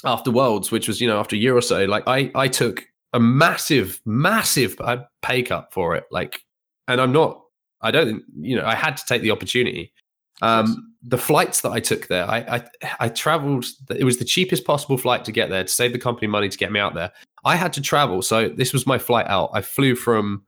[0.04, 2.84] after Worlds, which was, you know, after a year or so, like I, I took
[3.12, 4.80] a massive, massive
[5.20, 6.04] pay cut for it.
[6.10, 6.40] Like,
[6.88, 7.42] and I'm not
[7.82, 9.92] I don't, you know, I had to take the opportunity.
[10.40, 13.66] Um, the flights that I took there, I, I, I traveled.
[13.90, 16.58] It was the cheapest possible flight to get there to save the company money to
[16.58, 17.10] get me out there.
[17.44, 19.50] I had to travel, so this was my flight out.
[19.52, 20.44] I flew from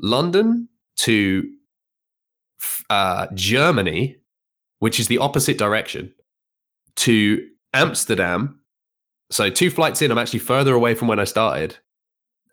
[0.00, 1.50] London to
[2.90, 4.16] uh, Germany,
[4.78, 6.12] which is the opposite direction,
[6.96, 8.60] to Amsterdam.
[9.30, 10.10] So two flights in.
[10.10, 11.76] I'm actually further away from when I started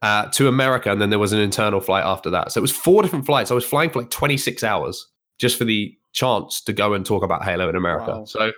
[0.02, 2.52] uh, to America, and then there was an internal flight after that.
[2.52, 3.52] So it was four different flights.
[3.52, 5.08] I was flying for like 26 hours
[5.40, 8.12] just for the chance to go and talk about Halo in America.
[8.12, 8.26] Wow.
[8.26, 8.52] So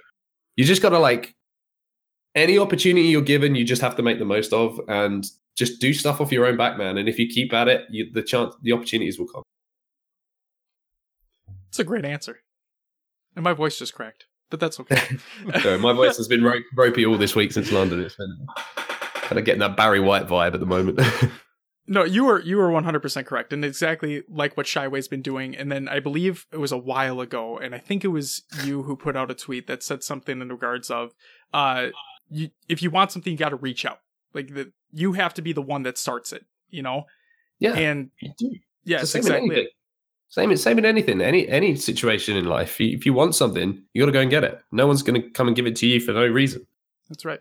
[0.56, 1.36] you just got to like
[2.36, 5.26] any opportunity you're given, you just have to make the most of and
[5.56, 6.98] just do stuff off your own back, man.
[6.98, 9.44] And if you keep at it, you, the chance, the opportunities will come.
[11.78, 12.40] It's a great answer.
[13.36, 15.18] And my voice just cracked, but that's okay.
[15.62, 18.02] So my voice has been ro- ropey all this week since London.
[18.02, 18.48] It's been
[19.14, 21.00] kind of getting that Barry White vibe at the moment.
[21.90, 25.22] No, you were you were one hundred percent correct, and exactly like what Shyway's been
[25.22, 25.56] doing.
[25.56, 28.84] And then I believe it was a while ago, and I think it was you
[28.84, 31.14] who put out a tweet that said something in regards of,
[31.54, 31.88] uh,
[32.30, 34.00] you, if you want something, you got to reach out.
[34.34, 36.44] Like that, you have to be the one that starts it.
[36.70, 37.06] You know,
[37.58, 38.52] yeah, and you do.
[38.84, 39.70] yes, It's the exactly.
[40.30, 42.80] Same, in- same in anything, any any situation in life.
[42.82, 44.62] If you want something, you got to go and get it.
[44.72, 46.68] No one's going to come and give it to you for no reason.
[47.10, 47.40] That's right.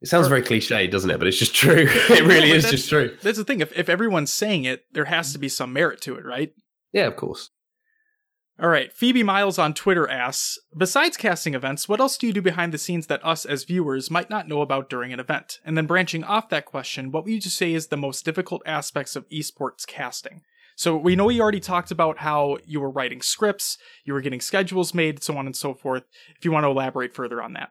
[0.00, 1.18] It sounds very cliche, doesn't it?
[1.18, 1.86] But it's just true.
[1.88, 3.16] it really is just true.
[3.22, 3.60] That's the thing.
[3.60, 6.52] If if everyone's saying it, there has to be some merit to it, right?
[6.92, 7.50] Yeah, of course.
[8.60, 8.92] All right.
[8.92, 12.78] Phoebe Miles on Twitter asks Besides casting events, what else do you do behind the
[12.78, 15.60] scenes that us as viewers might not know about during an event?
[15.64, 19.14] And then branching off that question, what would you say is the most difficult aspects
[19.14, 20.42] of esports casting?
[20.78, 24.40] So we know you already talked about how you were writing scripts, you were getting
[24.40, 26.04] schedules made, so on and so forth.
[26.36, 27.70] If you want to elaborate further on that.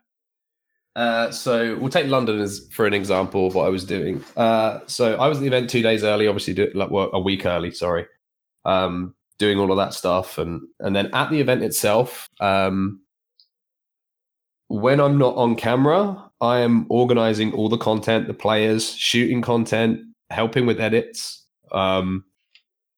[0.93, 4.21] Uh, so we'll take London as for an example of what I was doing.
[4.35, 7.19] Uh, so I was at the event two days early, obviously do, like well, a
[7.19, 7.71] week early.
[7.71, 8.05] Sorry,
[8.65, 12.99] um, doing all of that stuff, and and then at the event itself, um,
[14.67, 20.01] when I'm not on camera, I am organizing all the content, the players, shooting content,
[20.29, 22.25] helping with edits, um,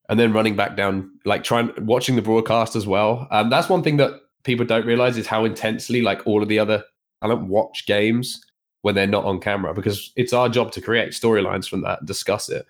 [0.10, 3.27] and then running back down, like trying watching the broadcast as well.
[3.31, 4.11] Um, that's one thing that
[4.44, 6.84] people don't realize is how intensely like all of the other
[7.22, 8.44] I don't watch games
[8.81, 12.07] when they're not on camera because it's our job to create storylines from that and
[12.07, 12.65] discuss it.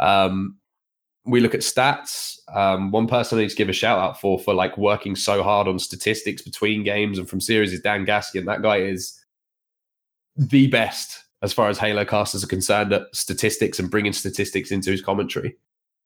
[0.00, 0.56] Um,
[1.24, 2.38] we look at stats.
[2.52, 5.42] Um, one person I need to give a shout out for for like working so
[5.42, 8.46] hard on statistics between games and from series is Dan Gaskian.
[8.46, 9.22] That guy is
[10.36, 14.90] the best as far as Halo casters are concerned at statistics and bringing statistics into
[14.90, 15.56] his commentary.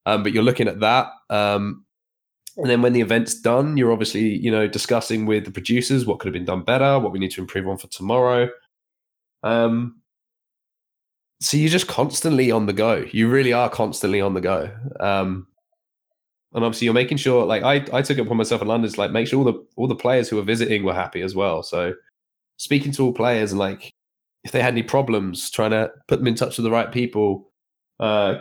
[0.07, 1.09] Um, but you're looking at that.
[1.29, 1.85] Um,
[2.57, 6.21] and then when the event's done, you're obviously, you know, discussing with the producers what
[6.21, 8.49] could have been done better, what we need to improve on for tomorrow.
[9.43, 10.01] Um,
[11.41, 13.05] so you're just constantly on the go.
[13.13, 14.71] You really are constantly on the go.
[15.01, 15.49] Um,
[16.55, 18.99] and obviously you're making sure, like I, I took it upon myself in London, to
[18.99, 21.63] like make sure all the all the players who were visiting were happy as well.
[21.63, 21.93] So
[22.57, 23.93] speaking to all players and like
[24.45, 27.51] if they had any problems, trying to put them in touch with the right people,
[28.01, 28.37] uh,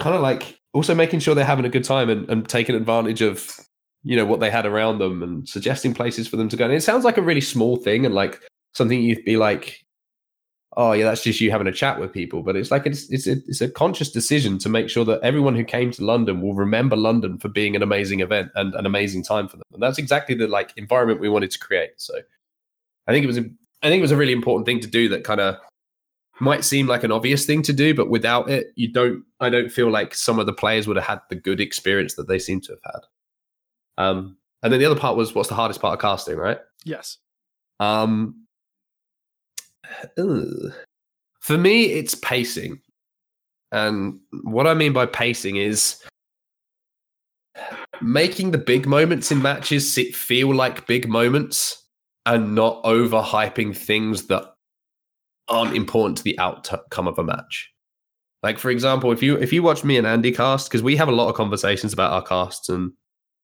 [0.00, 3.22] kind of like also making sure they're having a good time and, and taking advantage
[3.22, 3.60] of
[4.02, 6.64] you know what they had around them and suggesting places for them to go.
[6.64, 8.40] And it sounds like a really small thing and like
[8.72, 9.84] something you'd be like,
[10.76, 12.42] oh yeah, that's just you having a chat with people.
[12.42, 15.54] But it's like it's it's a, it's a conscious decision to make sure that everyone
[15.54, 19.22] who came to London will remember London for being an amazing event and an amazing
[19.22, 19.66] time for them.
[19.72, 21.90] And that's exactly the like environment we wanted to create.
[21.96, 22.14] So
[23.06, 23.44] I think it was a,
[23.82, 25.56] I think it was a really important thing to do that kind of
[26.40, 29.24] might seem like an obvious thing to do, but without it, you don't.
[29.40, 32.28] I don't feel like some of the players would have had the good experience that
[32.28, 34.04] they seem to have had.
[34.04, 36.58] Um, and then the other part was what's the hardest part of casting, right?
[36.84, 37.18] Yes.
[37.78, 38.46] Um,
[40.18, 40.72] ugh.
[41.40, 42.80] for me, it's pacing,
[43.72, 46.02] and what I mean by pacing is
[48.00, 51.86] making the big moments in matches sit, feel like big moments
[52.26, 54.54] and not overhyping things that
[55.50, 57.70] aren't important to the outcome of a match.
[58.42, 61.08] Like for example, if you if you watch me and Andy cast, because we have
[61.08, 62.92] a lot of conversations about our casts and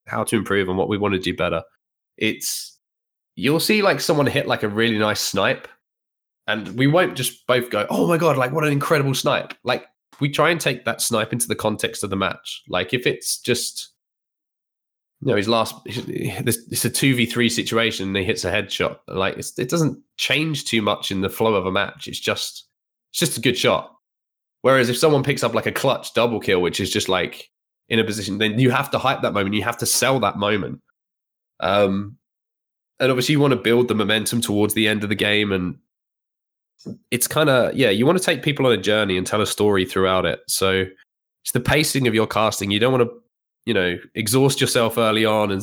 [0.07, 1.63] how to improve and what we want to do better,
[2.17, 2.79] it's
[3.35, 5.69] you'll see like someone hit like a really nice snipe,
[6.47, 9.87] and we won't just both go, "Oh my god, like what an incredible snipe!" Like
[10.19, 12.63] we try and take that snipe into the context of the match.
[12.69, 13.91] Like if it's just
[15.21, 18.99] you know, his last it's a two v three situation and he hits a headshot.
[19.09, 22.07] Like it doesn't change too much in the flow of a match.
[22.07, 22.67] It's just
[23.11, 23.93] it's just a good shot.
[24.61, 27.51] Whereas if someone picks up like a clutch double kill, which is just like
[27.89, 29.55] in a position, then you have to hype that moment.
[29.55, 30.81] You have to sell that moment.
[31.61, 32.19] Um,
[33.01, 35.79] and obviously you want to build the momentum towards the end of the game, and
[37.11, 39.47] it's kind of yeah, you want to take people on a journey and tell a
[39.47, 40.41] story throughout it.
[40.47, 40.85] So
[41.43, 42.71] it's the pacing of your casting.
[42.71, 43.23] You don't want to
[43.67, 45.63] you know exhaust yourself early on and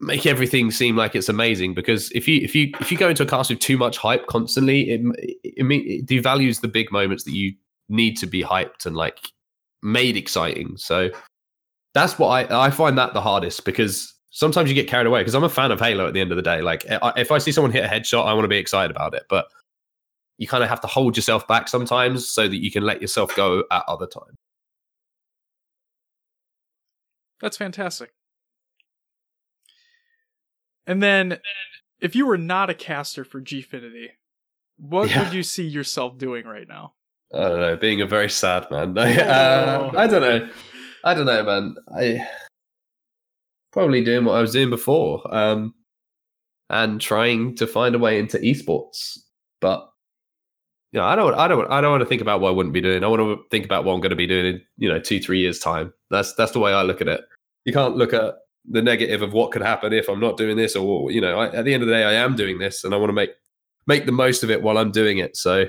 [0.00, 3.22] make everything seem like it's amazing because if you if you if you go into
[3.22, 5.00] a cast with too much hype constantly it
[5.44, 7.54] it, it devalues the big moments that you
[7.88, 9.18] need to be hyped and like
[9.82, 10.76] made exciting.
[10.76, 11.10] So
[11.92, 15.34] that's what i i find that the hardest because sometimes you get carried away because
[15.36, 16.60] i'm a fan of halo at the end of the day.
[16.60, 19.22] Like if i see someone hit a headshot i want to be excited about it
[19.28, 19.46] but
[20.38, 23.36] you kind of have to hold yourself back sometimes so that you can let yourself
[23.36, 24.36] go at other times
[27.40, 28.12] that's fantastic.
[30.86, 31.38] And then,
[32.00, 34.08] if you were not a caster for Gfinity,
[34.76, 35.24] what yeah.
[35.24, 36.94] would you see yourself doing right now?
[37.32, 37.76] I don't know.
[37.76, 38.96] Being a very sad man.
[38.96, 40.48] uh, I don't know.
[41.04, 41.74] I don't know, man.
[41.96, 42.26] I
[43.72, 45.74] probably doing what I was doing before, um,
[46.70, 49.18] and trying to find a way into esports.
[49.60, 49.88] But
[50.94, 52.72] you know, I don't, I don't, I don't want to think about what I wouldn't
[52.72, 53.02] be doing.
[53.02, 55.18] I want to think about what I'm going to be doing in, you know, two,
[55.18, 55.92] three years time.
[56.08, 57.22] That's that's the way I look at it.
[57.64, 58.36] You can't look at
[58.70, 61.46] the negative of what could happen if I'm not doing this, or you know, I,
[61.52, 63.30] at the end of the day, I am doing this, and I want to make
[63.88, 65.36] make the most of it while I'm doing it.
[65.36, 65.66] So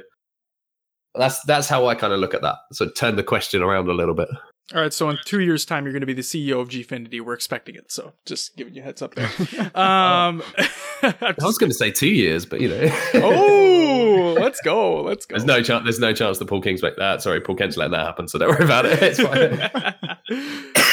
[1.15, 2.57] that's that's how I kind of look at that.
[2.73, 4.29] So turn the question around a little bit.
[4.73, 7.21] All right, so in two years' time, you're going to be the CEO of Gfinity.
[7.21, 9.29] We're expecting it, so just giving you heads up there.
[9.75, 10.41] Um,
[11.03, 12.89] I was going to say two years, but you know.
[13.15, 13.84] oh,
[14.33, 15.35] let's go, let's go.
[15.35, 15.83] There's no chance.
[15.83, 17.21] There's no chance that Paul King's make that.
[17.21, 18.99] Sorry, Paul Kent's letting that happen, so don't worry about it.
[19.01, 19.19] It's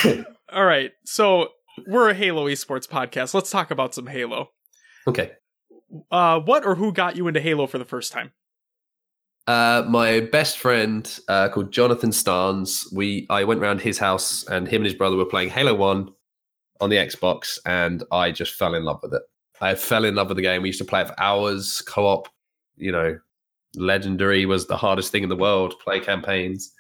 [0.07, 0.27] fine.
[0.53, 1.49] All right, so
[1.87, 3.35] we're a Halo esports podcast.
[3.35, 4.51] Let's talk about some Halo.
[5.07, 5.33] Okay.
[6.11, 8.33] Uh, what or who got you into Halo for the first time?
[9.47, 12.93] Uh, my best friend uh, called Jonathan Starnes.
[12.93, 16.11] We I went around his house and him and his brother were playing Halo One
[16.81, 19.23] on the Xbox, and I just fell in love with it.
[19.61, 20.63] I fell in love with the game.
[20.63, 22.29] We used to play it for hours, co-op.
[22.83, 23.19] You know,
[23.77, 25.75] legendary was the hardest thing in the world.
[25.83, 26.73] Play campaigns.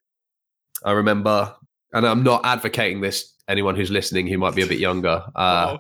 [0.84, 1.54] I remember,
[1.92, 3.28] and I'm not advocating this.
[3.48, 5.22] Anyone who's listening who might be a bit younger.
[5.34, 5.78] Uh,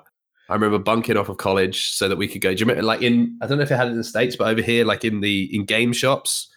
[0.48, 2.52] I remember bunking off of college so that we could go.
[2.52, 3.38] Do you remember, like in?
[3.40, 5.20] I don't know if it had it in the states, but over here, like in
[5.20, 6.52] the in game shops,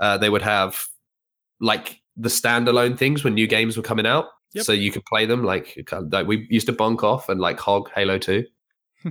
[0.00, 0.86] uh, they would have
[1.60, 4.64] like the standalone things when new games were coming out, yep.
[4.64, 5.44] so you could play them.
[5.44, 5.78] Like,
[6.10, 8.44] like we used to bunk off and like hog Halo Two,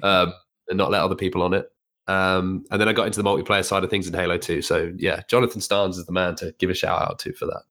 [0.02, 0.34] um,
[0.68, 1.69] and not let other people on it.
[2.07, 4.61] Um, and then I got into the multiplayer side of things in Halo 2.
[4.61, 7.64] So yeah, Jonathan Starnes is the man to give a shout out to for that.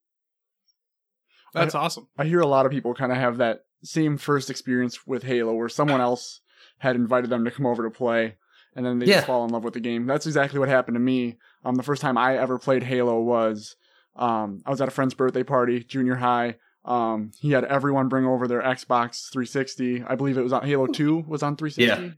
[1.53, 2.09] That's I, awesome.
[2.19, 5.55] I hear a lot of people kind of have that same first experience with Halo
[5.55, 6.41] where someone else
[6.79, 8.37] had invited them to come over to play
[8.75, 9.17] and then they yeah.
[9.17, 10.07] just fall in love with the game.
[10.07, 11.37] That's exactly what happened to me.
[11.65, 13.77] Um, the first time I ever played Halo was
[14.17, 16.57] um, I was at a friend's birthday party, junior high.
[16.85, 20.05] Um, he had everyone bring over their Xbox 360.
[20.05, 21.85] I believe it was on Halo 2 was on 360.
[21.85, 22.13] Yeah.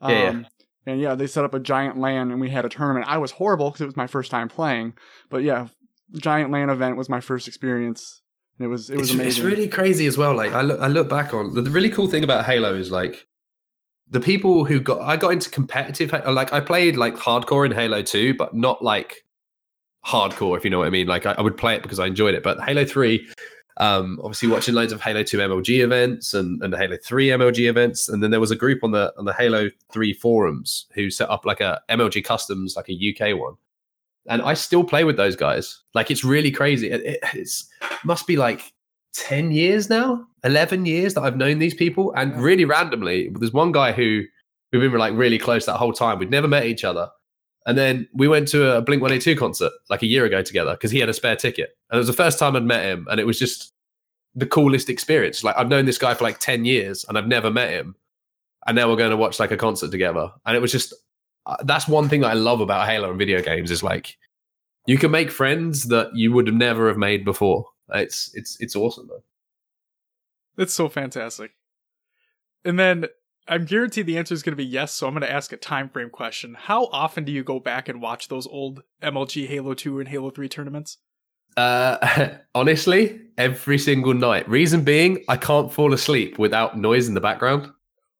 [0.00, 0.42] Um, yeah, yeah.
[0.86, 3.06] And yeah, they set up a giant LAN and we had a tournament.
[3.06, 4.94] I was horrible because it was my first time playing,
[5.28, 5.68] but yeah,
[6.14, 8.22] giant LAN event was my first experience.
[8.58, 9.28] It was it was it's, amazing.
[9.28, 10.34] It's really crazy as well.
[10.34, 12.90] Like I look I look back on the, the really cool thing about Halo is
[12.90, 13.26] like
[14.08, 18.02] the people who got I got into competitive like I played like hardcore in Halo
[18.02, 19.24] 2, but not like
[20.04, 21.06] hardcore, if you know what I mean.
[21.06, 22.42] Like I, I would play it because I enjoyed it.
[22.42, 23.26] But Halo 3,
[23.80, 27.68] um, obviously watching loads of Halo 2 MLG events and, and the Halo 3 MLG
[27.68, 28.10] events.
[28.10, 31.30] And then there was a group on the on the Halo 3 forums who set
[31.30, 33.54] up like a MLG customs, like a UK one.
[34.28, 35.80] And I still play with those guys.
[35.94, 36.90] Like it's really crazy.
[36.90, 37.68] It, it it's
[38.04, 38.72] must be like
[39.14, 43.72] 10 years now 11 years that i've known these people and really randomly there's one
[43.72, 44.22] guy who
[44.72, 47.10] we've been like really close that whole time we'd never met each other
[47.66, 50.90] And then we went to a Blink 182 concert like a year ago together because
[50.90, 51.76] he had a spare ticket.
[51.90, 53.06] And it was the first time I'd met him.
[53.10, 53.72] And it was just
[54.34, 55.44] the coolest experience.
[55.44, 57.96] Like, I've known this guy for like 10 years and I've never met him.
[58.66, 60.30] And now we're going to watch like a concert together.
[60.46, 60.94] And it was just,
[61.46, 64.16] uh, that's one thing that I love about Halo and video games is like,
[64.86, 67.66] you can make friends that you would never have made before.
[67.92, 69.18] It's, it's, it's awesome, man.
[70.56, 71.52] That's so fantastic.
[72.64, 73.06] And then
[73.48, 75.56] I'm guaranteed the answer is going to be yes, so I'm going to ask a
[75.56, 76.54] time frame question.
[76.54, 80.30] How often do you go back and watch those old MLG Halo 2 and Halo
[80.30, 80.98] 3 tournaments?
[81.56, 84.48] Uh, honestly, every single night.
[84.48, 87.70] Reason being, I can't fall asleep without noise in the background.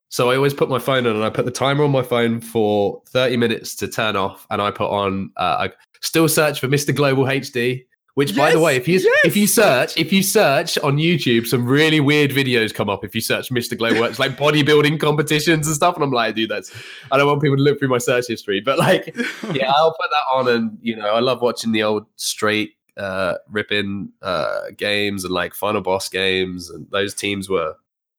[0.09, 2.41] So I always put my phone on and I put the timer on my phone
[2.41, 4.45] for 30 minutes to turn off.
[4.49, 5.71] And I put on, uh, I
[6.01, 6.93] still search for Mr.
[6.93, 7.85] Global HD.
[8.15, 9.19] Which, by the way, if you yes.
[9.23, 13.05] if you search if you search on YouTube, some really weird videos come up.
[13.05, 13.77] If you search Mr.
[13.77, 15.95] Global, it's like bodybuilding competitions and stuff.
[15.95, 16.71] And I'm like, dude, that's
[17.11, 19.15] I don't want people to look through my search history, but like,
[19.53, 23.35] yeah, I'll put that on, and you know, I love watching the old straight uh
[23.49, 27.75] ripping uh games and like final boss games, and those teams were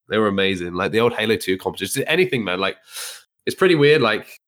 [0.09, 0.73] they were amazing.
[0.73, 2.61] Like the old Halo Two competitions, anything, man.
[2.61, 2.79] Like,
[3.45, 4.41] it's pretty weird, like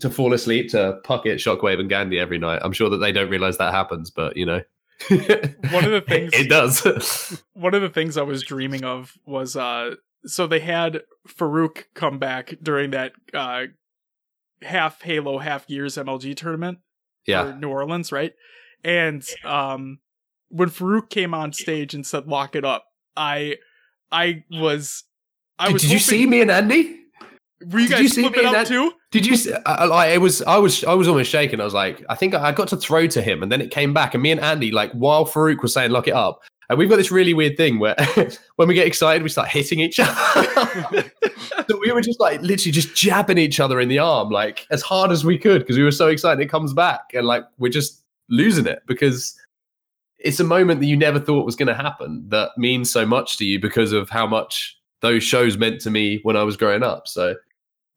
[0.00, 2.60] to fall asleep to Puckett, Shockwave, and Gandhi every night.
[2.62, 4.60] I'm sure that they don't realize that happens, but you know,
[5.08, 7.42] One of the things it does.
[7.52, 9.94] one of the things I was dreaming of was uh
[10.24, 13.64] so they had Farouk come back during that uh
[14.62, 16.78] half Halo half Gears MLG tournament
[17.26, 17.52] yeah.
[17.52, 18.32] for New Orleans, right?
[18.82, 19.98] And um
[20.48, 23.56] when Farouk came on stage and said lock it up, I
[24.12, 25.04] I was
[25.58, 27.00] I was did you see me and Andy?
[27.70, 28.92] Were you did guys you see flipping out that- too?
[29.10, 29.36] Did you?
[29.36, 30.42] See, I, I, it was.
[30.42, 30.82] I was.
[30.84, 31.60] I was almost shaking.
[31.60, 33.94] I was like, I think I got to throw to him, and then it came
[33.94, 36.88] back, and me and Andy, like, while Farouk was saying, "Lock it up," and we've
[36.88, 37.94] got this really weird thing where,
[38.56, 40.12] when we get excited, we start hitting each other.
[41.68, 44.82] so we were just like literally just jabbing each other in the arm, like as
[44.82, 47.70] hard as we could, because we were so excited it comes back, and like we're
[47.70, 49.38] just losing it because
[50.18, 53.36] it's a moment that you never thought was going to happen that means so much
[53.36, 56.82] to you because of how much those shows meant to me when I was growing
[56.82, 57.06] up.
[57.06, 57.34] So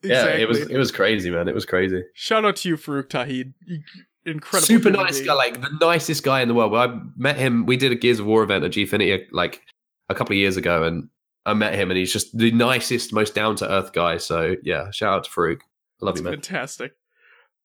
[0.03, 1.47] yeah, it was it was crazy, man.
[1.47, 2.03] It was crazy.
[2.13, 3.53] Shout out to you, Farouk Tahid.
[3.65, 3.81] You-
[4.25, 4.67] Incredible.
[4.67, 6.75] Super human nice guy, like the nicest guy in the world.
[6.75, 7.65] I met him.
[7.65, 9.61] We did a Gears of War event at Gfinity like
[10.09, 11.07] a couple of years ago, and
[11.45, 14.17] I met him, and he's just the nicest, most down to earth guy.
[14.17, 15.59] So yeah, shout out to Farouk.
[16.01, 16.33] I love That's you, man.
[16.33, 16.91] fantastic.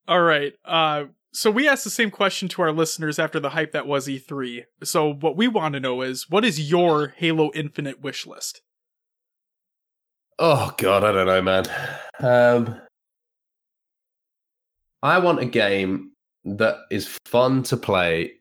[0.07, 0.53] All right.
[0.65, 4.07] Uh, so we asked the same question to our listeners after the hype that was
[4.07, 4.63] E3.
[4.85, 8.63] So what we want to know is, what is your Halo Infinite wish list?
[10.45, 11.65] Oh god, I don't know, man.
[12.19, 12.81] Um,
[15.01, 16.11] I want a game
[16.45, 18.33] that is fun to play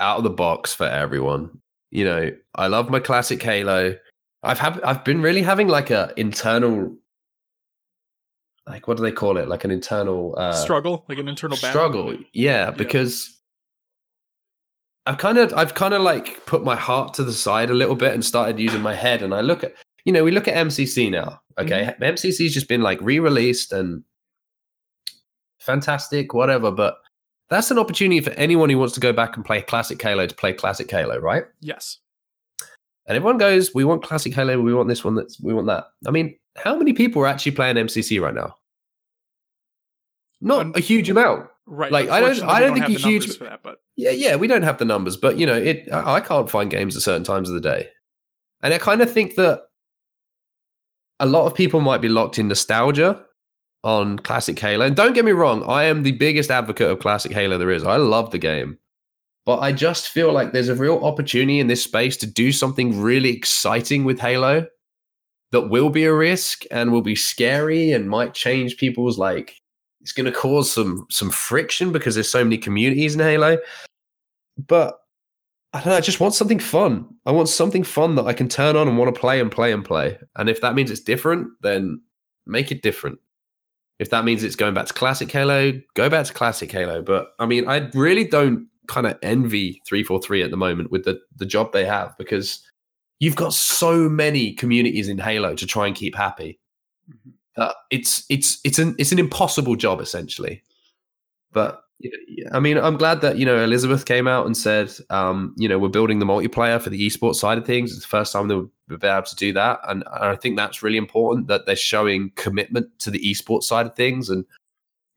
[0.00, 1.60] out of the box for everyone.
[1.92, 3.96] You know, I love my classic Halo.
[4.42, 6.96] I've had I've been really having like a internal
[8.66, 9.46] like what do they call it?
[9.46, 11.70] Like an internal uh Struggle, like an internal battle.
[11.70, 12.16] struggle.
[12.32, 13.38] Yeah, because
[15.06, 17.94] I've kind of I've kind of like put my heart to the side a little
[17.94, 19.74] bit and started using my head and I look at
[20.04, 21.40] you know, we look at MCC now.
[21.58, 21.84] Okay.
[21.84, 22.02] Mm-hmm.
[22.02, 24.02] MCC's just been like re-released and
[25.60, 26.96] fantastic, whatever, but
[27.50, 30.34] that's an opportunity for anyone who wants to go back and play classic Halo to
[30.34, 31.44] play classic Halo, right?
[31.60, 31.98] Yes.
[33.06, 34.60] And everyone goes, "We want classic Halo.
[34.60, 35.14] We want this one.
[35.16, 38.56] That's we want that." I mean, how many people are actually playing MCC right now?
[40.40, 41.48] Not Un- a huge amount.
[41.66, 41.92] Right.
[41.92, 44.62] Like, I don't- I don't think a huge- for that, but Yeah, yeah, we don't
[44.62, 45.88] have the numbers, but you know, it.
[45.92, 47.88] I I can't find games at certain times of the day,
[48.62, 49.62] and I kind of think that
[51.22, 53.24] a lot of people might be locked in nostalgia
[53.84, 54.86] on classic Halo.
[54.86, 57.84] And don't get me wrong, I am the biggest advocate of classic Halo there is.
[57.84, 58.76] I love the game,
[59.46, 63.00] but I just feel like there's a real opportunity in this space to do something
[63.00, 64.66] really exciting with Halo
[65.52, 69.56] that will be a risk and will be scary and might change people's like
[70.00, 73.58] it's going to cause some some friction because there's so many communities in Halo.
[74.66, 74.98] But
[75.72, 75.96] I don't know.
[75.96, 77.06] I just want something fun.
[77.24, 79.72] I want something fun that I can turn on and want to play and play
[79.72, 80.18] and play.
[80.36, 82.00] And if that means it's different, then
[82.46, 83.18] make it different.
[83.98, 87.02] If that means it's going back to classic Halo, go back to classic Halo.
[87.02, 91.20] But I mean, I really don't kind of envy 343 at the moment with the,
[91.36, 92.60] the job they have because
[93.20, 96.58] you've got so many communities in Halo to try and keep happy.
[97.08, 97.32] Mhm.
[97.56, 100.62] Uh, it's it's it's an it's an impossible job essentially.
[101.52, 101.81] But
[102.52, 105.78] I mean, I'm glad that you know Elizabeth came out and said, um, you know,
[105.78, 107.92] we're building the multiplayer for the esports side of things.
[107.92, 110.98] It's the first time they'll be able to do that, and I think that's really
[110.98, 114.28] important that they're showing commitment to the esports side of things.
[114.28, 114.44] And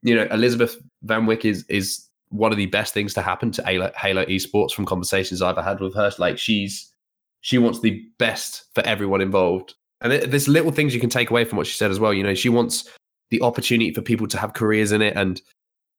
[0.02, 3.64] you know, Elizabeth Van Wyck is is one of the best things to happen to
[3.64, 6.10] Halo, Halo esports from conversations I've had with her.
[6.18, 6.92] Like she's
[7.40, 11.30] she wants the best for everyone involved, and it, there's little things you can take
[11.30, 12.14] away from what she said as well.
[12.14, 12.90] You know, she wants
[13.30, 15.40] the opportunity for people to have careers in it and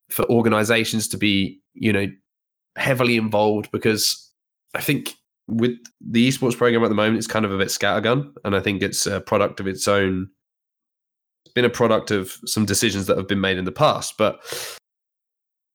[0.09, 2.07] for organizations to be, you know,
[2.77, 4.31] heavily involved because
[4.75, 5.15] I think
[5.47, 8.59] with the esports program at the moment, it's kind of a bit scattergun, and I
[8.59, 10.29] think it's a product of its own.
[11.45, 14.41] It's been a product of some decisions that have been made in the past, but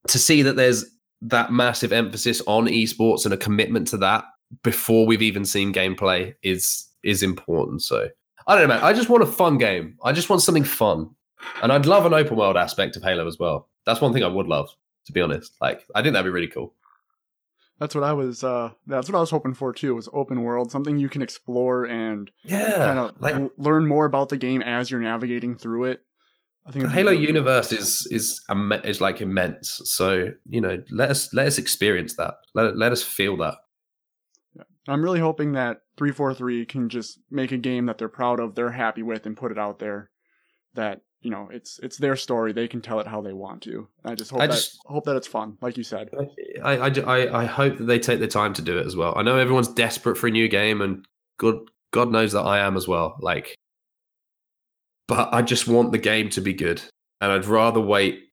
[0.08, 0.84] to see that there's
[1.22, 4.24] that massive emphasis on esports and a commitment to that
[4.62, 7.82] before we've even seen gameplay is is important.
[7.82, 8.08] So
[8.46, 8.84] I don't know, man.
[8.84, 9.96] I just want a fun game.
[10.04, 11.08] I just want something fun,
[11.62, 13.70] and I'd love an open world aspect of Halo as well.
[13.84, 14.70] That's one thing I would love,
[15.06, 15.54] to be honest.
[15.60, 16.74] Like I think that'd be really cool.
[17.78, 18.44] That's what I was.
[18.44, 19.94] Uh, that's what I was hoping for too.
[19.94, 24.28] Was open world, something you can explore and Yeah, kind of like learn more about
[24.28, 26.04] the game as you're navigating through it.
[26.64, 27.26] I think the Halo really cool.
[27.26, 28.40] universe is is
[28.84, 29.80] is like immense.
[29.84, 32.34] So you know, let us let us experience that.
[32.54, 33.56] Let let us feel that.
[34.88, 38.72] I'm really hoping that 343 can just make a game that they're proud of, they're
[38.72, 40.10] happy with, and put it out there.
[40.74, 42.52] That you know, it's it's their story.
[42.52, 43.86] They can tell it how they want to.
[44.04, 46.10] I just hope I that just- hope that it's fun, like you said.
[46.62, 49.14] I, I, I, I hope that they take the time to do it as well.
[49.16, 51.06] I know everyone's desperate for a new game, and
[51.38, 51.56] God,
[51.92, 53.16] God knows that I am as well.
[53.20, 53.54] Like,
[55.06, 56.82] but I just want the game to be good,
[57.20, 58.24] and I'd rather wait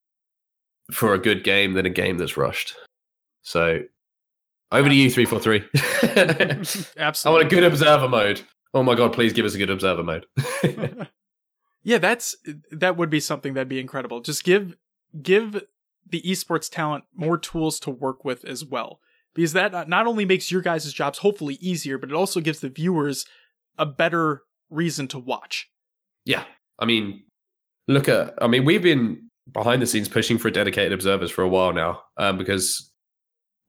[0.92, 2.74] for a good game than a game that's rushed.
[3.44, 3.82] So,
[4.72, 5.64] over to you, three four three.
[6.02, 8.42] Absolutely, I want a good observer mode.
[8.74, 10.26] Oh my God, please give us a good observer mode.
[11.84, 12.36] Yeah, that's
[12.72, 14.22] that would be something that'd be incredible.
[14.22, 14.76] Just give
[15.22, 15.64] give
[16.08, 19.00] the esports talent more tools to work with as well.
[19.36, 22.70] Because that not only makes your guys' jobs hopefully easier, but it also gives the
[22.70, 23.26] viewers
[23.78, 25.70] a better reason to watch.
[26.26, 26.44] Yeah.
[26.80, 27.24] I mean,
[27.88, 31.48] look at, I mean, we've been behind the scenes pushing for dedicated observers for a
[31.48, 32.89] while now um, because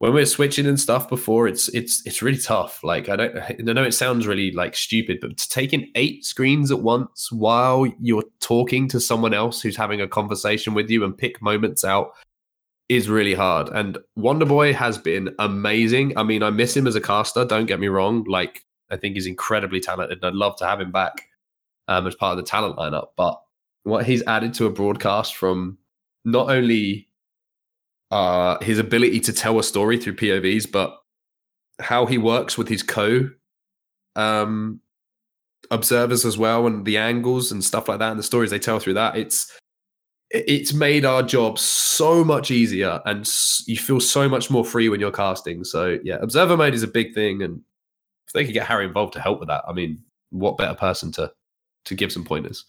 [0.01, 2.83] when we're switching and stuff before, it's it's it's really tough.
[2.83, 6.25] Like I don't, I know it sounds really like stupid, but to take in eight
[6.25, 11.05] screens at once while you're talking to someone else who's having a conversation with you
[11.05, 12.13] and pick moments out
[12.89, 13.69] is really hard.
[13.69, 16.17] And Wonder Boy has been amazing.
[16.17, 17.45] I mean, I miss him as a caster.
[17.45, 18.25] Don't get me wrong.
[18.25, 21.27] Like I think he's incredibly talented, and I'd love to have him back
[21.89, 23.09] um, as part of the talent lineup.
[23.19, 23.39] But
[23.83, 25.77] what he's added to a broadcast from
[26.25, 27.10] not only
[28.11, 30.97] uh, his ability to tell a story through POVs, but
[31.81, 33.29] how he works with his co
[34.17, 34.81] um,
[35.71, 38.79] observers as well, and the angles and stuff like that, and the stories they tell
[38.79, 39.17] through that.
[39.17, 39.57] It's
[40.31, 43.29] it's made our job so much easier, and
[43.67, 45.65] you feel so much more free when you're casting.
[45.65, 47.61] So yeah, observer mode is a big thing, and
[48.27, 50.01] if they could get Harry involved to help with that, I mean,
[50.31, 51.33] what better person to
[51.87, 52.67] to give some pointers?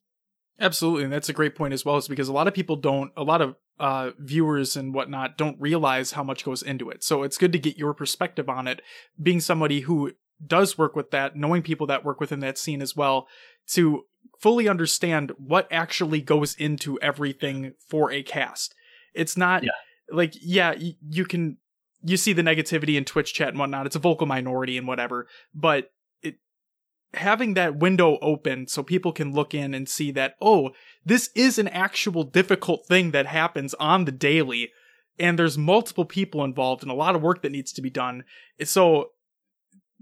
[0.59, 3.11] Absolutely, and that's a great point as well, is because a lot of people don't,
[3.17, 7.03] a lot of uh, viewers and whatnot don't realize how much goes into it.
[7.03, 8.81] So it's good to get your perspective on it,
[9.21, 10.11] being somebody who
[10.45, 13.27] does work with that, knowing people that work within that scene as well,
[13.71, 14.03] to
[14.39, 18.73] fully understand what actually goes into everything for a cast.
[19.13, 19.71] It's not Yeah.
[20.11, 20.75] like, yeah,
[21.09, 21.57] you can,
[22.03, 23.85] you see the negativity in Twitch chat and whatnot.
[23.85, 25.91] It's a vocal minority and whatever, but
[27.13, 30.71] having that window open so people can look in and see that, oh,
[31.05, 34.71] this is an actual difficult thing that happens on the daily
[35.19, 38.23] and there's multiple people involved and a lot of work that needs to be done
[38.63, 39.11] so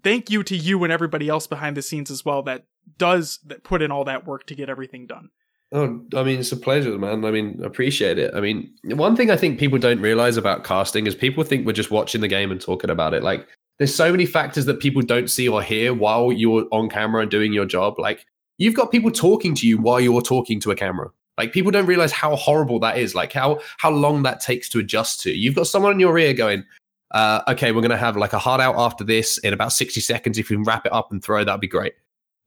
[0.03, 2.65] thank you to you and everybody else behind the scenes as well that
[2.97, 5.29] does that put in all that work to get everything done
[5.71, 7.23] Oh, I mean, it's a pleasure, man.
[7.23, 8.33] I mean, appreciate it.
[8.33, 11.73] I mean, one thing I think people don't realize about casting is people think we're
[11.73, 13.21] just watching the game and talking about it.
[13.21, 13.47] Like,
[13.79, 17.31] there's so many factors that people don't see or hear while you're on camera and
[17.31, 17.97] doing your job.
[17.97, 18.25] Like,
[18.57, 21.09] you've got people talking to you while you're talking to a camera.
[21.37, 23.15] Like, people don't realize how horrible that is.
[23.15, 25.31] Like, how how long that takes to adjust to.
[25.31, 26.65] You've got someone in your ear going,
[27.11, 30.37] uh, "Okay, we're gonna have like a hard out after this in about 60 seconds.
[30.37, 31.93] If we can wrap it up and throw, that'd be great."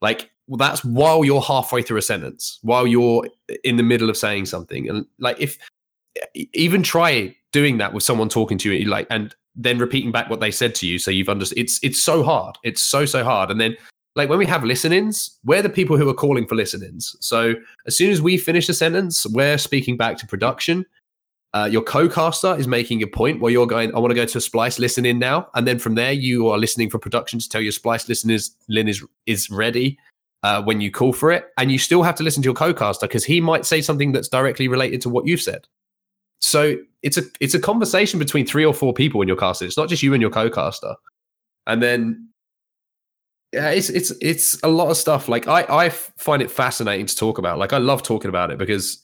[0.02, 3.26] Like, well, that's while you're halfway through a sentence, while you're
[3.64, 5.56] in the middle of saying something, and like if
[6.52, 10.40] even try doing that with someone talking to you, like, and then repeating back what
[10.40, 11.58] they said to you, so you've understood.
[11.58, 12.56] It's it's so hard.
[12.62, 13.50] It's so so hard.
[13.50, 13.76] And then
[14.14, 17.16] like when we have listen-ins, we're the people who are calling for listen-ins.
[17.20, 17.54] So
[17.86, 20.84] as soon as we finish a sentence, we're speaking back to production.
[21.54, 24.38] Uh, your co-caster is making a point where you're going, I want to go to
[24.38, 25.48] a splice listen in now.
[25.54, 28.88] And then from there, you are listening for production to tell your splice listeners Lynn
[28.88, 29.98] is is ready
[30.42, 31.50] uh, when you call for it.
[31.58, 34.28] And you still have to listen to your co-caster because he might say something that's
[34.28, 35.66] directly related to what you've said.
[36.43, 39.66] So it's a it's a conversation between three or four people in your casting.
[39.66, 40.94] It's not just you and your co-caster.
[41.66, 42.28] And then
[43.52, 45.28] yeah, it's it's it's a lot of stuff.
[45.28, 47.59] Like I I find it fascinating to talk about.
[47.59, 49.01] Like I love talking about it because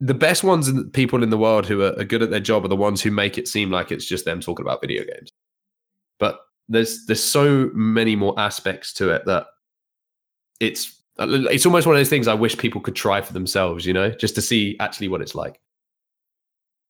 [0.00, 2.64] the best ones and people in the world who are, are good at their job
[2.64, 5.30] are the ones who make it seem like it's just them talking about video games.
[6.18, 6.38] But
[6.68, 9.46] there's there's so many more aspects to it that
[10.60, 13.86] it's Uh, it's almost one of those things I wish people could try for themselves,
[13.86, 15.60] you know, just to see actually what it's like.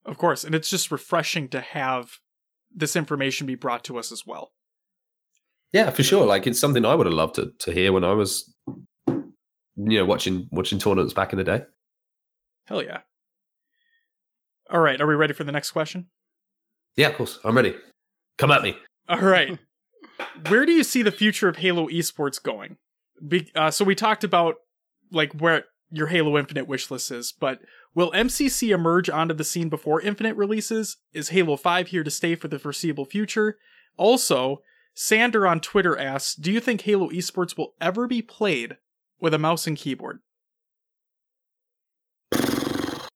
[0.04, 2.18] Of course, and it's just refreshing to have
[2.74, 4.52] this information be brought to us as well.
[5.72, 6.26] Yeah, for sure.
[6.26, 8.52] Like it's something I would have loved to to hear when I was,
[9.08, 9.32] you
[9.76, 11.62] know, watching watching tournaments back in the day.
[12.66, 13.00] Hell yeah.
[14.70, 16.06] All right, are we ready for the next question?
[16.96, 17.38] Yeah, of course.
[17.44, 17.76] I'm ready.
[18.38, 18.76] Come at me.
[19.08, 19.58] All right.
[20.48, 22.76] Where do you see the future of Halo esports going?
[23.26, 24.56] Be- uh, so we talked about
[25.10, 27.60] like where your Halo Infinite wishlist is, but
[27.94, 30.96] will MCC emerge onto the scene before Infinite releases?
[31.12, 33.56] Is Halo 5 here to stay for the foreseeable future?
[33.96, 34.62] Also,
[34.94, 38.78] Sander on Twitter asks, "Do you think Halo esports will ever be played
[39.20, 40.20] with a mouse and keyboard?"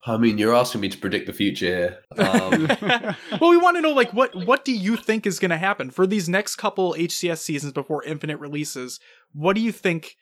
[0.05, 1.99] I mean, you're asking me to predict the future here.
[2.17, 2.69] Um,
[3.41, 5.91] well, we want to know like what what do you think is going to happen
[5.91, 8.99] for these next couple HCS seasons before Infinite releases?
[9.33, 10.17] What do you think?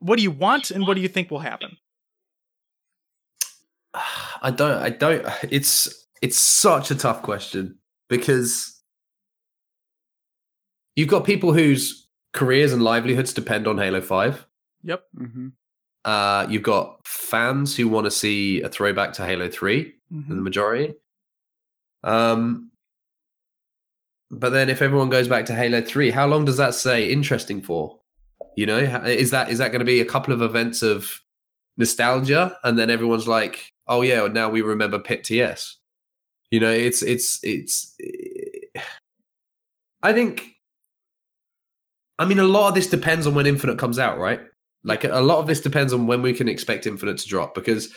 [0.00, 1.78] What do you want, and what do you think will happen?
[4.42, 4.82] I don't.
[4.82, 5.26] I don't.
[5.50, 7.78] It's it's such a tough question
[8.08, 8.82] because
[10.94, 14.46] you've got people whose careers and livelihoods depend on Halo Five.
[14.82, 15.04] Yep.
[15.16, 15.48] hmm
[16.04, 20.28] Uh, you've got fans who want to see a throwback to Halo 3 Mhm.
[20.28, 20.94] the majority.
[22.02, 22.70] Um,
[24.30, 27.62] but then if everyone goes back to Halo 3, how long does that say interesting
[27.62, 28.00] for?
[28.56, 31.20] You know, is that is that going to be a couple of events of
[31.76, 35.78] nostalgia and then everyone's like, "Oh yeah, now we remember Pit TS."
[36.50, 37.96] You know, it's it's it's
[40.02, 40.56] I think
[42.18, 44.40] I mean a lot of this depends on when Infinite comes out, right?
[44.84, 47.94] Like a lot of this depends on when we can expect Infinite to drop because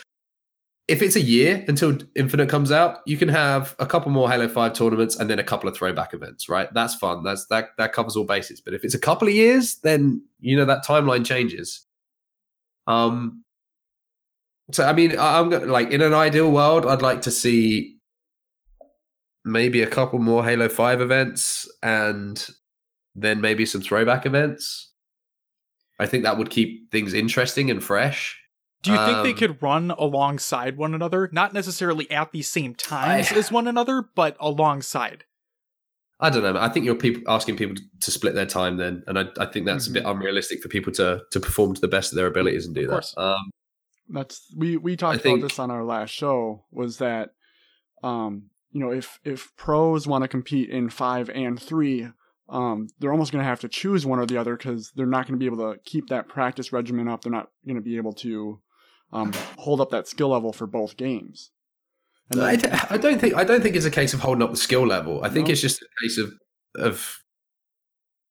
[0.88, 4.46] if it's a year until Infinite comes out, you can have a couple more Halo
[4.48, 6.72] 5 tournaments and then a couple of throwback events, right?
[6.74, 7.24] That's fun.
[7.24, 8.60] That's that that covers all bases.
[8.60, 11.84] But if it's a couple of years, then you know that timeline changes.
[12.86, 13.42] Um
[14.72, 17.98] so I mean, I- I'm gonna like in an ideal world, I'd like to see
[19.44, 22.48] maybe a couple more Halo 5 events and
[23.16, 24.92] then maybe some throwback events.
[25.98, 28.40] I think that would keep things interesting and fresh.
[28.82, 32.74] Do you think they Um, could run alongside one another, not necessarily at the same
[32.74, 35.24] times I- as one another, but alongside?
[36.20, 36.58] I don't know.
[36.60, 39.66] I think you're people asking people to split their time then, and I, I think
[39.66, 40.12] that's a bit Mhm.
[40.12, 43.12] unrealistic for people to to perform to the best of their abilities and do that.
[43.16, 43.50] Um,
[44.08, 46.64] That's we we talked think- about this on our last show.
[46.70, 47.34] Was that
[48.04, 52.08] um you know if if pros want to compete in five and three,
[52.48, 55.26] um they're almost going to have to choose one or the other because they're not
[55.26, 57.22] going to be able to keep that practice regimen up.
[57.22, 58.60] They're not going to be able to
[59.12, 61.50] um hold up that skill level for both games.
[62.30, 64.50] And I, then- I don't think I don't think it's a case of holding up
[64.50, 65.22] the skill level.
[65.24, 65.52] I think No.
[65.52, 66.32] it's just a case of
[66.76, 67.18] of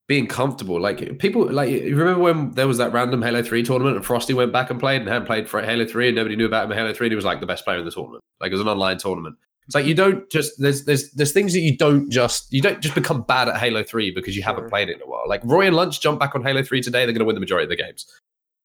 [0.07, 0.79] being comfortable.
[0.79, 4.33] Like people, like you remember when there was that random Halo Three tournament and Frosty
[4.33, 6.71] went back and played and hadn't played for Halo Three and nobody knew about him
[6.73, 7.07] in Halo Three.
[7.07, 8.23] And he was like the best player in the tournament.
[8.39, 9.35] Like it was an online tournament.
[9.65, 12.81] It's like you don't just there's there's there's things that you don't just you don't
[12.81, 15.23] just become bad at Halo Three because you haven't played it in a while.
[15.27, 17.39] Like Roy and Lunch jump back on Halo Three today, they're going to win the
[17.39, 18.05] majority of the games.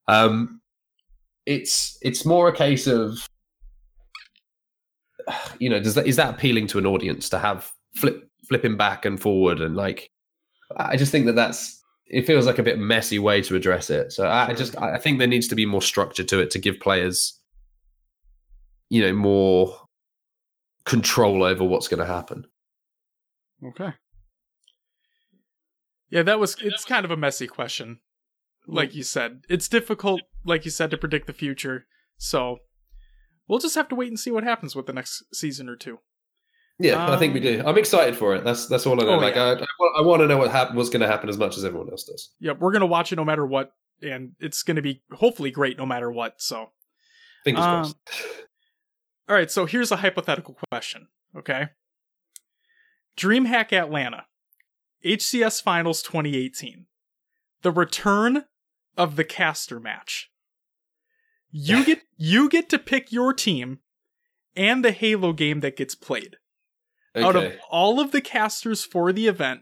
[0.07, 0.61] Um,
[1.45, 3.27] it's it's more a case of
[5.59, 9.05] you know does that is that appealing to an audience to have flip flipping back
[9.05, 10.11] and forward and like
[10.77, 14.11] I just think that that's it feels like a bit messy way to address it.
[14.11, 16.59] So I I just I think there needs to be more structure to it to
[16.59, 17.39] give players
[18.89, 19.75] you know more
[20.85, 22.45] control over what's going to happen.
[23.65, 23.93] okay.
[26.09, 26.57] Yeah, that was.
[26.61, 27.99] It's kind of a messy question,
[28.67, 29.43] like you said.
[29.47, 31.85] It's difficult, like you said, to predict the future.
[32.17, 32.57] So
[33.47, 35.99] we'll just have to wait and see what happens with the next season or two.
[36.79, 37.63] Yeah, I think we Um, do.
[37.65, 38.43] I'm excited for it.
[38.43, 39.11] That's that's all I know.
[39.13, 39.43] Oh, like yeah.
[39.43, 41.55] I, I, want, I want to know what hap- what's going to happen as much
[41.57, 42.33] as everyone else does.
[42.41, 43.71] Yeah, we're gonna watch it no matter what,
[44.01, 46.41] and it's gonna be hopefully great no matter what.
[46.41, 46.71] So,
[47.45, 47.95] Fingers Um, crossed.
[49.31, 49.49] All right.
[49.49, 51.07] So here's a hypothetical question.
[51.37, 51.69] Okay.
[53.15, 54.25] DreamHack Atlanta,
[55.05, 56.85] HCS Finals 2018,
[57.61, 58.43] the return
[58.97, 60.29] of the caster match.
[61.49, 63.79] You get you get to pick your team
[64.53, 66.35] and the Halo game that gets played.
[67.15, 69.61] Out of all of the casters for the event,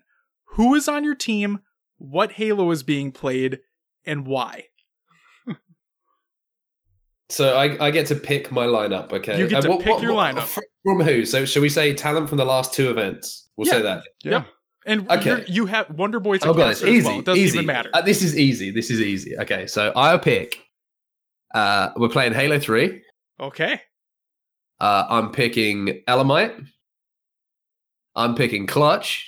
[0.56, 1.60] who is on your team,
[2.00, 3.60] what Halo is being played,
[4.04, 4.69] and why?
[7.30, 9.14] So I, I get to pick my lineup.
[9.14, 10.48] Okay, You get And to pick your lineup.
[10.84, 11.26] from who?
[11.26, 13.50] So shall we say talent from the last two events?
[13.56, 14.04] We'll say that.
[14.24, 14.32] Yeah.
[14.32, 14.48] Yep.
[14.86, 15.30] And Okay.
[15.30, 17.06] you're- you have Wonder Boy's a Oh, god, it's caster easy.
[17.08, 17.20] well.
[17.20, 17.58] It doesn't easy.
[17.58, 17.90] even matter.
[17.94, 18.72] Uh, this is easy.
[18.72, 19.38] This is easy.
[19.38, 20.60] Okay, so I'll pick.
[21.54, 23.04] Uh, we're playing Halo Three.
[23.40, 23.82] okay.
[24.80, 26.56] Uh, I'm picking Elamite.
[28.16, 29.26] I'm picking Clutch.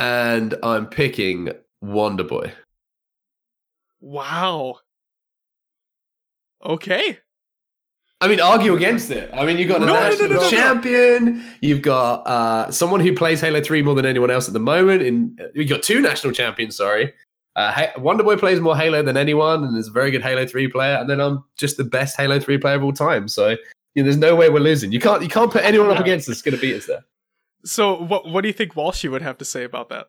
[0.00, 1.50] And I'm picking
[1.80, 2.52] Wonder Boy.
[4.00, 4.80] Wow.
[6.64, 7.18] Okay.
[8.20, 9.30] I mean, argue against it.
[9.32, 11.44] I mean, you've got a No, national no, no, champion.
[11.60, 15.02] You've got uh, someone who plays Halo Three more than anyone else at the moment.
[15.02, 16.76] And you've got two national champions.
[16.76, 17.12] Sorry,
[17.54, 20.46] uh, Ha- Wonder Boy plays more Halo than anyone, and is a very good Halo
[20.46, 20.96] Three player.
[20.96, 23.28] And then I'm just the best Halo Three player of all time.
[23.28, 23.50] So
[23.94, 24.90] you know, there's no way we're losing.
[24.90, 26.36] You can't you can't put anyone up against us.
[26.36, 27.04] It's going to beat us there.
[27.64, 30.08] So what what do you think Walshy would have to say about that?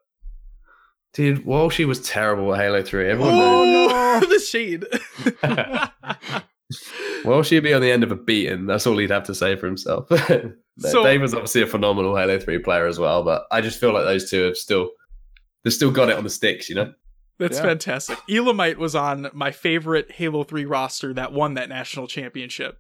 [1.14, 3.10] Dude, Walshy was terrible at Halo Three.
[3.10, 3.92] Everyone knows.
[3.92, 4.86] Oh, the shade.
[7.26, 8.66] Well, she'd be on the end of a beating.
[8.66, 10.08] That's all he'd have to say for himself.
[10.82, 13.92] So- Dave was obviously a phenomenal Halo 3 player as well, but I just feel
[13.92, 14.92] like those two have still
[15.66, 16.94] they've still got it on the sticks, you know?
[17.38, 17.64] That's Yeah.
[17.64, 18.18] fantastic.
[18.30, 22.80] Elamite was on my favorite Halo 3 roster that won that national championship.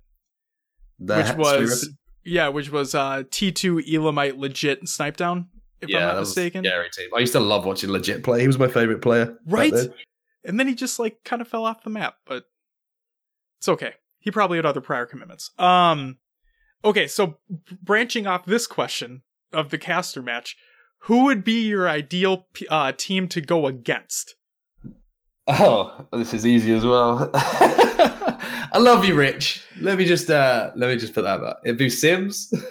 [0.99, 1.89] That- which was
[2.23, 5.47] yeah, which was uh T2 Elamite legit and Snipedown,
[5.81, 6.63] if yeah, I'm that not was mistaken.
[6.63, 7.09] scary team.
[7.15, 8.41] I used to love watching Legit play.
[8.41, 9.37] He was my favorite player.
[9.45, 9.73] Right?
[10.43, 12.43] And then he just like kind of fell off the map, but
[13.59, 13.93] it's okay.
[14.19, 15.51] He probably had other prior commitments.
[15.57, 16.17] Um
[16.83, 17.37] okay, so
[17.81, 20.55] branching off this question of the caster match,
[21.03, 24.35] who would be your ideal uh, team to go against?
[25.47, 27.31] Oh, this is easy as well.
[27.33, 29.63] I love you, Rich.
[29.81, 31.55] Let me just uh let me just put that back.
[31.65, 32.53] It'd be Sims.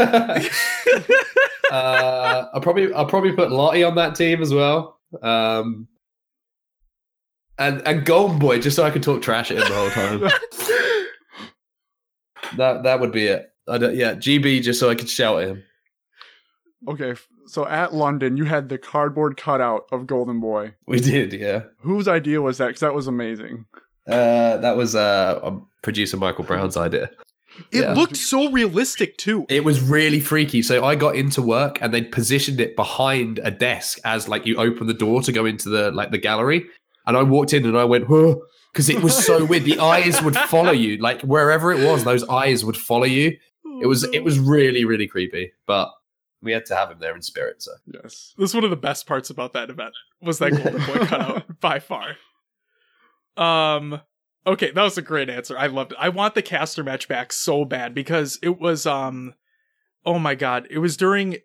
[1.71, 4.99] uh I'll probably I'll probably put Lottie on that team as well.
[5.23, 5.89] Um
[7.59, 10.21] and and Golden Boy, just so I can talk trash at him the whole time.
[12.57, 13.53] that that would be it.
[13.69, 15.63] I don't, yeah, GB, just so I could shout at him.
[16.87, 17.15] Okay,
[17.47, 20.75] so at London, you had the cardboard cutout of Golden Boy.
[20.87, 21.65] We did, yeah.
[21.81, 22.69] Whose idea was that?
[22.69, 23.67] Because that was amazing.
[24.07, 25.51] Uh, that was uh,
[25.83, 27.11] producer Michael Brown's idea.
[27.73, 27.93] It Yeah.
[27.95, 29.47] looked so realistic too.
[29.49, 30.63] It was really freaky.
[30.63, 34.57] So I got into work and they'd positioned it behind a desk as like you
[34.57, 36.67] open the door to go into the like the gallery.
[37.07, 39.65] And I walked in and I went, because it was so weird.
[39.65, 43.37] The eyes would follow you, like wherever it was, those eyes would follow you.
[43.81, 45.91] It was it was really really creepy, but
[46.43, 47.63] we had to have him there in spirit.
[47.63, 48.35] So Yes.
[48.39, 51.61] This is one of the best parts about that event was that Golden Boy cutout
[51.61, 52.17] by far.
[53.37, 54.01] Um
[54.47, 55.57] okay, that was a great answer.
[55.59, 55.99] I loved it.
[56.01, 59.35] I want the caster match back so bad because it was um
[60.07, 61.39] oh my god, it was during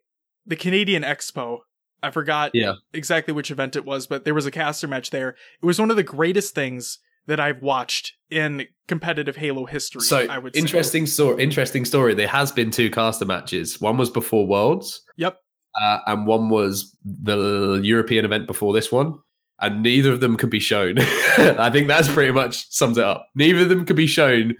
[0.45, 1.60] the Canadian Expo.
[2.02, 2.74] I forgot Yeah.
[2.94, 5.30] exactly which event it was, but there was a caster match there.
[5.61, 10.02] It was one of the greatest things that I've watched in competitive Halo history.
[10.02, 10.60] so I would say.
[10.60, 11.41] interesting story.
[11.41, 12.14] Interesting story.
[12.14, 13.80] There has been two caster matches.
[13.80, 15.38] One was before Worlds, Yep.
[15.82, 19.14] uh, and one was the European event before this one.
[19.62, 20.96] And neither of them could be shown.
[21.00, 23.30] I think that's pretty much sums it up.
[23.36, 24.56] Neither of them could be shown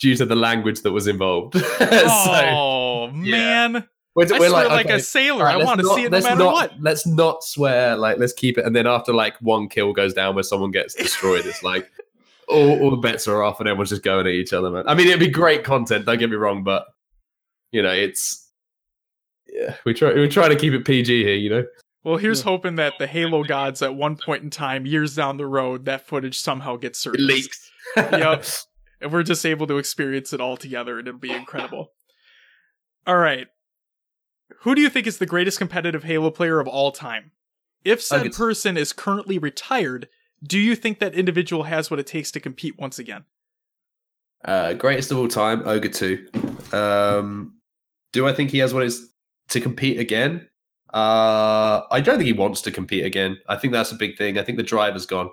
[0.00, 1.54] due to the language that was involved.
[1.78, 3.68] so oh yeah.
[3.68, 3.88] man.
[4.14, 5.44] we're, I we're swear like, okay, a sailor.
[5.44, 6.72] right, I want to see it no matter not- what.
[6.80, 7.96] Let's not swear.
[7.96, 8.64] Like, let's keep it.
[8.64, 11.88] And then after like one kill goes down where someone gets destroyed, it's like
[12.48, 14.84] all, all the bets are off and everyone's just going at each other, man.
[14.86, 16.06] I mean, it'd be great content.
[16.06, 16.86] Don't get me wrong, but
[17.70, 18.50] you know, it's
[19.46, 21.34] yeah, we try we try to keep it PG here.
[21.34, 21.64] You know,
[22.08, 25.44] Well, here's hoping that the Halo gods at one point in time, years down the
[25.46, 27.28] road, that footage somehow gets it surfaced.
[27.28, 27.70] leaks.
[27.96, 28.44] Yep.
[29.00, 31.92] And we're just able to experience it all together, and it'll be incredible.
[33.06, 33.46] All right.
[34.62, 37.30] Who do you think is the greatest competitive Halo player of all time?
[37.84, 38.30] If said Okay.
[38.30, 40.08] person is currently retired,
[40.42, 43.24] do you think that individual has what it takes to compete once again?
[44.44, 46.26] Uh, greatest of all time, Ogre Two.
[46.72, 47.54] Um,
[48.12, 49.12] do I think he has what it is
[49.50, 50.48] to compete again?
[50.92, 53.38] Uh, I don't think he wants to compete again.
[53.48, 54.38] I think that's a big thing.
[54.38, 55.30] I think the drive has gone.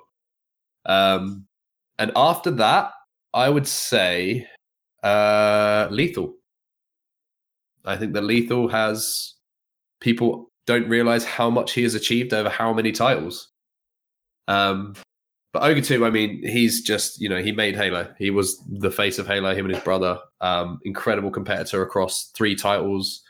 [0.85, 1.47] Um,
[1.97, 2.91] and after that,
[3.33, 4.47] I would say
[5.03, 6.33] uh, Lethal.
[7.85, 9.35] I think that Lethal has
[9.99, 13.49] people don't realize how much he has achieved over how many titles.
[14.47, 14.95] Um,
[15.53, 18.13] but 2, I mean, he's just, you know, he made Halo.
[18.17, 20.19] He was the face of Halo, him and his brother.
[20.41, 23.21] Um, incredible competitor across three titles,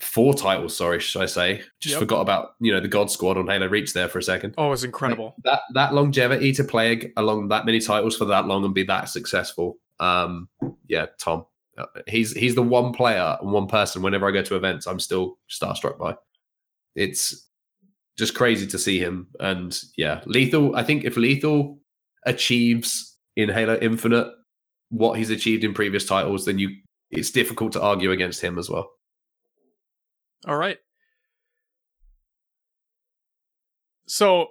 [0.00, 1.62] four titles, sorry, should I say.
[1.80, 2.00] Just Yep.
[2.00, 4.54] forgot about, you know, the God Squad on Halo Reach there for a second.
[4.56, 5.34] Oh, it's incredible.
[5.44, 9.08] That that longevity to play along that many titles for that long and be that
[9.08, 9.78] successful.
[10.00, 10.48] Um,
[10.86, 11.46] yeah, Tom.
[11.76, 15.00] Uh, He's he's the one player and one person whenever I go to events I'm
[15.00, 16.16] still starstruck by.
[16.94, 17.48] It's
[18.16, 19.28] just crazy to see him.
[19.40, 21.78] And yeah, Lethal, I think if Lethal
[22.26, 24.28] achieves in Halo Infinite
[24.90, 26.70] what he's achieved in previous titles, then you
[27.10, 28.90] it's difficult to argue against him as well.
[30.46, 30.78] All right.
[34.06, 34.48] So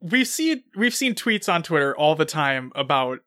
[0.00, 3.20] we've seen we've seen tweets on Twitter all the time about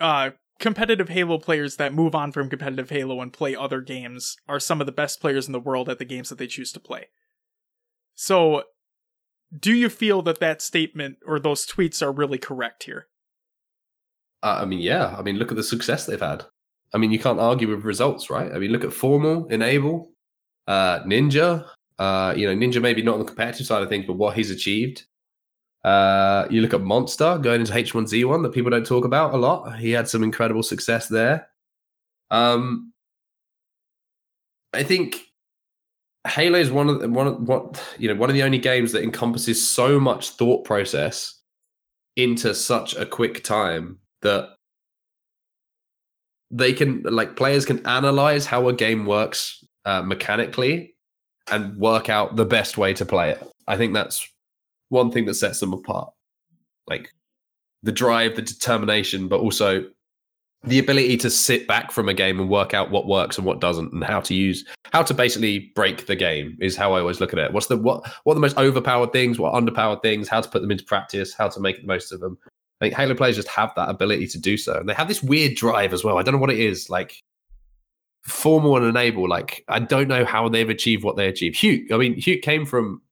[0.00, 0.30] uh
[0.60, 4.80] competitive Halo players that move on from competitive Halo and play other games are some
[4.80, 7.06] of the best players in the world at the games that they choose to play.
[8.14, 8.64] So
[9.58, 13.08] do you feel that that statement or those tweets are really correct here?
[14.42, 15.14] Uh, I mean, yeah.
[15.18, 16.44] I mean, look at the success they've had.
[16.94, 18.52] I mean, you can't argue with results, right?
[18.52, 20.11] I mean, look at Formal, Enable,
[20.66, 21.66] uh, Ninja.
[21.98, 24.50] Uh, you know, Ninja maybe not on the competitive side of things, but what he's
[24.50, 25.04] achieved.
[25.84, 29.78] Uh, you look at Monster going into H1Z1 that people don't talk about a lot.
[29.78, 31.48] He had some incredible success there.
[32.30, 32.92] Um,
[34.72, 35.16] I think
[36.26, 38.92] Halo is one of the, one of what you know one of the only games
[38.92, 41.40] that encompasses so much thought process
[42.16, 44.50] into such a quick time that
[46.50, 50.94] they can like players can analyze how a game works uh, mechanically
[51.50, 53.42] and work out the best way to play it.
[53.66, 54.26] I think that's
[54.88, 56.12] one thing that sets them apart.
[56.86, 57.10] Like
[57.82, 59.84] the drive, the determination, but also
[60.64, 63.60] the ability to sit back from a game and work out what works and what
[63.60, 67.18] doesn't and how to use how to basically break the game is how I always
[67.18, 67.52] look at it.
[67.52, 70.62] What's the what what are the most overpowered things, what underpowered things, how to put
[70.62, 72.38] them into practice, how to make the most of them.
[72.80, 74.78] I think Halo players just have that ability to do so.
[74.78, 76.18] And they have this weird drive as well.
[76.18, 76.90] I don't know what it is.
[76.90, 77.20] Like
[78.22, 81.56] formal and enable, like I don't know how they've achieved what they achieved.
[81.56, 83.02] Huke, I mean, Huke came from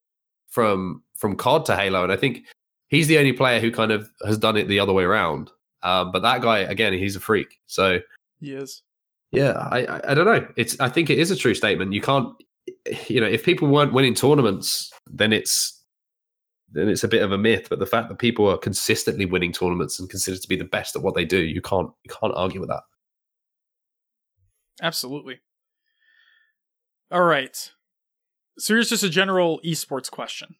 [0.48, 2.44] from from COD to Halo, and I think
[2.88, 5.50] he's the only player who kind of has done it the other way around.
[5.82, 7.58] Um, but that guy, again, he's a freak.
[7.66, 8.00] So
[8.40, 8.82] He is.
[9.32, 10.46] yeah, I, I I don't know.
[10.56, 11.92] It's I think it is a true statement.
[11.92, 12.34] You can't,
[13.08, 15.76] you know, if people weren't winning tournaments, then it's
[16.72, 17.66] then it's a bit of a myth.
[17.70, 20.94] But the fact that people are consistently winning tournaments and considered to be the best
[20.96, 22.82] at what they do, you can't you can't argue with that.
[24.80, 25.40] Absolutely.
[27.10, 27.70] All right.
[28.58, 30.56] So here's just a general esports question.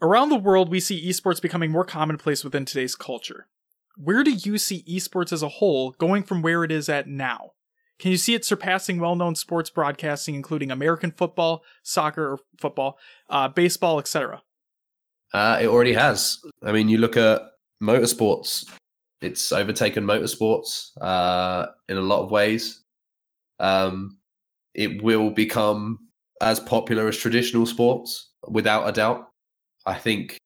[0.00, 3.48] Around the world, we see esports becoming more commonplace within today's culture.
[3.96, 7.52] Where do you see esports as a whole going from where it is at now?
[7.98, 12.96] Can you see it surpassing well known sports broadcasting, including American football, soccer, or football,
[13.28, 14.42] uh, baseball, etc.?
[15.34, 16.38] Uh, it already has.
[16.62, 17.42] I mean, you look at
[17.82, 18.70] motorsports;
[19.20, 22.84] it's overtaken motorsports uh, in a lot of ways.
[23.60, 24.18] Um,
[24.74, 25.98] it will become
[26.40, 29.28] as popular as traditional sports, without a doubt.
[29.86, 30.38] I think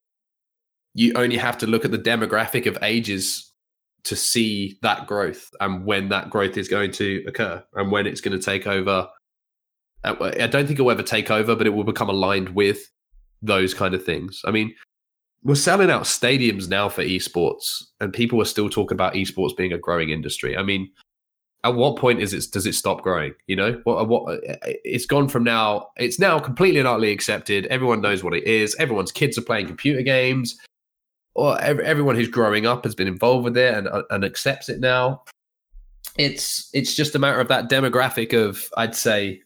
[0.94, 3.52] you only have to look at the demographic of ages
[4.05, 8.20] to see that growth and when that growth is going to occur and when it's
[8.20, 9.09] going to take over.
[10.05, 12.90] Uh, I don't think it will ever take over, but it will become aligned with
[13.40, 14.43] those kind of things.
[14.44, 14.74] I mean,
[15.44, 19.72] we're selling out stadiums now for esports, and people are still talking about esports being
[19.72, 20.56] a growing industry.
[20.56, 20.90] I mean,
[21.64, 23.34] at what point is it does it stop growing?
[23.47, 25.90] You know, what uh, what uh, it's gone from now.
[25.97, 27.66] It's now completely and utterly accepted.
[27.66, 28.74] Everyone knows what it is.
[28.76, 30.59] Everyone's kids are playing computer games,
[31.34, 34.68] or every, everyone who's growing up has been involved with it and uh, and accepts
[34.68, 35.22] it now.
[36.18, 39.40] It's it's just a matter of that demographic of I'd say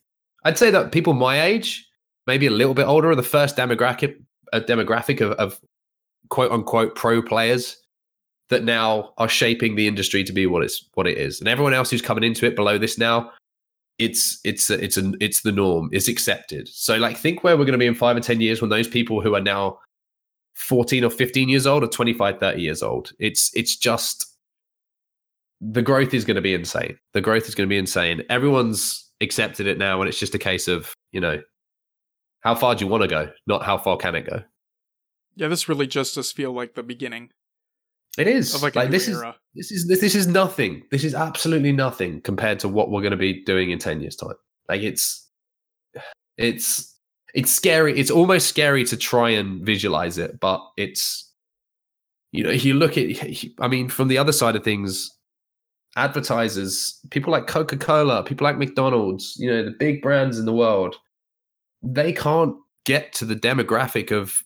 [0.44, 1.86] I'd say that people my age,
[2.26, 4.16] maybe a little bit older, are the first demographic
[4.52, 5.60] a demographic of, of
[6.30, 7.76] quote unquote pro players
[8.48, 11.40] that now are shaping the industry to be what it's what it is.
[11.40, 13.32] And everyone else who's coming into it below this now,
[13.98, 15.88] it's it's it's an it's the norm.
[15.92, 16.68] It's accepted.
[16.68, 18.88] So like think where we're going to be in 5 or 10 years when those
[18.88, 19.78] people who are now
[20.54, 23.12] 14 or 15 years old or 25 30 years old.
[23.18, 24.34] It's it's just
[25.60, 26.98] the growth is going to be insane.
[27.14, 28.22] The growth is going to be insane.
[28.28, 31.40] Everyone's accepted it now and it's just a case of, you know,
[32.40, 34.42] how far do you want to go, not how far can it go.
[35.34, 37.30] Yeah, this really just does feel like the beginning
[38.18, 39.22] It is like like this is
[39.54, 40.82] this is this, this is nothing.
[40.90, 44.16] This is absolutely nothing compared to what we're going to be doing in 10 years
[44.16, 44.34] time.
[44.68, 45.28] Like it's
[46.38, 46.94] it's
[47.34, 47.98] it's scary.
[47.98, 51.30] It's almost scary to try and visualize it, but it's
[52.32, 53.10] you know, if you look at
[53.60, 55.10] I mean from the other side of things
[55.96, 60.96] advertisers, people like Coca-Cola, people like McDonald's, you know, the big brands in the world,
[61.82, 64.42] they can't get to the demographic of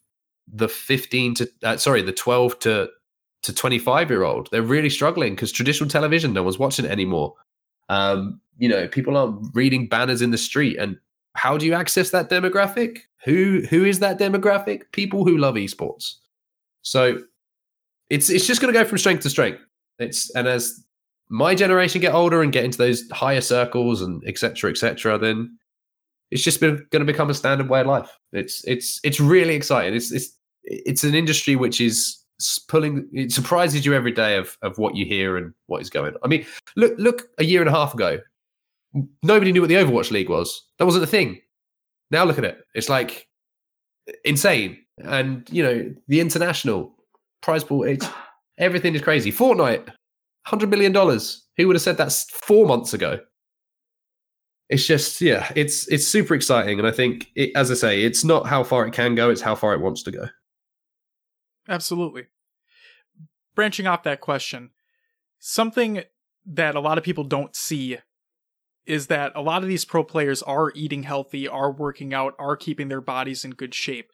[0.52, 2.88] the 15 to uh, sorry, the 12 to
[3.42, 4.48] to 25 year old.
[4.50, 7.34] They're really struggling because traditional television, no one's watching it anymore.
[7.88, 10.76] Um, you know, people aren't reading banners in the street.
[10.78, 10.96] And
[11.34, 12.98] how do you access that demographic?
[13.24, 14.82] Who who is that demographic?
[14.92, 16.14] People who love esports.
[16.82, 17.18] So
[18.08, 19.60] it's it's just going to go from strength to strength.
[19.98, 20.84] It's and as
[21.28, 25.56] my generation get older and get into those higher circles and etc etc, then
[26.30, 28.10] it's just been going to become a standard way of life.
[28.32, 29.94] It's it's it's really exciting.
[29.94, 32.19] It's it's it's an industry which is
[32.68, 33.08] pulling.
[33.12, 36.20] It surprises you every day of of what you hear and what is going on.
[36.22, 36.46] I mean,
[36.76, 38.18] look look a year and a half ago,
[39.22, 40.66] nobody knew what the Overwatch League was.
[40.78, 41.40] That wasn't a thing.
[42.10, 42.58] Now look at it.
[42.74, 43.28] It's like
[44.24, 44.78] insane.
[45.04, 46.94] And you know the international
[47.42, 47.84] prize pool.
[47.84, 48.06] It's
[48.58, 49.32] everything is crazy.
[49.32, 49.88] Fortnite,
[50.46, 51.46] hundred million dollars.
[51.56, 53.20] Who would have said that four months ago?
[54.68, 58.22] It's just yeah, it's it's super exciting, and I think it, as I say, it's
[58.22, 60.28] not how far it can go; it's how far it wants to go.
[61.70, 62.26] Absolutely.
[63.54, 64.70] Branching off that question,
[65.38, 66.02] something
[66.44, 67.98] that a lot of people don't see
[68.86, 72.56] is that a lot of these pro players are eating healthy, are working out, are
[72.56, 74.10] keeping their bodies in good shape.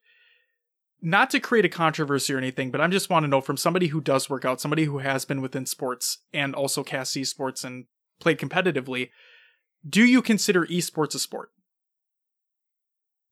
[1.00, 3.86] Not to create a controversy or anything, but I just want to know from somebody
[3.86, 7.86] who does work out, somebody who has been within sports and also cast esports and
[8.20, 9.10] played competitively,
[9.88, 11.50] do you consider esports a sport?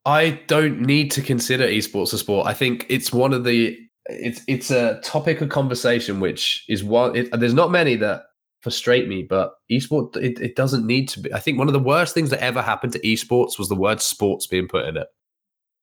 [0.06, 2.46] I don't need to consider esports a sport.
[2.46, 7.16] I think it's one of the it's it's a topic of conversation which is one.
[7.16, 8.24] It, there's not many that
[8.60, 11.32] frustrate me, but esports it, it doesn't need to be.
[11.32, 14.00] I think one of the worst things that ever happened to esports was the word
[14.00, 15.08] sports being put in it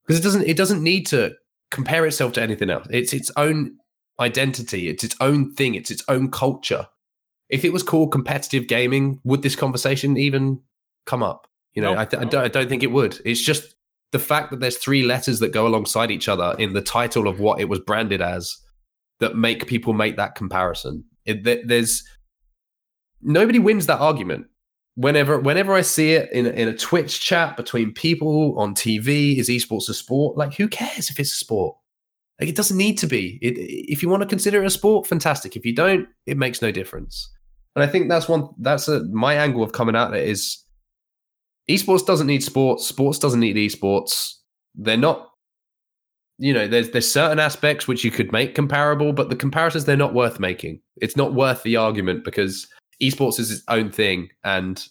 [0.05, 1.33] because it doesn't it doesn't need to
[1.71, 2.87] compare itself to anything else.
[2.89, 3.77] It's its own
[4.19, 4.87] identity.
[4.87, 5.75] It's its own thing.
[5.75, 6.87] It's its own culture.
[7.49, 10.61] If it was called competitive gaming, would this conversation even
[11.05, 11.47] come up?
[11.73, 13.19] You know, I, th- I, don't, I don't think it would.
[13.23, 13.75] It's just
[14.11, 17.39] the fact that there's three letters that go alongside each other in the title of
[17.39, 18.57] what it was branded as
[19.19, 21.03] that make people make that comparison.
[21.25, 22.03] It, there's
[23.21, 24.47] nobody wins that argument.
[24.95, 29.47] Whenever whenever I see it in in a Twitch chat between people on TV, is
[29.47, 30.37] esports a sport?
[30.37, 31.77] Like, who cares if it's a sport?
[32.39, 33.39] Like, it doesn't need to be.
[33.41, 35.55] It, if you want to consider it a sport, fantastic.
[35.55, 37.29] If you don't, it makes no difference.
[37.75, 38.49] And I think that's one.
[38.59, 40.61] That's a, my angle of coming at it is
[41.69, 42.85] esports doesn't need sports.
[42.85, 44.33] Sports doesn't need esports.
[44.75, 45.29] They're not.
[46.37, 49.97] You know, there's there's certain aspects which you could make comparable, but the comparisons they're
[49.97, 50.81] not worth making.
[50.97, 52.67] It's not worth the argument because
[53.01, 54.83] esports is its own thing, and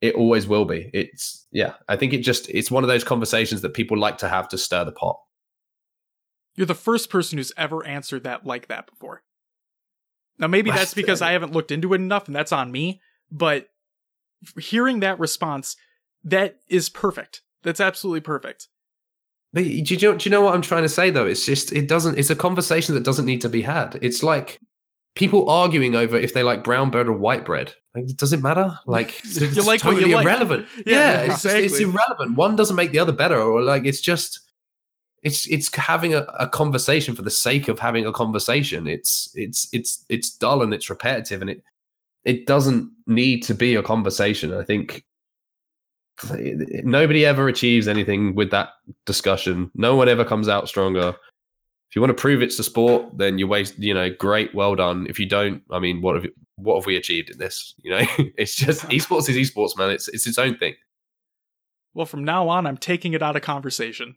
[0.00, 0.90] it always will be.
[0.92, 1.74] It's yeah.
[1.88, 4.58] I think it just it's one of those conversations that people like to have to
[4.58, 5.18] stir the pot.
[6.56, 9.22] You're the first person who's ever answered that like that before.
[10.38, 13.00] Now maybe that's because I haven't looked into it enough, and that's on me.
[13.30, 13.68] But
[14.58, 15.76] hearing that response
[16.24, 17.42] that is perfect.
[17.62, 18.68] That's absolutely perfect.
[19.52, 21.26] But do you, do you know what I'm trying to say though?
[21.26, 22.18] It's just it doesn't.
[22.18, 23.98] It's a conversation that doesn't need to be had.
[24.02, 24.60] It's like
[25.14, 27.72] people arguing over if they like brown bread or white bread.
[27.94, 28.76] Like, does it matter?
[28.86, 30.66] Like, it's you like totally you irrelevant.
[30.76, 30.86] Like.
[30.86, 32.36] Yeah, yeah, it's, it's irrelevant.
[32.36, 34.40] One doesn't make the other better, or like it's just
[35.22, 38.86] it's it's having a, a conversation for the sake of having a conversation.
[38.88, 41.62] It's it's it's it's dull and it's repetitive, and it
[42.24, 44.52] it doesn't need to be a conversation.
[44.52, 45.04] I think
[46.84, 48.70] nobody ever achieves anything with that
[49.06, 49.70] discussion.
[49.74, 51.08] No one ever comes out stronger.
[51.08, 53.78] If you want to prove it's a sport, then you waste.
[53.78, 55.06] You know, great, well done.
[55.08, 56.26] If you don't, I mean, what have
[56.56, 57.74] what have we achieved in this?
[57.82, 59.90] You know, it's just esports is esports, man.
[59.90, 60.74] It's it's its own thing.
[61.94, 64.16] Well, from now on, I'm taking it out of conversation.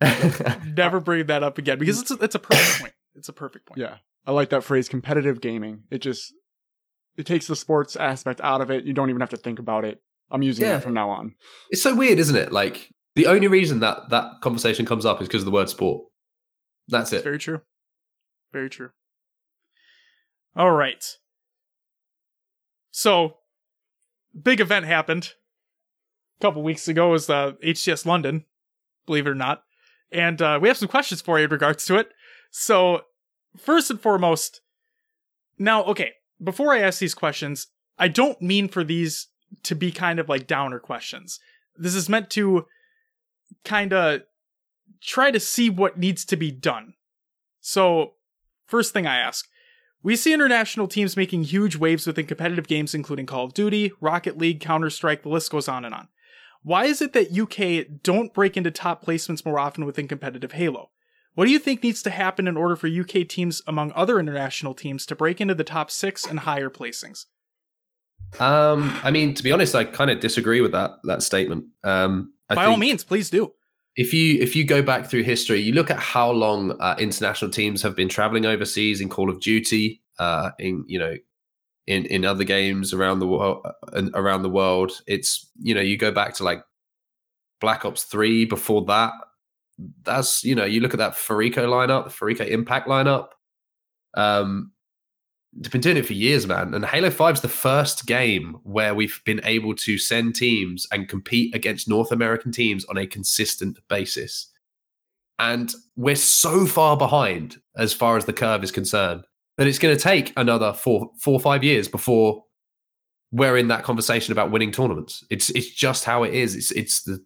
[0.66, 2.92] Never bring that up again because it's a, it's a perfect point.
[3.14, 3.78] It's a perfect point.
[3.78, 3.96] Yeah,
[4.26, 5.84] I like that phrase, competitive gaming.
[5.90, 6.34] It just
[7.16, 8.84] it takes the sports aspect out of it.
[8.84, 10.02] You don't even have to think about it.
[10.30, 10.76] I'm using yeah.
[10.76, 11.34] it from now on.
[11.70, 12.52] It's so weird, isn't it?
[12.52, 16.04] Like the only reason that that conversation comes up is because of the word sport.
[16.88, 17.24] That's it.
[17.24, 17.60] very true.
[18.52, 18.90] Very true.
[20.56, 21.04] All right.
[22.90, 23.38] So,
[24.40, 25.32] big event happened
[26.38, 28.44] a couple weeks ago was the HCS London,
[29.06, 29.62] believe it or not.
[30.12, 32.10] And uh, we have some questions for you in regards to it.
[32.50, 33.02] So,
[33.56, 34.60] first and foremost,
[35.58, 37.68] now, okay, before I ask these questions,
[37.98, 39.28] I don't mean for these
[39.62, 41.38] to be kind of like downer questions.
[41.76, 42.66] This is meant to
[43.64, 44.22] kind of
[45.00, 46.94] try to see what needs to be done.
[47.60, 48.14] So,
[48.66, 49.46] first thing I ask
[50.04, 54.36] we see international teams making huge waves within competitive games, including Call of Duty, Rocket
[54.36, 56.08] League, Counter Strike, the list goes on and on.
[56.62, 60.90] Why is it that UK don't break into top placements more often within competitive Halo?
[61.34, 64.74] What do you think needs to happen in order for UK teams, among other international
[64.74, 67.24] teams, to break into the top six and higher placings?
[68.40, 71.66] Um, I mean, to be honest, I kind of disagree with that that statement.
[71.82, 73.52] Um, By all means, please do.
[73.96, 77.50] If you if you go back through history, you look at how long uh, international
[77.50, 81.14] teams have been traveling overseas in Call of Duty, uh, in you know,
[81.86, 85.00] in in other games around the world, uh, around the world.
[85.06, 86.62] It's you know, you go back to like
[87.60, 88.44] Black Ops Three.
[88.44, 89.12] Before that,
[90.02, 93.28] that's you know, you look at that Fariko lineup, the Fariko Impact lineup.
[94.14, 94.72] Um,
[95.56, 96.74] they've been doing it for years, man.
[96.74, 101.08] And Halo 5 is the first game where we've been able to send teams and
[101.08, 104.48] compete against North American teams on a consistent basis.
[105.38, 109.24] And we're so far behind as far as the curve is concerned
[109.56, 112.44] that it's going to take another four, four or five years before
[113.32, 115.24] we're in that conversation about winning tournaments.
[115.28, 116.54] It's it's just how it is.
[116.54, 117.24] It's it's the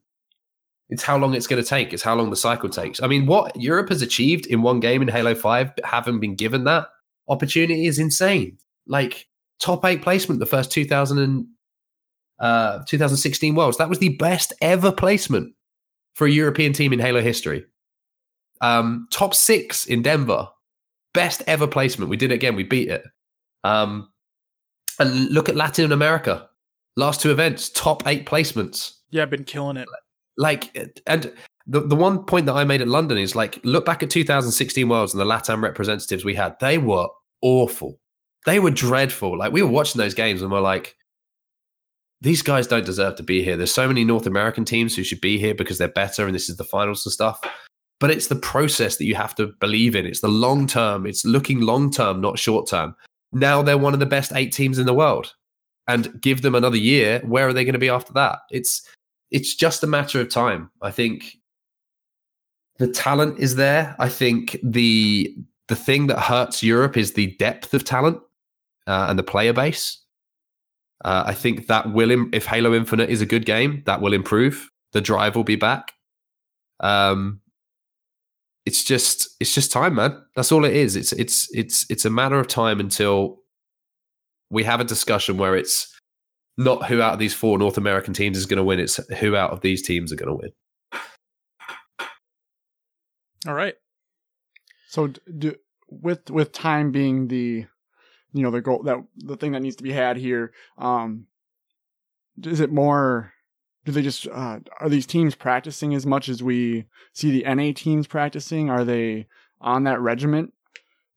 [0.88, 1.92] it's how long it's going to take.
[1.92, 3.02] It's how long the cycle takes.
[3.02, 6.64] I mean, what Europe has achieved in one game in Halo Five, haven't been given
[6.64, 6.88] that
[7.28, 8.58] opportunity is insane.
[8.86, 9.26] Like
[9.60, 11.46] top eight placement the first 2000 and,
[12.38, 13.78] uh, 2016 Worlds.
[13.78, 15.54] That was the best ever placement
[16.14, 17.64] for a European team in Halo history.
[18.60, 20.48] Um, top six in Denver,
[21.14, 22.10] best ever placement.
[22.10, 22.56] We did it again.
[22.56, 23.04] We beat it.
[23.64, 24.10] Um,
[25.00, 26.48] And look at Latin America.
[26.96, 28.94] Last two events, top eight placements.
[29.10, 29.88] Yeah, I've been killing it.
[30.36, 30.76] Like,
[31.06, 31.32] and
[31.66, 34.88] the, the one point that I made at London is like, look back at 2016
[34.88, 36.56] Worlds and the LATAM representatives we had.
[36.60, 37.06] They were
[37.42, 37.98] awful.
[38.46, 39.36] They were dreadful.
[39.36, 40.96] Like, we were watching those games and we're like,
[42.20, 43.56] these guys don't deserve to be here.
[43.56, 46.48] There's so many North American teams who should be here because they're better and this
[46.48, 47.40] is the finals and stuff.
[48.00, 50.06] But it's the process that you have to believe in.
[50.06, 51.06] It's the long term.
[51.06, 52.94] It's looking long term, not short term.
[53.32, 55.34] Now they're one of the best eight teams in the world.
[55.86, 58.40] And give them another year, where are they going to be after that?
[58.50, 58.86] It's
[59.30, 60.70] it's just a matter of time.
[60.82, 61.38] I think
[62.78, 63.96] the talent is there.
[63.98, 65.34] I think the
[65.68, 68.18] the thing that hurts Europe is the depth of talent
[68.86, 70.02] uh, and the player base.
[71.04, 74.12] Uh, I think that will, Im- if Halo Infinite is a good game, that will
[74.12, 74.68] improve.
[74.92, 75.92] The drive will be back.
[76.80, 77.40] Um,
[78.66, 80.20] it's just, it's just time, man.
[80.34, 80.96] That's all it is.
[80.96, 83.38] It's, it's, it's, it's a matter of time until
[84.50, 85.94] we have a discussion where it's
[86.56, 88.80] not who out of these four North American teams is going to win.
[88.80, 90.50] It's who out of these teams are going to win.
[93.46, 93.74] All right.
[94.88, 95.54] So do,
[95.88, 97.66] with with time being the
[98.32, 101.26] you know the goal that the thing that needs to be had here um
[102.42, 103.32] is it more
[103.84, 106.84] do they just uh, are these teams practicing as much as we
[107.14, 109.26] see the NA teams practicing are they
[109.60, 110.52] on that regiment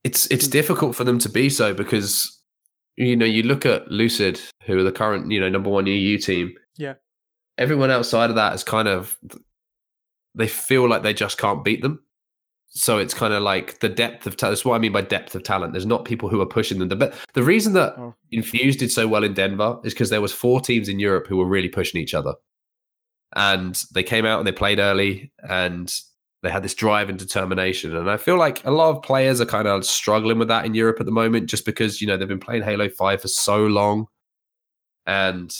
[0.03, 2.41] It's it's difficult for them to be so because
[2.95, 6.17] you know you look at Lucid, who are the current you know number one EU
[6.17, 6.53] team.
[6.77, 6.95] Yeah.
[7.57, 9.17] Everyone outside of that is kind of
[10.33, 12.03] they feel like they just can't beat them.
[12.73, 14.53] So it's kind of like the depth of talent.
[14.53, 15.73] That's what I mean by depth of talent.
[15.73, 16.87] There's not people who are pushing them.
[16.87, 18.15] The, the reason that Oh.
[18.31, 21.35] Infused did so well in Denver is because there was four teams in Europe who
[21.35, 22.33] were really pushing each other,
[23.35, 25.93] and they came out and they played early, and
[26.43, 27.93] they had this drive and determination.
[27.93, 30.73] And I feel like a lot of players are kind of struggling with that in
[30.73, 33.67] Europe at the moment, just because you know they've been playing Halo Five for so
[33.67, 34.07] long,
[35.05, 35.53] and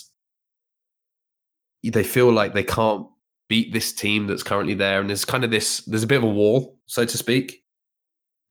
[1.83, 3.05] they feel like they can't
[3.51, 5.01] beat this team that's currently there.
[5.01, 7.65] And there's kind of this, there's a bit of a wall, so to speak.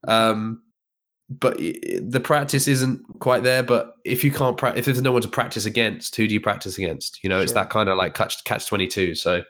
[0.06, 0.62] Um,
[1.30, 3.62] but the practice isn't quite there.
[3.62, 6.40] But if you can't practice, if there's no one to practice against, who do you
[6.40, 7.24] practice against?
[7.24, 9.14] You know, it's that kind of like catch catch twenty two.
[9.14, 9.42] So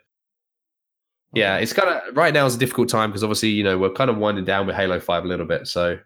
[1.32, 3.90] yeah, it's kind of right now is a difficult time because obviously you know we're
[3.90, 5.66] kind of winding down with Halo Five a little bit.
[5.66, 5.98] So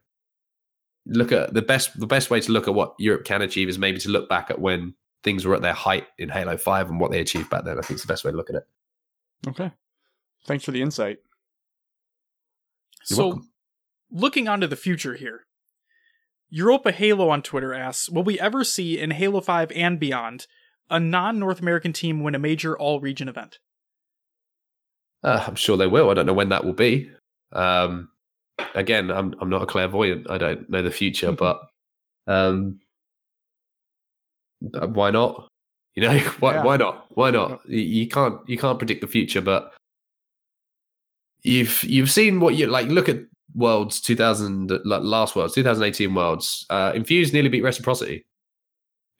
[1.07, 3.77] look at the best the best way to look at what Europe can achieve is
[3.77, 4.95] maybe to look back at when
[5.25, 7.79] things were at their height in Halo Five and what they achieved back then.
[7.79, 8.67] I think it's the best way to look at it.
[9.47, 9.71] Okay
[10.47, 11.19] thanks for the insight
[13.09, 13.51] You're so, welcome.
[14.11, 15.47] looking onto the future here,
[16.51, 20.47] Europa Halo on Twitter asks, "Will we ever see in Halo 5 and beyond
[20.89, 23.59] a non-North American team win a major all-region event?"
[25.23, 26.11] Uh, I'm sure they will.
[26.11, 27.11] I don't know when that will be.
[27.53, 28.11] Um,
[28.75, 30.31] again, I'm I'm not a clairvoyant.
[30.31, 31.61] I don't know the future, but
[32.27, 32.81] um,
[34.75, 35.49] uh, why not?
[35.95, 36.65] You know, why Yeah.
[36.65, 37.07] why not?
[37.11, 37.61] Why not?
[37.69, 39.73] You, can't you can't predict the future, but
[41.43, 42.89] you've you've seen what you like.
[42.89, 43.21] Look at
[43.55, 46.67] Worlds 2000, like last Worlds 2018 Worlds.
[46.71, 48.27] Uh, Infused nearly beat Reciprocity.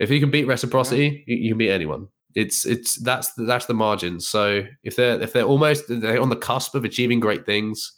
[0.01, 2.09] If you can beat Reciprocity, you, you can beat anyone.
[2.35, 4.19] It's it's that's the, that's the margin.
[4.19, 7.93] So if they're if they're almost they're on the cusp of achieving great things,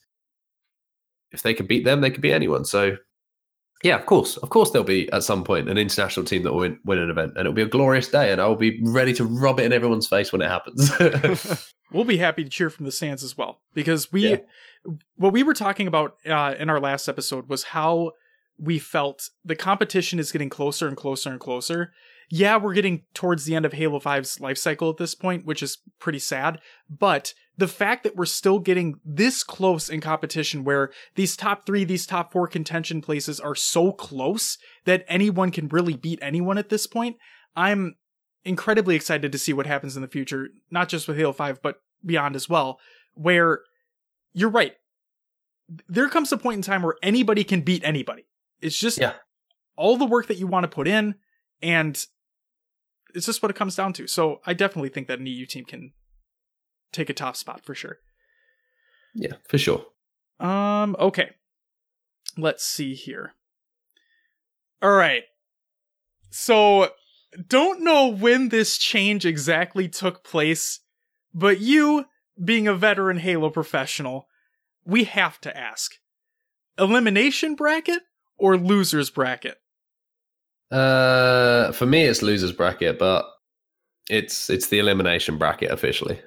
[1.32, 2.66] if they can beat them, they can beat anyone.
[2.66, 2.96] So
[3.84, 6.60] yeah, of course, of course, there'll be at some point an international team that will
[6.60, 9.12] win, win an event, and it'll be a glorious day, and I will be ready
[9.14, 10.90] to rub it in everyone's face when it happens.
[11.92, 14.36] We'll be happy to cheer from the stands as well because we Yeah.
[15.14, 18.10] what we were talking about uh, in our last episode was how
[18.58, 21.92] we felt the competition is getting closer and closer and closer.
[22.28, 25.62] Yeah, we're getting towards the end of Halo 5's life cycle at this point, which
[25.62, 26.58] is pretty sad,
[26.90, 31.84] but the fact that we're still getting this close in competition where these top 3,
[31.84, 36.68] these top 4 contention places are so close that anyone can really beat anyone at
[36.68, 37.16] this point,
[37.54, 37.96] I'm
[38.44, 41.76] incredibly excited to see what happens in the future, not just with Halo 5, but
[42.04, 42.78] beyond as well,
[43.14, 43.60] where
[44.34, 44.74] you're right.
[45.88, 48.26] There comes a point in time where anybody can beat anybody.
[48.60, 49.14] It's just Yeah.
[49.76, 51.16] all the work that you want to put in,
[51.62, 52.06] and
[53.14, 54.06] it's just what it comes down to.
[54.06, 55.92] So I definitely think that an EU team can
[56.97, 57.98] take a top spot for sure.
[59.14, 59.85] yeah, for sure.
[60.40, 61.31] Um, okay.
[62.36, 63.35] Let's see here.
[64.82, 65.23] All right.
[66.31, 66.90] So,
[67.48, 70.81] don't know when this change exactly took place,
[71.32, 72.06] but you,
[72.43, 74.28] being a veteran Halo professional,
[74.85, 75.94] we have to ask.
[76.78, 78.02] Elimination bracket
[78.36, 79.59] or losers bracket?
[80.70, 83.24] Uh, for me, it's losers bracket, but
[84.10, 86.20] it's it's the elimination bracket officially.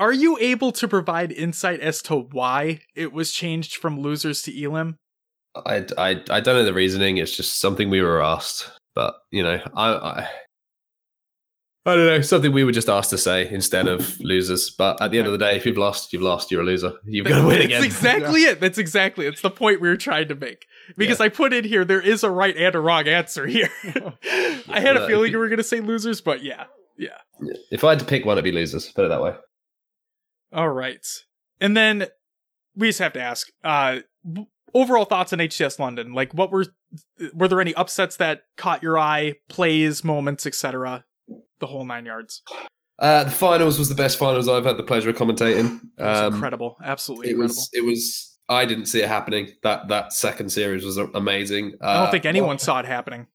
[0.00, 4.64] Are you able to provide insight as to why it was changed from losers to
[4.64, 4.96] elim?
[5.54, 7.18] I, I I don't know the reasoning.
[7.18, 10.28] It's just something we were asked, But you know, I, I
[11.84, 14.70] I don't know something we were just asked to say instead of losers.
[14.70, 16.50] But at the end of the day, if you've lost, you've lost.
[16.50, 16.94] You're a loser.
[17.04, 17.82] You've got to win again.
[17.82, 18.58] That's exactly it.
[18.58, 19.34] That's exactly it.
[19.34, 20.64] it's the point we were trying to make.
[20.96, 23.68] Because I put in here there is a right and a wrong answer here.
[23.84, 26.64] I had a feeling you were going to say losers, but yeah,
[26.96, 27.18] yeah.
[27.70, 28.90] If I had to pick one, it'd be losers.
[28.92, 29.34] Put it that way.
[30.52, 31.04] All right,
[31.60, 32.06] and then
[32.76, 34.00] we just have to ask uh,
[34.74, 36.12] overall thoughts on HCS London.
[36.12, 36.66] Like, what were
[37.34, 41.04] were there any upsets that caught your eye, plays, moments, etc.
[41.60, 42.42] The whole nine yards.
[42.98, 45.80] Uh, the finals was the best finals I've had the pleasure of commentating.
[45.98, 47.54] It was Um, incredible, absolutely it incredible.
[47.56, 47.70] was.
[47.72, 48.38] It was.
[48.48, 49.50] I didn't see it happening.
[49.62, 51.74] That that second series was amazing.
[51.80, 53.28] Uh, I don't think anyone one- saw it happening.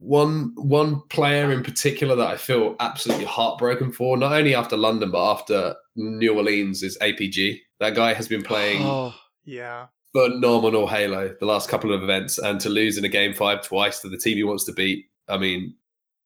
[0.00, 5.10] One one player in particular that I feel absolutely heartbroken for, not only after London
[5.10, 7.58] but after New Orleans, is APG.
[7.80, 9.14] That guy has been playing Oh,
[9.44, 9.86] yeah.
[10.12, 14.00] phenomenal Halo the last couple of events, and to lose in a game five twice
[14.00, 15.74] to the team he wants to beat, I mean,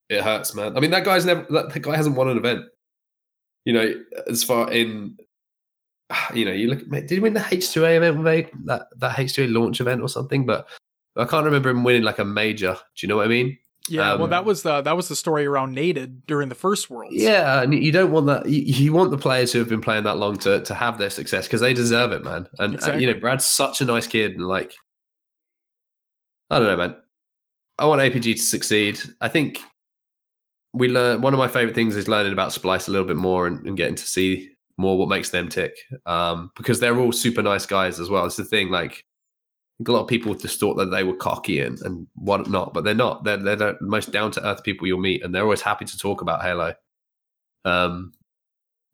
[0.09, 0.76] it hurts, man.
[0.76, 2.66] I mean, that guy's never that, that guy hasn't won an event.
[3.64, 3.94] You know,
[4.28, 5.16] as far in,
[6.34, 6.88] you know, you look.
[6.88, 8.51] Did he win the H2A event, mate?
[8.66, 10.46] That that H2A launch event or something?
[10.46, 10.68] But
[11.16, 12.74] I can't remember him winning like a major.
[12.74, 13.59] Do you know what I mean?
[13.89, 16.89] Yeah, well, Um, that was the that was the story around Nated during the first
[16.89, 17.12] world.
[17.12, 18.48] Yeah, and you don't want that.
[18.48, 21.11] You, you want the players who have been playing that long to to have their
[21.11, 22.48] success because they deserve it, man.
[22.59, 24.73] And, and you know, Brad's such a nice kid, and like,
[26.51, 26.97] I don't know, man.
[27.78, 28.98] I want APG to succeed.
[29.20, 29.61] I think
[30.73, 31.20] we learn.
[31.20, 33.77] One of my favorite things is learning about Splyce a little bit more and, and
[33.77, 35.77] getting to see more what makes them tick.
[36.06, 38.24] Um, because they're all super nice guys as well.
[38.24, 39.05] It's the thing, like.
[39.86, 42.94] A lot of people just thought that they were cocky and, and whatnot, but they're
[42.94, 43.24] not.
[43.24, 45.98] They're, they're the most down to earth people you'll meet, and they're always happy to
[45.98, 46.74] talk about Halo.
[47.64, 48.12] Um,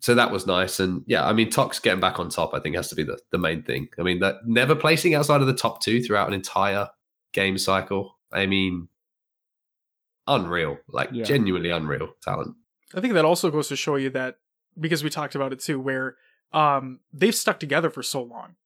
[0.00, 2.76] so that was nice, and yeah, I mean, Tox getting back on top, I think,
[2.76, 3.88] has to be the, the main thing.
[3.98, 6.88] I mean, that never placing outside of the top two throughout an entire
[7.34, 8.16] game cycle.
[8.32, 8.88] I mean,
[10.26, 11.24] unreal, like Yeah.
[11.24, 12.56] genuinely unreal talent.
[12.94, 14.36] I think that also goes to show you that
[14.78, 16.16] because we talked about it too, where
[16.52, 18.56] um they've stuck together for so long.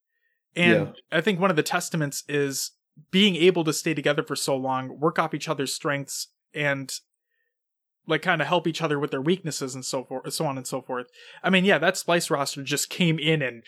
[0.56, 2.72] And I think one of the testaments is
[3.10, 6.92] being able to stay together for so long, work off each other's strengths and
[8.06, 10.66] like kind of help each other with their weaknesses and so forth so on and
[10.66, 11.06] so forth.
[11.42, 13.62] I mean, yeah, that Splyce roster just came in and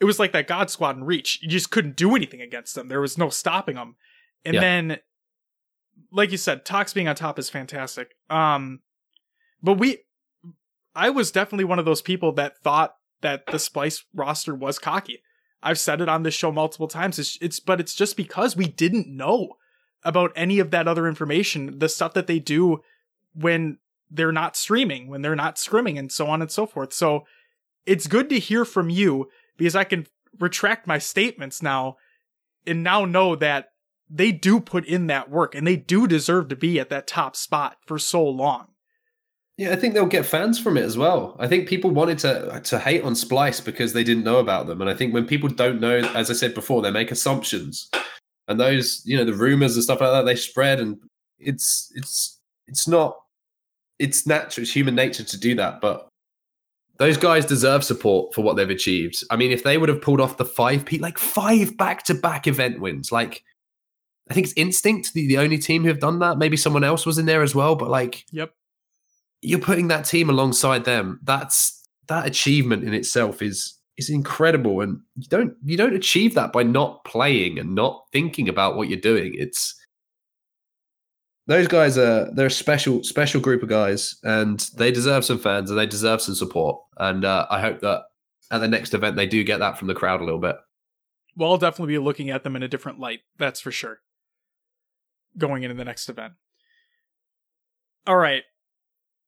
[0.00, 1.38] it was like that God Squad in Reach.
[1.42, 2.88] You just couldn't do anything against them.
[2.88, 3.96] There was no stopping them.
[4.44, 4.60] And Yeah.
[4.60, 4.98] then
[6.10, 8.16] like you said, Tox being on top is fantastic.
[8.30, 8.80] Um
[9.62, 9.98] but we
[10.94, 15.22] I was definitely one of those people that thought that the Splyce roster was cocky.
[15.62, 17.18] I've said it on this show multiple times.
[17.18, 19.56] It's, it's but it's just because we didn't know
[20.04, 22.82] about any of that other information, the stuff that they do
[23.34, 23.78] when
[24.10, 26.92] they're not streaming, when they're not scrimming, and so on and so forth.
[26.92, 27.24] So
[27.86, 30.06] it's good to hear from you because I can
[30.38, 31.96] retract my statements now
[32.66, 33.70] and now know that
[34.10, 37.34] they do put in that work and they do deserve to be at that top
[37.34, 38.68] spot for so long.
[39.58, 41.36] Yeah, I think they'll get fans from it as well.
[41.38, 44.80] I think people wanted to to hate on Splyce because they didn't know about them,
[44.80, 47.90] and I think when people don't know, as I said before, they make assumptions,
[48.48, 50.98] and those you know the rumors and stuff like that they spread, and
[51.38, 53.18] it's it's it's not
[53.98, 56.08] it's natural, it's human nature to do that, but
[56.98, 59.22] those guys deserve support for what they've achieved.
[59.30, 62.14] I mean, if they would have pulled off the five P like five back to
[62.14, 63.42] back event wins, like
[64.30, 66.38] I think it's Instinct, the, the only team who have done that.
[66.38, 68.52] Maybe someone else was in there as well, but like Yep.
[69.42, 71.20] You're putting that team alongside them.
[71.22, 76.52] That's that achievement in itself is is incredible, and you don't you don't achieve that
[76.52, 79.34] by not playing and not thinking about what you're doing.
[79.36, 79.74] It's
[81.46, 85.70] those guys are they're a special special group of guys, and they deserve some fans
[85.70, 86.80] and they deserve some support.
[86.98, 88.04] And uh, I hope that
[88.50, 90.56] at the next event they do get that from the crowd a little bit.
[91.36, 93.20] Well, I'll definitely be looking at them in a different light.
[93.38, 94.00] That's for sure.
[95.36, 96.34] Going into the next event.
[98.06, 98.42] All right.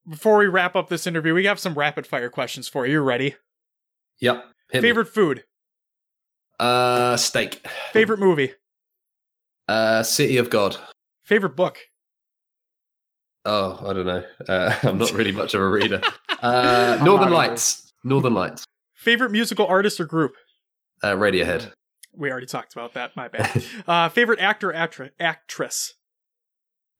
[0.07, 2.93] Before we wrap up this interview, we have some rapid fire questions for you.
[2.93, 3.35] You ready?
[4.19, 4.45] Yep.
[4.71, 4.89] Hit me.
[4.89, 5.43] Favorite food?
[6.59, 7.65] uh steak.
[7.91, 8.53] Favorite movie?
[9.67, 10.77] Uh City of God.
[11.23, 11.79] Favorite book?
[13.45, 14.23] Oh, I don't know.
[14.47, 16.01] Uh, I'm not really much of a reader.
[16.41, 17.31] Uh, Northern.
[17.31, 17.91] Lights.
[18.03, 18.65] Northern Lights.
[18.93, 20.33] Favorite musical artist or group?
[21.01, 21.71] Uh, Radiohead.
[22.13, 23.15] We already talked about that.
[23.15, 23.63] My bad.
[23.87, 25.93] Uh, favorite actor, actri- actress?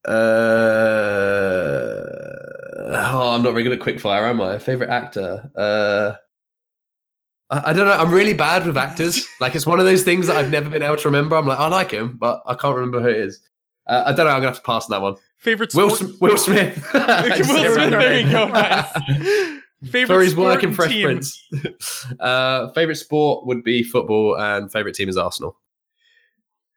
[0.07, 0.11] Uh,
[2.85, 4.57] oh, I'm not very good at quickfire, am I?
[4.59, 5.49] Favorite actor?
[5.55, 6.13] Uh,
[7.49, 7.93] I, I don't know.
[7.93, 9.25] I'm really bad with actors.
[9.39, 11.35] like it's one of those things that I've never been able to remember.
[11.35, 13.39] I'm like, I like him, but I can't remember who it is.
[13.87, 14.31] Uh, I don't know.
[14.31, 15.15] I'm gonna have to pass on that one.
[15.37, 16.37] Favorite Will, sport- Sm- Will
[16.73, 16.87] Smith.
[16.93, 18.47] Will Smith, there you go.
[18.47, 18.91] Nice.
[19.83, 21.03] Favorite For his sport work in and Fresh team?
[21.03, 21.47] Prince.
[22.19, 25.55] uh, favorite sport would be football, and favorite team is Arsenal.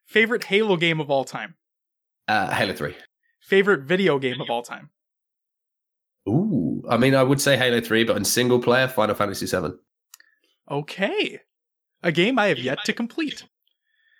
[0.05, 1.55] Favorite Halo game of all time?
[2.27, 2.95] Uh, Halo Three.
[3.41, 4.91] favorite video game of all time.
[6.29, 9.79] Ooh, I mean, I would say Halo Three, but in single player, Final Fantasy Seven.
[10.71, 11.41] Okay.
[12.03, 13.45] A game I have yet to complete.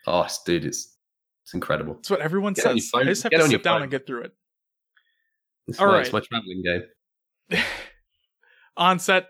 [0.07, 0.97] Oh, dude, it's
[1.45, 1.97] it's incredible.
[2.01, 2.91] It's what everyone Get on your says.
[2.91, 3.83] phone- I just have get to on sit your down phone.
[3.83, 4.33] and get through it.
[5.69, 6.01] It's, All my, right.
[6.07, 7.63] it's my traveling game.
[8.77, 9.27] Onset,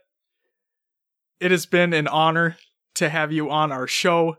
[1.41, 2.57] it has been an honor
[2.95, 4.37] to have you on our show.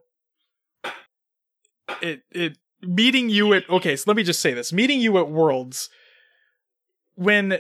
[2.02, 4.72] It it meeting you at okay, so let me just say this.
[4.72, 5.90] Meeting you at Worlds
[7.16, 7.60] when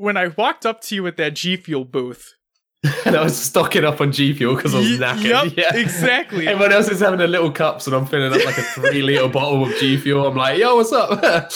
[0.00, 2.34] when I walked up to you at that G Fuel booth.
[3.04, 5.24] and I was stocking up on G Fuel because I was knackered.
[5.24, 6.48] yep, yeah, exactly.
[6.48, 9.28] Everyone else is having their little cups, and I'm filling up like a three liter
[9.32, 10.26] bottle of G Fuel.
[10.26, 11.52] I'm like, yo, what's up?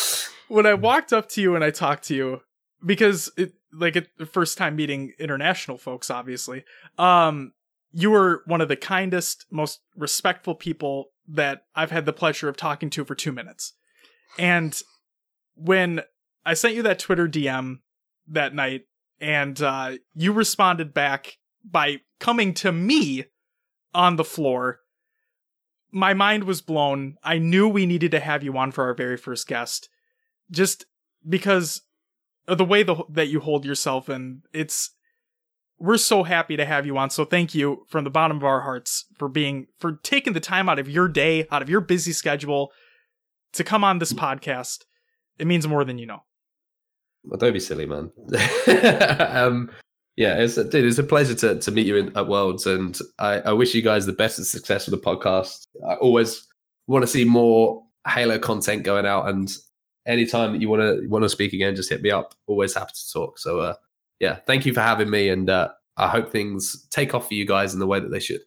[0.49, 2.43] when I walked up to you and I talked to you,
[2.85, 6.65] because it like it, the first time meeting international folks, obviously,
[6.99, 7.55] um,
[7.93, 12.59] you were one of the kindest, most respectful people that I've had the pleasure of
[12.59, 13.73] talking to for two minutes.
[14.39, 14.79] And
[15.55, 16.03] when
[16.45, 17.79] I sent you that Twitter DM
[18.29, 18.83] that night,
[19.21, 23.25] and uh, you responded back by coming to me
[23.95, 24.81] on the floor.
[25.91, 27.17] My mind was blown.
[27.23, 29.89] I knew we needed to have you on for our very first guest
[30.51, 30.87] just
[31.29, 31.83] because
[32.47, 34.91] of the way the, that you hold yourself and it's
[35.79, 38.61] we're so happy to have you on so thank you from the bottom of our
[38.61, 42.13] hearts for being for taking the time out of your day out of your busy
[42.13, 42.71] schedule
[43.53, 44.85] to come on this podcast
[45.39, 46.21] it means more than you know
[47.25, 48.11] well, don't be silly, man.
[49.19, 49.71] um,
[50.17, 53.41] yeah, it's dude, it's a pleasure to, to meet you in, at Worlds, and I,
[53.41, 55.67] I wish you guys the best of success with the podcast.
[55.89, 56.47] I always
[56.87, 59.51] want to see more Halo content going out, and
[60.07, 62.35] anytime that you want to want to speak again, just hit me up.
[62.47, 63.39] Always happy to talk.
[63.39, 63.75] So, uh,
[64.21, 67.47] yeah, thank you for having me, and uh, I hope things take off for you
[67.47, 68.41] guys in the way that they should.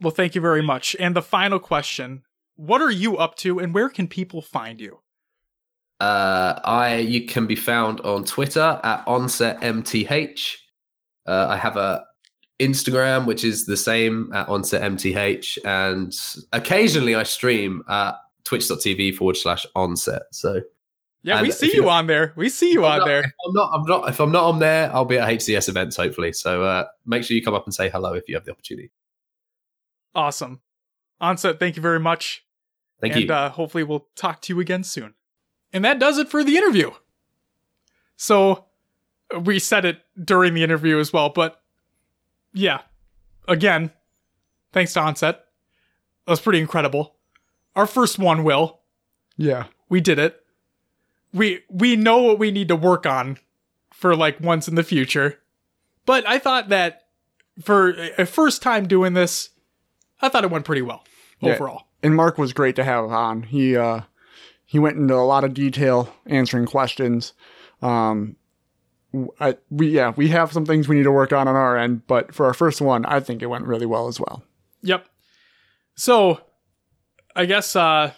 [0.00, 2.22] well thank you very much and the final question
[2.56, 5.00] what are you up to and where can people find you
[6.02, 10.56] Uh, I you can be found on Twitter at onsetmth.
[11.28, 12.04] Uh, I have a
[12.60, 16.12] Instagram which is the same at onsetmth, and
[16.52, 20.22] occasionally I stream at twitch.tv forward slash onset.
[20.32, 20.60] So
[21.22, 23.32] yeah we see you you- on there we see you I'm on not- there If
[23.46, 24.08] I'm not, I'm not.
[24.08, 26.32] If I'm not on there, I'll be at HCS events hopefully.
[26.32, 28.90] So uh, make sure you come up and say hello if you have the opportunity.
[30.16, 30.62] awesome
[31.20, 32.44] onset thank you very much
[33.00, 33.32] Thank and you.
[33.32, 35.14] Uh, hopefully we'll talk to you again soon.
[35.72, 36.90] And that does it for the interview.
[38.16, 38.66] So
[39.40, 41.60] we said it during the interview as well, but
[42.52, 42.82] yeah,
[43.48, 43.90] again,
[44.72, 45.44] thanks to Onset.
[46.26, 47.16] That was pretty incredible.
[47.74, 48.80] Our first one, Will.
[49.36, 49.64] Yeah.
[49.88, 50.38] We did it.
[51.32, 53.38] We we know what we need to work on
[53.92, 55.40] for like once in the future.
[56.04, 57.06] But I thought that
[57.62, 59.50] for a first time doing this,
[60.20, 61.04] I thought it went pretty well
[61.40, 61.54] Yeah.
[61.54, 61.84] overall.
[62.02, 63.44] And Mark was great to have on.
[63.44, 64.02] He uh
[64.72, 67.34] he went into a lot of detail answering questions.
[67.82, 68.36] Um
[69.38, 72.06] I, we yeah, we have some things we need to work on on our end,
[72.06, 74.42] but for our first one, I think it went really well as well.
[74.80, 75.06] Yep.
[75.94, 76.40] So,
[77.36, 78.12] I guess uh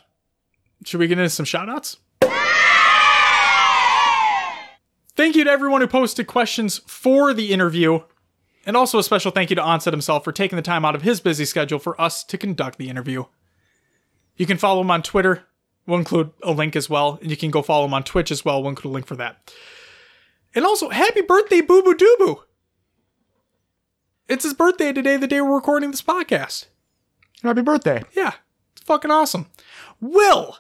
[0.84, 1.96] should we get into some shout outs?
[5.16, 8.00] Thank you to everyone who posted questions for the interview.
[8.64, 11.02] And also a special thank you to Onset himself for taking the time out of
[11.02, 13.24] his busy schedule for us to conduct the interview.
[14.36, 15.46] You can follow him on Twitter.
[15.86, 17.18] We'll include a link as well.
[17.20, 18.60] And you can go follow him on Twitch as well.
[18.62, 19.52] We'll include a link for that.
[20.54, 22.42] And also, happy birthday, Boo Boo Doo Boo!
[24.28, 26.66] It's his birthday today, the day we're recording this podcast.
[27.42, 28.02] Happy birthday.
[28.16, 28.32] Yeah,
[28.72, 29.48] it's fucking awesome.
[30.00, 30.56] Will,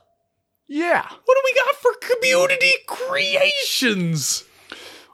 [0.66, 1.02] Yeah.
[1.02, 4.44] what do we got for community creations?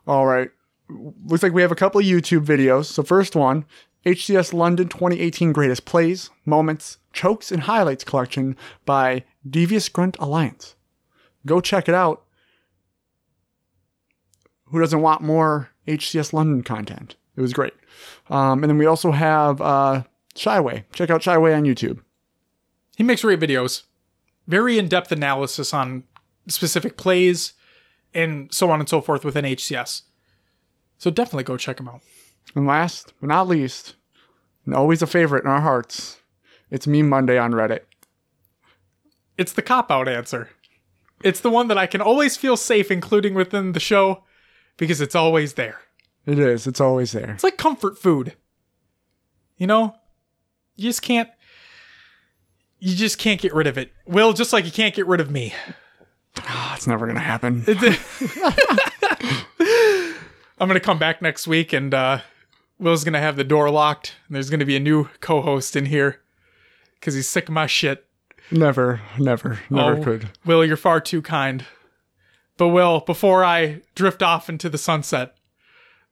[0.07, 0.51] All right.
[0.89, 2.87] Looks like we have a couple YouTube videos.
[2.87, 3.65] So first one,
[4.05, 8.57] HCS London 2018 Greatest Plays, Moments, Chokes, and Highlights collection
[8.87, 10.75] by Devious Grunt Alliance.
[11.45, 12.25] Go check it out.
[14.67, 17.17] Who doesn't want more HCS London content?
[17.37, 17.75] It was great.
[18.29, 20.05] Um, and then we also have uh,
[20.35, 20.85] Shyway.
[20.93, 22.01] Check out Shyway on YouTube.
[22.97, 23.85] He makes great videos,
[24.47, 26.05] very in depth analysis on
[26.49, 27.55] specific plays
[28.15, 30.03] and so on and so forth within HCS.
[30.99, 32.03] So definitely go check him out.
[32.55, 33.95] And last but not least,
[34.65, 36.21] and always a favorite in our hearts,
[36.71, 37.81] it's Meme Monday on Reddit.
[39.39, 40.51] It's the cop out answer.
[41.23, 44.25] It's the one that I can always feel safe including within the show
[44.77, 45.81] because it's always there.
[46.27, 46.67] It is.
[46.67, 47.31] It's always there.
[47.33, 48.35] It's like comfort food.
[49.57, 49.95] You know?
[50.77, 51.29] You just can't
[52.79, 53.93] you just can't get rid of it.
[54.07, 55.53] Will, just like you can't get rid of me.
[56.39, 57.65] Ah, it's never gonna happen.
[60.59, 62.21] I'm gonna come back next week and uh
[62.81, 66.21] Will's gonna have the door locked and there's gonna be a new co-host in here.
[67.01, 68.07] Cause he's sick of my shit.
[68.51, 70.31] Never, never, never Oh, could.
[70.45, 71.65] Will, you're far too kind.
[72.57, 75.35] But Will, before I drift off into the sunset,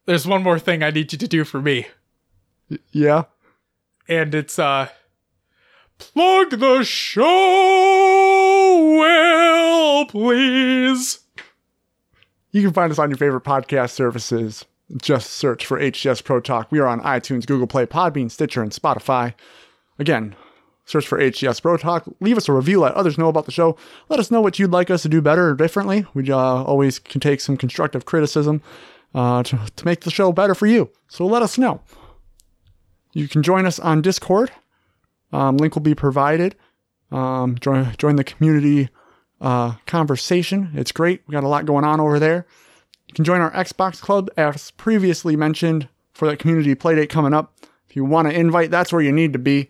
[0.05, 1.87] there's one more thing I need you to do for me.
[2.91, 3.23] Yeah.
[4.07, 4.87] And it's uh
[5.97, 7.25] plug the show,
[8.99, 11.19] Will, please.
[12.51, 14.65] You can find us on your favorite podcast services.
[14.97, 16.71] Just search for HCS Pro Talk.
[16.71, 19.33] We are on iTunes, Google Play, Podbean, Stitcher, and Spotify.
[19.99, 20.35] Again,
[20.85, 22.05] search for HCS Pro Talk.
[22.19, 22.79] Leave us a review.
[22.79, 23.77] Let others know about the show.
[24.09, 26.05] Let us know what you'd like us to do better or differently.
[26.13, 28.63] We uh, always can take some constructive criticism
[29.13, 30.89] uh, to, to make the show better for you.
[31.07, 31.81] So let us know.
[33.13, 34.51] You can join us on Discord.
[35.31, 36.55] Um, link will be provided.
[37.11, 38.89] Um, join join the community
[39.41, 40.71] uh, conversation.
[40.75, 41.21] It's great.
[41.27, 42.45] We got a lot going on over there.
[43.09, 47.55] You can join our Xbox Club, as previously mentioned, for that community playdate coming up.
[47.89, 49.67] If you want to invite, that's where you need to be.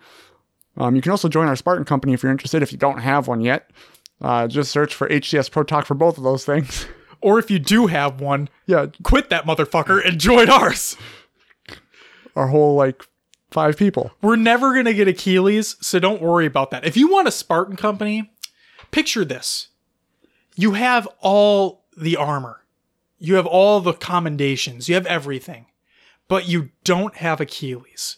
[0.76, 2.62] Um, you can also join our Spartan Company if you're interested.
[2.62, 3.72] If you don't have one yet,
[4.22, 6.86] uh, just search for HCS Pro Talk for both of those things.
[7.22, 10.96] Or if you do have one, yeah, quit that motherfucker and join ours.
[12.34, 13.06] our whole like
[13.52, 14.12] five people.
[14.22, 16.86] We're never going to get Achilles, so don't worry about that.
[16.86, 18.32] If you want a Spartan company,
[18.92, 19.68] picture this.
[20.56, 22.64] You have all the armor.
[23.20, 24.88] You have all the commendations.
[24.90, 25.66] You have everything.
[26.28, 28.18] But you don't have Achilles.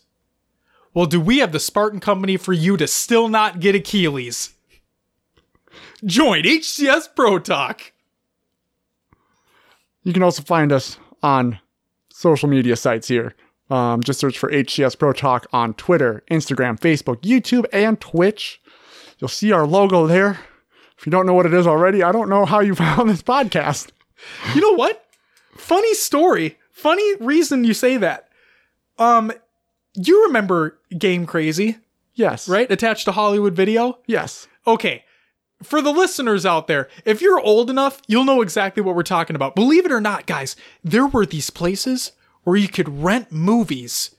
[0.94, 4.54] Well, do we have the Spartan company for you to still not get Achilles?
[6.06, 7.94] Join HCS Pro Talk.
[10.04, 11.60] You can also find us on
[12.12, 13.36] social media sites here.
[13.70, 18.62] Um, just search for HCS Pro Talk on Twitter, Instagram, Facebook, YouTube, and Twitch.
[19.20, 20.40] You'll see our logo there.
[20.98, 23.24] If you don't know what it is already, I don't know how you found this
[23.24, 23.92] podcast.
[24.56, 25.06] You know what?
[25.56, 26.58] Funny story.
[26.72, 28.30] Funny reason you say that.
[28.98, 29.32] Um,
[29.96, 31.78] you remember Game Crazy,
[32.14, 32.48] Yes.
[32.48, 32.70] right?
[32.72, 34.00] Attached to Hollywood Video.
[34.08, 34.48] Yes.
[34.66, 35.04] Okay.
[35.64, 39.36] For the listeners out there, if you're old enough, you'll know exactly what we're talking
[39.36, 39.56] about.
[39.56, 44.16] Believe it or not, guys, there were these places where you could rent movies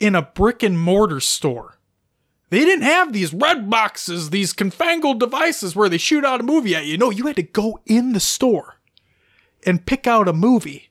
[0.00, 1.78] in a brick and mortar store.
[2.50, 6.74] They didn't have these red boxes, these confangled devices where they shoot out a movie
[6.74, 6.98] at you.
[6.98, 8.76] No, you had to go in the store
[9.64, 10.90] and pick out a movie.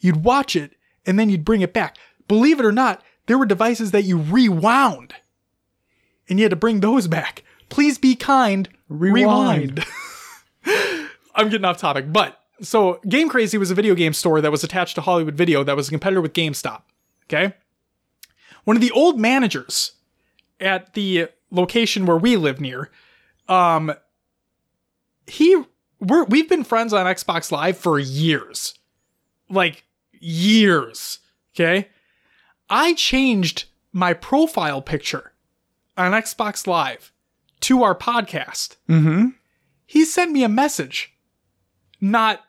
[0.00, 0.76] You'd watch it
[1.06, 1.96] and then you'd bring it back.
[2.28, 5.14] Believe it or not, there were devices that you rewound
[6.28, 7.44] and you had to bring those back.
[7.68, 8.68] Please be kind.
[8.88, 9.84] Rewind.
[10.64, 11.08] Rewind.
[11.34, 14.62] I'm getting off topic, but so Game Crazy was a video game store that was
[14.62, 16.82] attached to Hollywood Video that was a competitor with GameStop.
[17.24, 17.54] Okay.
[18.64, 19.92] One of the old managers
[20.60, 22.90] at the location where we live near,
[23.48, 23.92] um,
[25.26, 25.64] he
[26.02, 28.74] we're we've been friends on Xbox Live for years,
[29.48, 31.20] like years.
[31.54, 31.88] Okay,
[32.68, 35.32] I changed my profile picture
[35.96, 37.12] on Xbox Live
[37.60, 38.76] to our podcast.
[38.88, 39.28] Mm-hmm.
[39.86, 41.14] He sent me a message,
[42.00, 42.40] not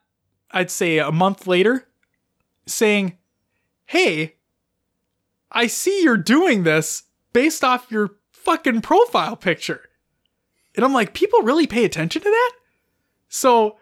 [0.51, 1.87] I'd say a month later,
[2.65, 3.17] saying,
[3.85, 4.35] "Hey,
[5.51, 9.81] I see you're doing this based off your fucking profile picture."
[10.75, 12.51] And I'm like, people really pay attention to that?
[13.33, 13.77] So,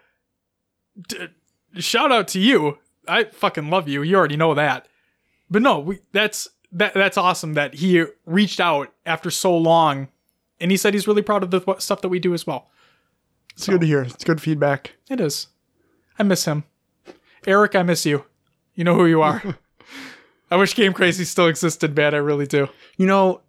[1.08, 1.28] d-
[1.74, 2.78] shout out to you.
[3.06, 4.02] I fucking love you.
[4.02, 4.88] You already know that.
[5.50, 10.08] But no, we, that's that that's awesome that he reached out after so long,
[10.58, 12.70] and he said he's really proud of the w- stuff that we do as well.
[13.52, 14.00] It's good to hear.
[14.04, 14.92] It's good feedback.
[15.10, 15.48] It is.
[16.18, 16.64] I miss him.
[17.46, 18.24] Eric, I miss you.
[18.74, 19.58] You know who you are.
[20.50, 22.14] I wish Game Crazy still existed, man.
[22.14, 22.70] I really do.
[22.96, 23.42] You know,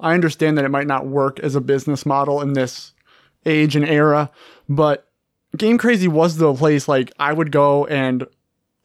[0.00, 2.93] I understand that it might not work as a business model in this
[3.46, 4.30] age and era,
[4.68, 5.08] but
[5.56, 8.26] Game Crazy was the place like I would go and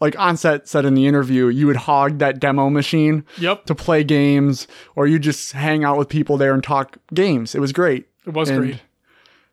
[0.01, 3.65] like Onset said in the interview, you would hog that demo machine Yep.
[3.65, 4.65] to play games
[4.95, 7.53] or you just hang out with people there and talk games.
[7.53, 8.07] It was great.
[8.25, 8.81] It was And great.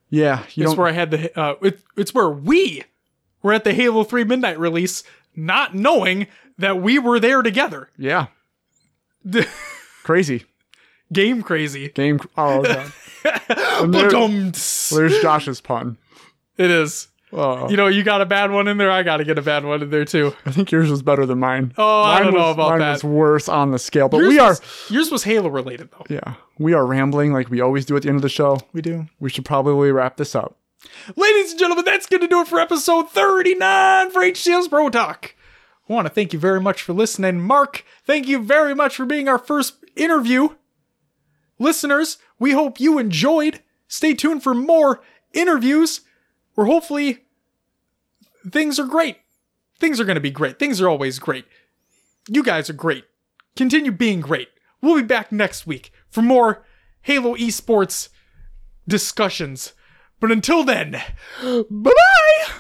[0.09, 2.85] Yeah, you It's where I had the uh, it, it's where we
[3.43, 5.03] were at the Halo 3 Midnight release,
[5.35, 6.29] not knowing
[6.59, 7.91] that we were there together.
[7.99, 8.27] Yeah.
[10.05, 10.45] Crazy.
[11.13, 11.89] Game crazy.
[11.91, 12.93] Game Oh god.
[13.49, 15.99] There- there's Josh's pun.
[16.57, 17.09] It is.
[17.33, 18.91] Oh, You know, you got a bad one in there.
[18.91, 20.33] I got to get a bad one in there too.
[20.47, 21.75] I think yours was better than mine.
[21.77, 22.93] Oh, I Mine don't know was- about mine that.
[22.93, 26.07] was worse on the scale, but Yours we are was, yours was Halo related though.
[26.09, 28.59] yeah, we are rambling like we always do at the end of the show.
[28.73, 29.07] We do.
[29.21, 30.57] We should probably wrap this up.
[31.17, 35.35] Ladies and gentlemen, that's going to do it for episode 39 for HCS Pro Talk.
[35.89, 37.41] I want to thank you very much for listening.
[37.41, 40.51] Mark, thank you very much for being our first interview.
[41.59, 43.61] Listeners, we hope you enjoyed.
[43.89, 45.03] Stay tuned for more
[45.33, 46.03] interviews
[46.55, 47.25] where hopefully
[48.51, 49.19] things are great.
[49.79, 50.59] Things are going to be great.
[50.59, 51.45] Things are always great.
[52.29, 53.05] You guys are great.
[53.55, 54.49] Continue being great.
[54.81, 56.65] We'll be back next week for more
[57.03, 58.09] Halo esports
[58.89, 59.73] discussions.
[60.21, 60.93] But until then,
[61.43, 62.53] bye bye!